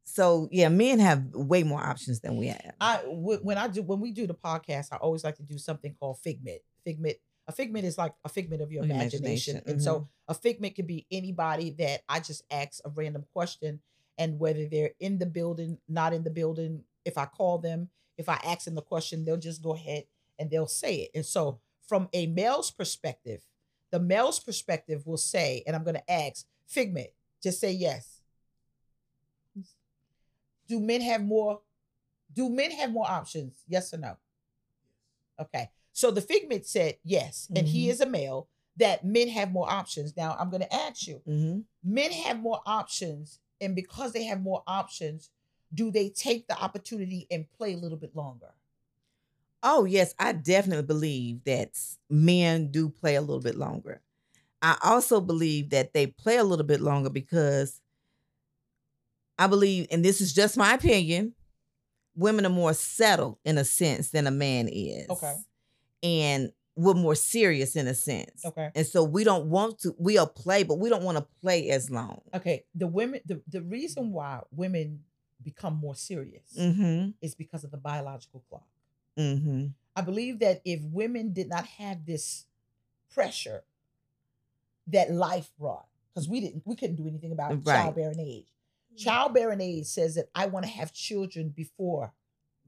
So 0.04 0.48
yeah, 0.50 0.68
men 0.68 0.98
have 0.98 1.32
way 1.34 1.62
more 1.62 1.80
options 1.80 2.20
than 2.20 2.36
we 2.36 2.48
have. 2.48 2.74
I 2.80 2.98
when 3.06 3.56
I 3.56 3.68
do 3.68 3.82
when 3.82 4.00
we 4.00 4.10
do 4.12 4.26
the 4.26 4.34
podcast, 4.34 4.88
I 4.92 4.96
always 4.96 5.24
like 5.24 5.36
to 5.36 5.42
do 5.42 5.58
something 5.58 5.94
called 5.94 6.18
figment. 6.18 6.60
Figment. 6.84 7.16
A 7.48 7.52
figment 7.52 7.84
is 7.86 7.98
like 7.98 8.14
a 8.24 8.28
figment 8.28 8.62
of 8.62 8.70
your 8.70 8.84
imagination, 8.84 9.56
Imagination, 9.56 9.62
and 9.66 9.82
so 9.82 10.08
a 10.28 10.34
figment 10.34 10.76
could 10.76 10.86
be 10.86 11.06
anybody 11.10 11.70
that 11.70 12.02
I 12.08 12.20
just 12.20 12.42
ask 12.50 12.80
a 12.84 12.90
random 12.90 13.24
question, 13.32 13.80
and 14.18 14.38
whether 14.38 14.66
they're 14.66 14.92
in 15.00 15.18
the 15.18 15.26
building, 15.26 15.78
not 15.88 16.12
in 16.12 16.22
the 16.24 16.30
building. 16.30 16.84
If 17.04 17.18
I 17.18 17.26
call 17.26 17.58
them, 17.58 17.88
if 18.16 18.28
I 18.28 18.38
ask 18.44 18.64
them 18.64 18.74
the 18.74 18.82
question, 18.82 19.24
they'll 19.24 19.36
just 19.36 19.62
go 19.62 19.74
ahead 19.74 20.04
and 20.38 20.50
they'll 20.50 20.66
say 20.66 20.96
it. 20.96 21.10
And 21.14 21.24
so, 21.26 21.60
from 21.88 22.08
a 22.12 22.26
male's 22.26 22.70
perspective, 22.70 23.42
the 23.90 24.00
male's 24.00 24.38
perspective 24.40 25.06
will 25.06 25.16
say, 25.16 25.62
and 25.66 25.74
I'm 25.76 25.84
going 25.84 25.96
to 25.96 26.10
ask 26.10 26.46
Figment, 26.66 27.08
just 27.42 27.60
say 27.60 27.72
yes. 27.72 28.20
Do 30.68 30.80
men 30.80 31.00
have 31.02 31.22
more? 31.22 31.60
Do 32.34 32.48
men 32.48 32.70
have 32.70 32.90
more 32.90 33.08
options? 33.10 33.62
Yes 33.68 33.92
or 33.92 33.98
no? 33.98 34.16
Okay. 35.38 35.70
So 35.92 36.10
the 36.10 36.22
Figment 36.22 36.64
said 36.66 36.96
yes, 37.04 37.48
and 37.54 37.66
he 37.66 37.86
Mhm. 37.86 37.90
is 37.90 38.00
a 38.00 38.06
male. 38.06 38.48
That 38.76 39.04
men 39.04 39.28
have 39.28 39.52
more 39.52 39.70
options. 39.70 40.16
Now 40.16 40.34
I'm 40.38 40.48
going 40.48 40.62
to 40.62 40.74
ask 40.74 41.06
you: 41.06 41.16
hmm 41.26 41.60
Men 41.82 42.10
have 42.12 42.38
more 42.40 42.62
options, 42.64 43.38
and 43.62 43.74
because 43.74 44.12
they 44.12 44.24
have 44.24 44.42
more 44.42 44.62
options, 44.66 45.30
do 45.72 45.90
they 45.90 46.10
take 46.10 46.48
the 46.48 46.60
opportunity 46.60 47.26
and 47.30 47.50
play 47.50 47.72
a 47.72 47.78
little 47.78 47.96
bit 47.96 48.14
longer? 48.14 48.50
Oh, 49.62 49.84
yes, 49.84 50.14
I 50.18 50.32
definitely 50.32 50.84
believe 50.84 51.44
that 51.44 51.78
men 52.10 52.70
do 52.70 52.88
play 52.90 53.14
a 53.14 53.20
little 53.20 53.40
bit 53.40 53.54
longer. 53.54 54.02
I 54.60 54.76
also 54.82 55.20
believe 55.20 55.70
that 55.70 55.94
they 55.94 56.08
play 56.08 56.36
a 56.36 56.44
little 56.44 56.66
bit 56.66 56.80
longer 56.80 57.10
because 57.10 57.80
I 59.38 59.46
believe, 59.46 59.86
and 59.90 60.04
this 60.04 60.20
is 60.20 60.32
just 60.32 60.56
my 60.56 60.74
opinion, 60.74 61.34
women 62.14 62.44
are 62.44 62.50
more 62.50 62.74
settled 62.74 63.38
in 63.44 63.56
a 63.56 63.64
sense 63.64 64.10
than 64.10 64.26
a 64.26 64.30
man 64.30 64.68
is. 64.68 65.08
Okay. 65.08 65.34
And 66.02 66.52
we're 66.74 66.94
more 66.94 67.14
serious 67.14 67.76
in 67.76 67.86
a 67.86 67.94
sense. 67.94 68.44
Okay. 68.44 68.70
And 68.74 68.86
so 68.86 69.04
we 69.04 69.24
don't 69.24 69.46
want 69.46 69.80
to, 69.80 69.94
we'll 69.98 70.26
play, 70.26 70.62
but 70.62 70.78
we 70.78 70.88
don't 70.88 71.02
want 71.02 71.18
to 71.18 71.26
play 71.42 71.68
as 71.70 71.90
long. 71.90 72.22
Okay. 72.34 72.64
The 72.74 72.86
women. 72.86 73.20
The 73.26 73.42
the 73.46 73.60
reason 73.62 74.10
why 74.12 74.40
women 74.50 75.00
become 75.42 75.74
more 75.76 75.94
serious 75.94 76.56
Mm-hmm. 76.58 77.10
is 77.20 77.34
because 77.34 77.64
of 77.64 77.70
the 77.72 77.76
biological 77.76 78.42
clock. 78.48 78.66
Mm-hmm. 79.18 79.66
I 79.94 80.00
believe 80.00 80.38
that 80.38 80.62
if 80.64 80.80
women 80.84 81.32
did 81.34 81.48
not 81.48 81.66
have 81.66 82.06
this 82.06 82.46
pressure 83.12 83.62
that 84.88 85.10
life 85.12 85.50
brought, 85.58 85.86
because 86.14 86.28
we 86.28 86.40
didn't, 86.40 86.62
we 86.64 86.76
couldn't 86.76 86.96
do 86.96 87.06
anything 87.06 87.32
about 87.32 87.50
Right. 87.66 87.82
childbearing 87.82 88.20
age. 88.20 88.46
Childbearing 88.96 89.60
age 89.60 89.86
says 89.86 90.14
that 90.14 90.26
I 90.34 90.46
want 90.46 90.64
to 90.64 90.70
have 90.70 90.92
children 90.92 91.48
before. 91.50 92.12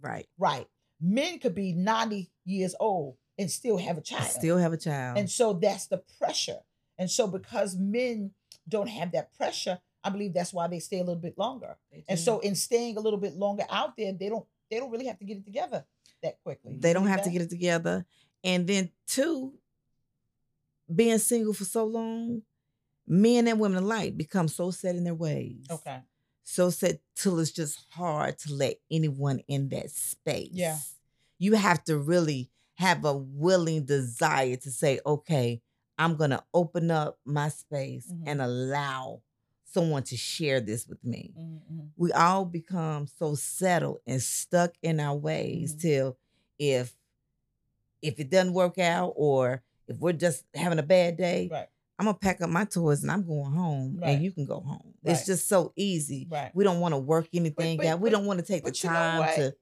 Right. 0.02 0.26
Right. 0.38 0.66
Men 1.00 1.38
could 1.38 1.54
be 1.54 1.72
90 1.72 2.30
years 2.44 2.74
old 2.80 3.16
and 3.38 3.50
still 3.50 3.76
have 3.78 3.98
a 3.98 4.00
child. 4.00 4.30
Still 4.30 4.58
have 4.58 4.72
a 4.72 4.76
child. 4.76 5.18
And 5.18 5.30
so 5.30 5.52
that's 5.54 5.86
the 5.86 6.02
pressure. 6.18 6.60
And 6.98 7.10
so 7.10 7.26
because 7.26 7.76
men 7.76 8.32
don't 8.68 8.88
have 8.88 9.12
that 9.12 9.34
pressure, 9.36 9.78
I 10.02 10.10
believe 10.10 10.34
that's 10.34 10.52
why 10.52 10.68
they 10.68 10.78
stay 10.78 10.98
a 10.98 11.04
little 11.04 11.20
bit 11.20 11.38
longer. 11.38 11.76
And 12.08 12.18
so 12.18 12.38
in 12.40 12.54
staying 12.54 12.96
a 12.96 13.00
little 13.00 13.18
bit 13.18 13.34
longer 13.34 13.64
out 13.70 13.96
there, 13.96 14.12
they 14.12 14.28
don't 14.28 14.46
they 14.70 14.78
don't 14.78 14.90
really 14.90 15.06
have 15.06 15.18
to 15.18 15.24
get 15.24 15.38
it 15.38 15.44
together 15.44 15.84
that 16.22 16.42
quickly. 16.42 16.76
They 16.78 16.92
don't 16.92 17.06
have 17.06 17.22
to 17.24 17.30
get 17.30 17.42
it 17.42 17.50
together. 17.50 18.04
And 18.42 18.66
then 18.66 18.90
two, 19.06 19.54
being 20.94 21.18
single 21.18 21.54
for 21.54 21.64
so 21.64 21.84
long, 21.84 22.42
men 23.06 23.48
and 23.48 23.58
women 23.58 23.82
alike 23.82 24.16
become 24.16 24.48
so 24.48 24.70
set 24.70 24.96
in 24.96 25.04
their 25.04 25.14
ways. 25.14 25.66
Okay. 25.70 26.00
So 26.44 26.70
set 26.70 27.00
till 27.16 27.38
it's 27.38 27.50
just 27.50 27.86
hard 27.90 28.38
to 28.40 28.52
let 28.52 28.76
anyone 28.90 29.40
in 29.48 29.70
that 29.70 29.90
space. 29.90 30.50
Yeah. 30.52 30.76
You 31.38 31.54
have 31.54 31.82
to 31.84 31.98
really 31.98 32.50
have 32.74 33.04
a 33.04 33.16
willing 33.16 33.84
desire 33.84 34.56
to 34.56 34.70
say, 34.70 35.00
okay, 35.06 35.60
I'm 35.98 36.16
gonna 36.16 36.44
open 36.52 36.90
up 36.90 37.18
my 37.24 37.48
space 37.48 38.10
Mhm. 38.10 38.22
and 38.26 38.42
allow 38.42 39.22
someone 39.64 40.02
to 40.04 40.16
share 40.16 40.60
this 40.60 40.87
with 40.87 41.02
me 41.04 41.32
Mhm. 41.37 41.88
we 41.96 42.12
all 42.12 42.44
become 42.44 43.08
so 43.08 43.34
settled 43.34 43.98
and 44.06 44.22
stuck 44.22 44.72
in 44.82 45.00
our 45.00 45.16
ways 45.16 45.74
Mhm. 45.74 45.80
till 45.80 46.16
if 46.58 46.96
if 48.02 48.20
it 48.20 48.30
doesn't 48.30 48.52
work 48.52 48.78
out 48.78 49.12
or 49.16 49.62
if 49.88 49.96
we're 49.98 50.12
just 50.12 50.44
having 50.54 50.78
a 50.78 50.82
bad 50.82 51.16
day 51.16 51.48
Right. 51.50 51.66
i'm 51.98 52.04
gonna 52.06 52.16
pack 52.18 52.40
up 52.40 52.50
my 52.50 52.64
toys 52.66 53.02
and 53.02 53.10
i'm 53.10 53.26
going 53.26 53.52
home 53.52 53.98
Right. 54.00 54.10
and 54.10 54.22
you 54.24 54.30
can 54.30 54.44
go 54.44 54.60
home 54.60 54.94
it's 55.02 55.26
just 55.26 55.48
so 55.48 55.72
easy 55.74 56.28
Right. 56.30 56.54
we 56.54 56.62
don't 56.62 56.78
want 56.80 56.92
to 56.92 56.98
work 56.98 57.28
anything 57.32 57.76
but- 57.78 57.87
out 57.87 58.00
we 58.00 58.10
but- 58.10 58.16
don't 58.16 58.26
want 58.26 58.38
to 58.40 58.46
take 58.46 58.62
the 58.64 58.70
But 58.70 58.76
time 58.78 59.34
to 59.37 59.56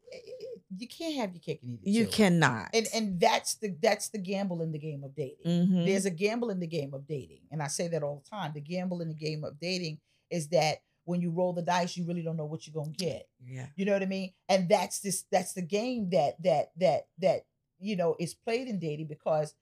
You 0.78 0.88
can't 0.88 1.16
have 1.16 1.32
your 1.32 1.40
cake 1.40 1.60
and 1.62 1.72
eat 1.72 1.80
it. 1.82 1.90
you 1.90 2.04
too. 2.06 2.10
cannot 2.10 2.70
And 2.74 2.86
and 2.94 3.20
that's 3.20 3.54
the 3.56 3.76
that's 3.80 4.08
the 4.08 4.18
gamble 4.18 4.62
in 4.62 4.72
the 4.72 4.78
game 4.78 5.04
of 5.04 5.14
dating. 5.14 5.44
Mhm. 5.46 5.86
There's 5.86 6.06
a 6.06 6.10
gamble 6.10 6.50
in 6.50 6.60
the 6.60 6.66
game 6.66 6.94
of 6.94 7.06
dating. 7.06 7.40
And 7.50 7.62
I 7.62 7.68
say 7.68 7.88
that 7.88 8.02
all 8.02 8.22
the 8.22 8.28
time. 8.30 8.52
The 8.54 8.60
gamble 8.60 9.00
in 9.02 9.08
the 9.08 9.14
game 9.14 9.44
of 9.44 9.58
dating 9.60 10.00
is 10.30 10.48
that 10.48 10.78
when 11.04 11.20
you 11.20 11.30
roll 11.30 11.52
the 11.52 11.62
dice, 11.62 11.96
you 11.96 12.04
really 12.04 12.22
don't 12.22 12.36
know 12.36 12.46
what 12.46 12.66
you're 12.66 12.74
gonna 12.80 12.94
get. 12.96 13.28
yeah 13.44 13.66
You 13.76 13.84
know 13.84 13.92
what 13.92 14.02
I 14.02 14.06
mean? 14.06 14.32
And 14.48 14.68
that's 14.68 15.00
this 15.00 15.24
that's 15.30 15.52
the 15.52 15.62
game 15.62 16.10
that 16.10 16.40
that 16.42 16.70
that 16.78 17.08
that 17.18 17.44
you 17.80 17.96
know 17.96 18.14
is 18.20 18.32
played 18.34 18.68
in 18.68 18.78
dating 18.78 19.08
because 19.08 19.54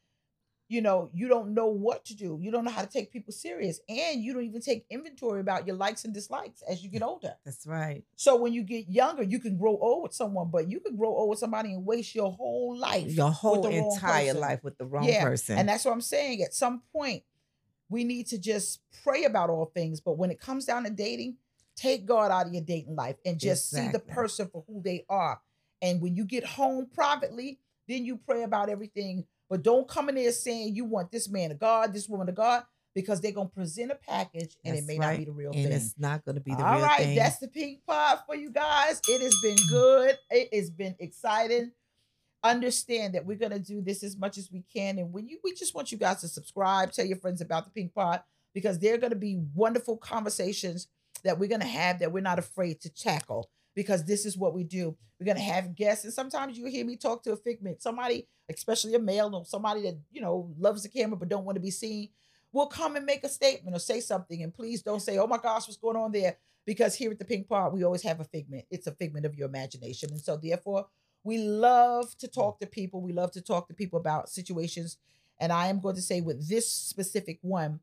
you 0.71 0.81
know 0.81 1.11
you 1.13 1.29
don't 1.29 1.53
know 1.53 1.67
what 1.67 2.05
to 2.07 2.15
do. 2.17 2.39
You 2.41 2.51
don't 2.53 2.65
know 2.65 2.71
how 2.71 2.83
to 2.83 2.89
take 2.89 3.13
people 3.13 3.33
serious, 3.33 3.81
and 3.89 4.23
you 4.23 4.33
don't 4.33 4.45
even 4.45 4.61
take 4.63 4.87
inventory 4.89 5.41
about 5.41 5.67
your 5.67 5.77
likes 5.77 6.05
and 6.05 6.15
dislikes 6.15 6.63
as 6.63 6.83
you 6.83 6.89
get 6.89 7.03
older. 7.03 7.35
that's 7.45 7.67
right 7.67 8.05
So 8.17 8.37
when 8.37 8.53
you 8.53 8.63
get 8.63 8.89
younger, 8.89 9.25
you 9.25 9.41
can 9.41 9.59
grow 9.59 9.77
old 9.77 10.05
with 10.05 10.15
someone, 10.15 10.49
but 10.51 10.71
you 10.71 10.79
can 10.81 10.97
grow 10.97 11.09
old 11.09 11.31
with 11.31 11.41
somebody 11.41 11.75
and 11.75 11.85
waste 11.85 12.15
your 12.15 12.31
whole 12.33 12.77
life. 12.79 13.11
your 13.11 13.33
whole 13.33 13.67
entire 13.67 14.33
life 14.35 14.63
with 14.63 14.79
the 14.79 14.87
wrong 14.87 15.09
Yeah, 15.09 15.25
person 15.25 15.59
And 15.59 15.69
that's 15.69 15.85
what 15.85 15.93
I'm 15.93 16.01
saying. 16.01 16.43
At 16.43 16.55
some 16.55 16.83
point, 16.93 17.25
we 17.89 18.05
need 18.05 18.29
to 18.29 18.39
just 18.39 18.81
pray 19.03 19.25
about 19.25 19.51
all 19.51 19.73
things. 19.75 20.01
But 20.01 20.17
when 20.19 20.31
it 20.31 20.41
comes 20.41 20.65
down 20.67 20.85
to 20.85 20.91
dating, 20.91 21.37
take 21.75 22.07
God 22.07 22.31
out 22.31 22.47
of 22.47 22.53
your 22.53 22.63
dating 22.63 22.95
life 22.95 23.17
and 23.27 23.41
just 23.41 23.71
see 23.71 23.89
the 23.89 23.99
person 23.99 24.49
for 24.53 24.63
who 24.69 24.81
they 24.85 25.05
are. 25.09 25.41
And 25.83 26.01
when 26.01 26.15
you 26.15 26.25
get 26.25 26.45
home 26.45 26.87
privately, 26.95 27.59
then 27.89 28.05
you 28.05 28.17
pray 28.19 28.45
about 28.45 28.69
everything. 28.69 29.25
But 29.51 29.63
don't 29.63 29.87
come 29.89 30.09
in 30.09 30.15
there 30.15 30.31
saying 30.33 30.75
you 30.77 30.85
want 30.87 31.11
this 31.11 31.29
man 31.29 31.51
of 31.51 31.59
God, 31.59 31.93
this 31.93 32.09
woman 32.09 32.29
of 32.29 32.37
God, 32.37 32.63
because 32.95 33.21
they're 33.21 33.33
gonna 33.33 33.49
present 33.49 33.91
a 33.91 33.97
package 33.97 34.57
and 34.65 34.75
it 34.77 34.79
That's 34.79 34.87
may 34.87 34.99
not 34.99 35.17
be 35.19 35.25
the 35.25 35.33
real 35.33 35.51
and 35.51 35.65
thing. 35.65 35.73
it's 35.73 35.95
not 35.99 36.25
going 36.25 36.37
to 36.37 36.41
be 36.41 36.55
the 36.55 36.65
All 36.65 36.77
real 36.77 36.85
right, 36.85 37.01
thing. 37.01 37.17
that's 37.17 37.39
the 37.39 37.49
pink 37.49 37.81
pod 37.87 38.21
for 38.27 38.35
you 38.37 38.51
guys. 38.51 39.01
It 39.09 39.21
has 39.21 39.35
been 39.43 39.57
good. 39.69 40.17
It 40.31 40.55
has 40.55 40.71
been 40.71 40.95
exciting. 41.01 41.73
Understand 42.43 43.15
that 43.15 43.27
we're 43.27 43.37
gonna 43.37 43.59
do 43.59 43.83
this 43.83 44.03
as 44.03 44.17
much 44.17 44.39
as 44.39 44.51
we 44.51 44.63
can, 44.73 44.99
and 44.99 45.13
when 45.13 45.29
you, 45.29 45.39
we 45.45 45.53
just 45.53 45.75
want 45.75 45.93
you 45.93 45.99
guys 45.99 46.23
to 46.23 46.29
subscribe, 46.29 46.91
tell 46.91 47.05
your 47.05 47.19
friends 47.19 47.43
about 47.43 47.65
the 47.67 47.71
pink 47.71 47.93
pod 47.95 48.23
because 48.55 48.79
they're 48.79 48.97
gonna 48.97 49.15
be 49.15 49.37
wonderful 49.55 49.97
conversations 49.99 50.89
that 51.23 51.39
we're 51.39 51.51
gonna 51.51 51.67
have 51.67 51.99
that 51.99 52.13
we're 52.13 52.23
not 52.23 52.39
afraid 52.39 52.81
to 52.81 52.89
tackle 52.89 53.51
because 53.81 54.05
this 54.05 54.27
is 54.27 54.37
what 54.37 54.53
we 54.53 54.63
do. 54.63 54.95
We're 55.19 55.27
gonna 55.27 55.41
have 55.41 55.75
guests, 55.75 56.05
and 56.05 56.13
sometimes 56.13 56.59
you 56.59 56.67
hear 56.67 56.85
me 56.85 56.97
talk 56.97 57.23
to 57.23 57.33
a 57.33 57.37
figment, 57.37 57.81
somebody, 57.81 58.27
especially 58.51 58.95
a 58.95 58.99
male 58.99 59.35
or 59.35 59.47
somebody 59.47 59.83
that 59.83 59.99
you 60.13 60.21
know 60.21 60.53
loves 60.59 60.83
the 60.83 60.91
camera 60.91 61.17
but 61.17 61.31
don't 61.31 61.45
want 61.45 61.57
to 61.57 61.63
be 61.63 61.71
seen 61.71 62.11
will 62.53 62.67
come 62.67 62.97
and 62.97 63.07
make 63.07 63.25
a 63.25 63.29
statement 63.29 63.77
or 63.77 63.79
say 63.79 64.01
something. 64.01 64.43
And 64.43 64.53
please 64.53 64.83
don't 64.83 65.01
say, 65.01 65.19
oh 65.19 65.27
my 65.27 65.39
gosh, 65.39 65.69
what's 65.69 65.77
going 65.77 65.97
on 65.97 66.13
there? 66.13 66.37
Because 66.67 66.95
here 66.95 67.11
at 67.11 67.19
the 67.19 67.25
Pink 67.25 67.49
Pod, 67.49 67.73
we 67.73 67.85
always 67.85 68.03
have 68.03 68.21
a 68.21 68.25
figment. 68.25 68.65
It's 68.71 68.87
a 68.87 68.93
figment 68.93 69.27
of 69.27 69.35
your 69.35 69.49
imagination. 69.49 70.11
And 70.11 70.21
so, 70.21 70.37
therefore, 70.37 70.87
we 71.25 71.39
love 71.39 72.17
to 72.19 72.29
talk 72.29 72.61
to 72.61 72.67
people. 72.67 73.01
We 73.01 73.13
love 73.13 73.33
to 73.33 73.41
talk 73.41 73.69
to 73.69 73.75
people 73.75 73.99
about 73.99 74.29
situations. 74.29 74.99
And 75.39 75.53
I 75.53 75.69
am 75.69 75.81
going 75.81 75.97
to 75.97 76.03
say 76.03 76.21
with 76.21 76.49
this 76.49 76.71
specific 76.71 77.39
one, 77.43 77.81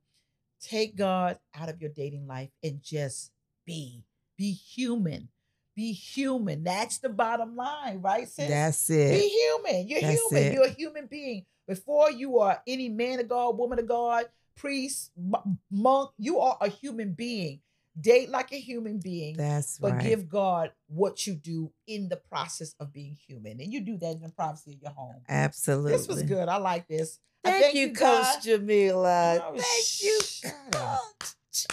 take 0.62 0.96
God 0.96 1.40
out 1.56 1.70
of 1.70 1.82
your 1.82 1.90
dating 1.90 2.28
life 2.28 2.50
and 2.64 2.82
just 2.82 3.32
be. 3.66 4.04
Be 4.38 4.52
human. 4.52 5.30
Be 5.78 5.94
human. 5.94 6.64
That's 6.64 6.98
the 6.98 7.08
bottom 7.10 7.56
line, 7.56 8.02
right, 8.02 8.28
sis? 8.28 8.50
That's 8.50 8.90
it. 8.90 9.12
Be 9.12 9.30
human. 9.30 9.88
You're 9.88 10.02
That's 10.02 10.20
human. 10.20 10.44
it. 10.44 10.54
You're 10.54 10.64
a 10.66 10.70
human 10.70 11.06
being. 11.06 11.46
Before 11.68 12.10
you 12.10 12.40
are 12.40 12.60
any 12.66 12.90
man 12.90 13.20
of 13.20 13.30
God, 13.30 13.56
woman 13.60 13.78
of 13.78 13.88
God, 13.88 14.26
priest, 14.56 15.12
m- 15.16 15.60
monk, 15.70 16.10
you 16.18 16.40
are 16.40 16.58
a 16.60 16.68
human 16.68 17.14
being. 17.14 17.60
Date 18.00 18.30
like 18.32 18.52
a 18.54 18.60
human 18.60 18.98
being, 19.00 19.38
That's 19.38 19.78
but 19.78 19.94
right. 19.94 20.02
give 20.04 20.28
God 20.28 20.72
what 20.88 21.28
you 21.28 21.36
do 21.36 21.72
in 21.86 22.10
the 22.10 22.18
process 22.18 22.74
of 22.80 22.92
being 22.92 23.16
human. 23.28 23.62
And 23.62 23.72
you 23.72 23.82
do 23.82 23.98
that 23.98 24.12
in 24.14 24.22
the 24.22 24.30
privacy 24.30 24.74
of 24.74 24.82
your 24.82 24.92
home. 24.94 25.22
Absolutely. 25.30 25.92
This 25.92 26.08
was 26.08 26.24
good. 26.24 26.48
I 26.50 26.58
like 26.58 26.88
this. 26.88 27.20
I 27.46 27.52
Thank, 27.52 27.76
you, 27.76 27.90
guys. 27.90 28.36
Coach 28.36 28.44
Jamila. 28.46 29.44
Oh, 29.46 29.58
Thank 29.58 30.02
you. 30.02 30.52
Coach. 30.72 31.68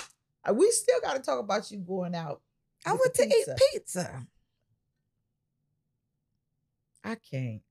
We 0.54 0.70
still 0.72 1.00
got 1.00 1.16
to 1.16 1.22
talk 1.22 1.40
about 1.40 1.70
you 1.70 1.78
going 1.78 2.14
out. 2.14 2.42
I 2.84 2.92
went 2.92 3.14
to 3.14 3.26
pizza. 3.26 3.52
eat 3.52 3.60
pizza. 3.72 4.26
I 7.02 7.16
can't. 7.16 7.62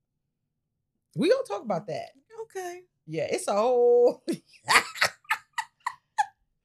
We 1.16 1.30
gonna 1.30 1.44
talk 1.48 1.64
about 1.64 1.88
that. 1.88 2.10
Okay. 2.44 2.82
Yeah, 3.06 3.28
it's 3.30 3.48
a 3.48 3.54
whole. 3.54 4.24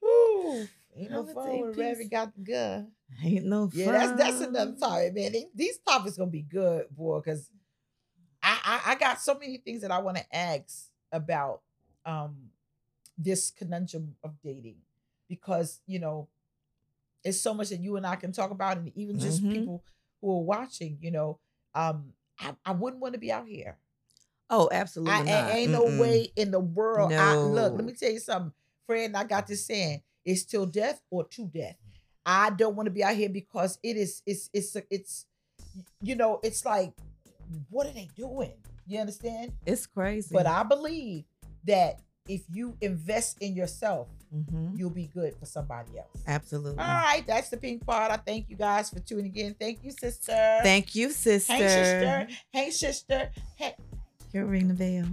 Ooh, 0.04 0.68
ain't 0.96 1.10
no 1.10 1.24
fun 1.24 1.60
when 1.60 1.72
Rabbit 1.72 2.10
got 2.10 2.34
the 2.34 2.40
gun. 2.40 2.92
Ain't 3.22 3.46
no 3.46 3.68
fun. 3.68 3.78
Yeah, 3.78 3.92
that's 3.92 4.12
that's 4.22 4.40
another 4.40 4.76
topic, 4.78 5.14
man. 5.14 5.32
These 5.54 5.78
topics 5.78 6.16
gonna 6.16 6.30
be 6.30 6.42
good, 6.42 6.86
boy, 6.90 7.20
because 7.20 7.50
I, 8.42 8.58
I 8.64 8.92
I 8.92 8.94
got 8.94 9.20
so 9.20 9.34
many 9.34 9.58
things 9.58 9.82
that 9.82 9.90
I 9.90 9.98
want 9.98 10.16
to 10.18 10.36
ask 10.36 10.86
about 11.10 11.62
um 12.06 12.36
this 13.16 13.50
conundrum 13.50 14.14
of 14.22 14.40
dating 14.42 14.76
because 15.28 15.80
you 15.86 15.98
know 15.98 16.28
it's 17.28 17.40
so 17.40 17.54
much 17.54 17.68
that 17.70 17.80
you 17.80 17.96
and 17.96 18.06
I 18.06 18.16
can 18.16 18.32
talk 18.32 18.50
about, 18.50 18.78
and 18.78 18.90
even 18.96 19.18
just 19.18 19.42
Mhm. 19.42 19.52
people 19.52 19.84
who 20.20 20.30
are 20.32 20.42
watching. 20.42 20.98
You 21.00 21.10
know, 21.10 21.38
um, 21.74 22.12
I, 22.40 22.54
I 22.64 22.72
wouldn't 22.72 23.00
want 23.02 23.14
to 23.14 23.20
be 23.20 23.30
out 23.32 23.46
here. 23.46 23.78
Oh, 24.50 24.68
absolutely 24.72 25.12
I, 25.12 25.18
not. 25.18 25.28
I- 25.28 25.50
ain't 25.58 25.72
no 25.72 25.84
Mm-mm. 25.84 25.98
way 25.98 26.32
in 26.36 26.50
the 26.50 26.60
world. 26.60 27.12
I, 27.12 27.44
look, 27.44 27.74
let 27.74 27.84
me 27.84 27.92
tell 27.92 28.10
you 28.10 28.18
something, 28.20 28.52
friend. 28.86 29.16
I 29.16 29.24
got 29.24 29.46
this 29.46 29.66
saying: 29.66 30.02
it's 30.24 30.44
till 30.44 30.66
death 30.66 31.02
or 31.10 31.24
to 31.28 31.46
death. 31.46 31.76
I 32.24 32.50
don't 32.50 32.76
want 32.76 32.86
to 32.86 32.90
be 32.90 33.04
out 33.04 33.14
here 33.16 33.28
because 33.28 33.78
it 33.82 33.96
is. 33.96 34.22
It's. 34.26 34.50
It's. 34.52 34.76
It's. 34.90 35.26
You 36.00 36.14
know. 36.16 36.40
It's 36.42 36.64
like, 36.64 36.92
what 37.70 37.86
are 37.86 37.92
they 37.92 38.08
doing? 38.16 38.54
You 38.86 39.00
understand? 39.00 39.52
It's 39.66 39.86
crazy. 39.86 40.32
But 40.32 40.46
I 40.46 40.62
believe 40.62 41.24
that 41.64 42.00
if 42.26 42.42
you 42.50 42.76
invest 42.80 43.38
in 43.40 43.54
yourself, 43.54 44.08
Mhm. 44.34 44.78
you'll 44.78 44.90
be 44.90 45.06
good 45.14 45.34
for 45.38 45.46
somebody 45.46 45.98
else. 45.98 46.22
Absolutely. 46.26 46.78
All 46.78 46.86
right, 46.86 47.24
that's 47.26 47.48
the 47.48 47.56
pink 47.56 47.84
pod. 47.86 48.10
I 48.10 48.16
thank 48.18 48.50
you 48.50 48.56
guys 48.56 48.90
for 48.90 49.00
tuning 49.00 49.34
in. 49.34 49.54
Thank 49.54 49.82
you, 49.82 49.90
sister. 49.90 50.60
Thank 50.62 50.94
you, 50.94 51.10
sister. 51.10 51.52
Hey, 51.54 51.68
sister. 51.68 52.28
Hey, 52.52 52.70
sister. 52.70 53.30
Hey, 53.56 53.74
Can 54.30 54.40
you 54.42 54.46
ring 54.46 54.68
the 54.68 54.74
bell? 54.74 55.08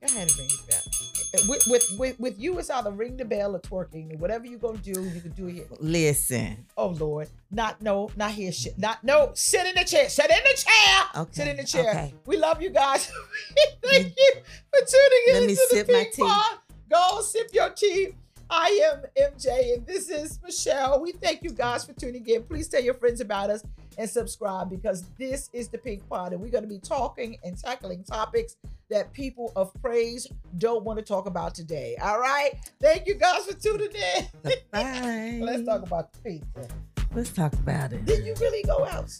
Go 0.00 0.06
ahead 0.14 0.28
and 0.28 0.38
ring 0.38 0.48
the 0.48 0.66
bell. 0.70 1.48
With, 1.48 1.66
with 1.66 1.92
with 1.98 2.20
with 2.20 2.38
you, 2.38 2.58
it's 2.58 2.70
either 2.70 2.92
ring 2.92 3.16
the 3.16 3.24
bell 3.24 3.56
or 3.56 3.60
twerking. 3.60 4.18
Whatever 4.18 4.46
you're 4.46 4.58
gonna 4.58 4.78
do, 4.78 5.02
you 5.02 5.20
can 5.20 5.32
do 5.32 5.48
it 5.48 5.54
here. 5.54 5.66
Listen. 5.80 6.64
Oh 6.76 6.88
Lord, 6.88 7.28
not 7.50 7.80
no, 7.82 8.10
not 8.14 8.30
here. 8.32 8.52
Shit, 8.52 8.78
not 8.78 9.02
no. 9.02 9.32
Sit 9.34 9.66
in 9.66 9.74
the 9.74 9.84
chair. 9.84 10.08
Sit 10.08 10.30
in 10.30 10.36
the 10.44 10.56
chair. 10.56 11.02
Okay, 11.22 11.32
Sit 11.32 11.48
in 11.48 11.56
the 11.56 11.64
chair. 11.64 11.90
okay. 11.90 12.14
We 12.26 12.36
love 12.36 12.62
you 12.62 12.70
guys. 12.70 13.10
Thank 13.82 14.14
you 14.16 14.32
for 14.70 14.86
tuning 14.86 15.24
in 15.28 15.34
Let 15.34 15.42
me 15.46 15.54
to 15.54 15.66
the 15.70 15.76
sip 15.76 15.88
my 15.88 15.94
Pink 15.94 16.14
tea. 16.14 16.32
Go 16.90 17.20
sip 17.22 17.48
your 17.52 17.70
tea. 17.70 18.08
I 18.50 18.92
am 18.92 19.32
MJ 19.32 19.74
and 19.74 19.86
this 19.86 20.10
is 20.10 20.38
Michelle. 20.42 21.00
We 21.00 21.12
thank 21.12 21.42
you 21.42 21.50
guys 21.50 21.84
for 21.84 21.92
tuning 21.92 22.26
in. 22.26 22.42
Please 22.42 22.68
tell 22.68 22.82
your 22.82 22.94
friends 22.94 23.20
about 23.20 23.50
us 23.50 23.64
and 23.96 24.08
subscribe 24.08 24.70
because 24.70 25.04
this 25.18 25.50
is 25.52 25.68
the 25.68 25.78
Pink 25.78 26.08
Pod 26.08 26.32
and 26.32 26.40
we're 26.40 26.50
going 26.50 26.64
to 26.64 26.68
be 26.68 26.78
talking 26.78 27.36
and 27.44 27.58
tackling 27.58 28.04
topics 28.04 28.56
that 28.90 29.12
people 29.12 29.52
of 29.56 29.72
praise 29.80 30.26
don't 30.58 30.84
want 30.84 30.98
to 30.98 31.04
talk 31.04 31.26
about 31.26 31.54
today. 31.54 31.96
All 32.02 32.20
right. 32.20 32.52
Thank 32.80 33.06
you 33.06 33.14
guys 33.14 33.46
for 33.46 33.54
tuning 33.54 33.90
in. 33.90 34.52
Bye. 34.70 35.38
Let's 35.42 35.64
talk 35.64 35.82
about 35.82 36.12
the 36.12 36.18
pizza. 36.18 36.68
Let's 37.14 37.30
talk 37.30 37.52
about 37.54 37.92
it. 37.92 38.04
Did 38.04 38.26
you 38.26 38.34
really 38.40 38.62
go 38.64 38.84
out? 38.84 39.10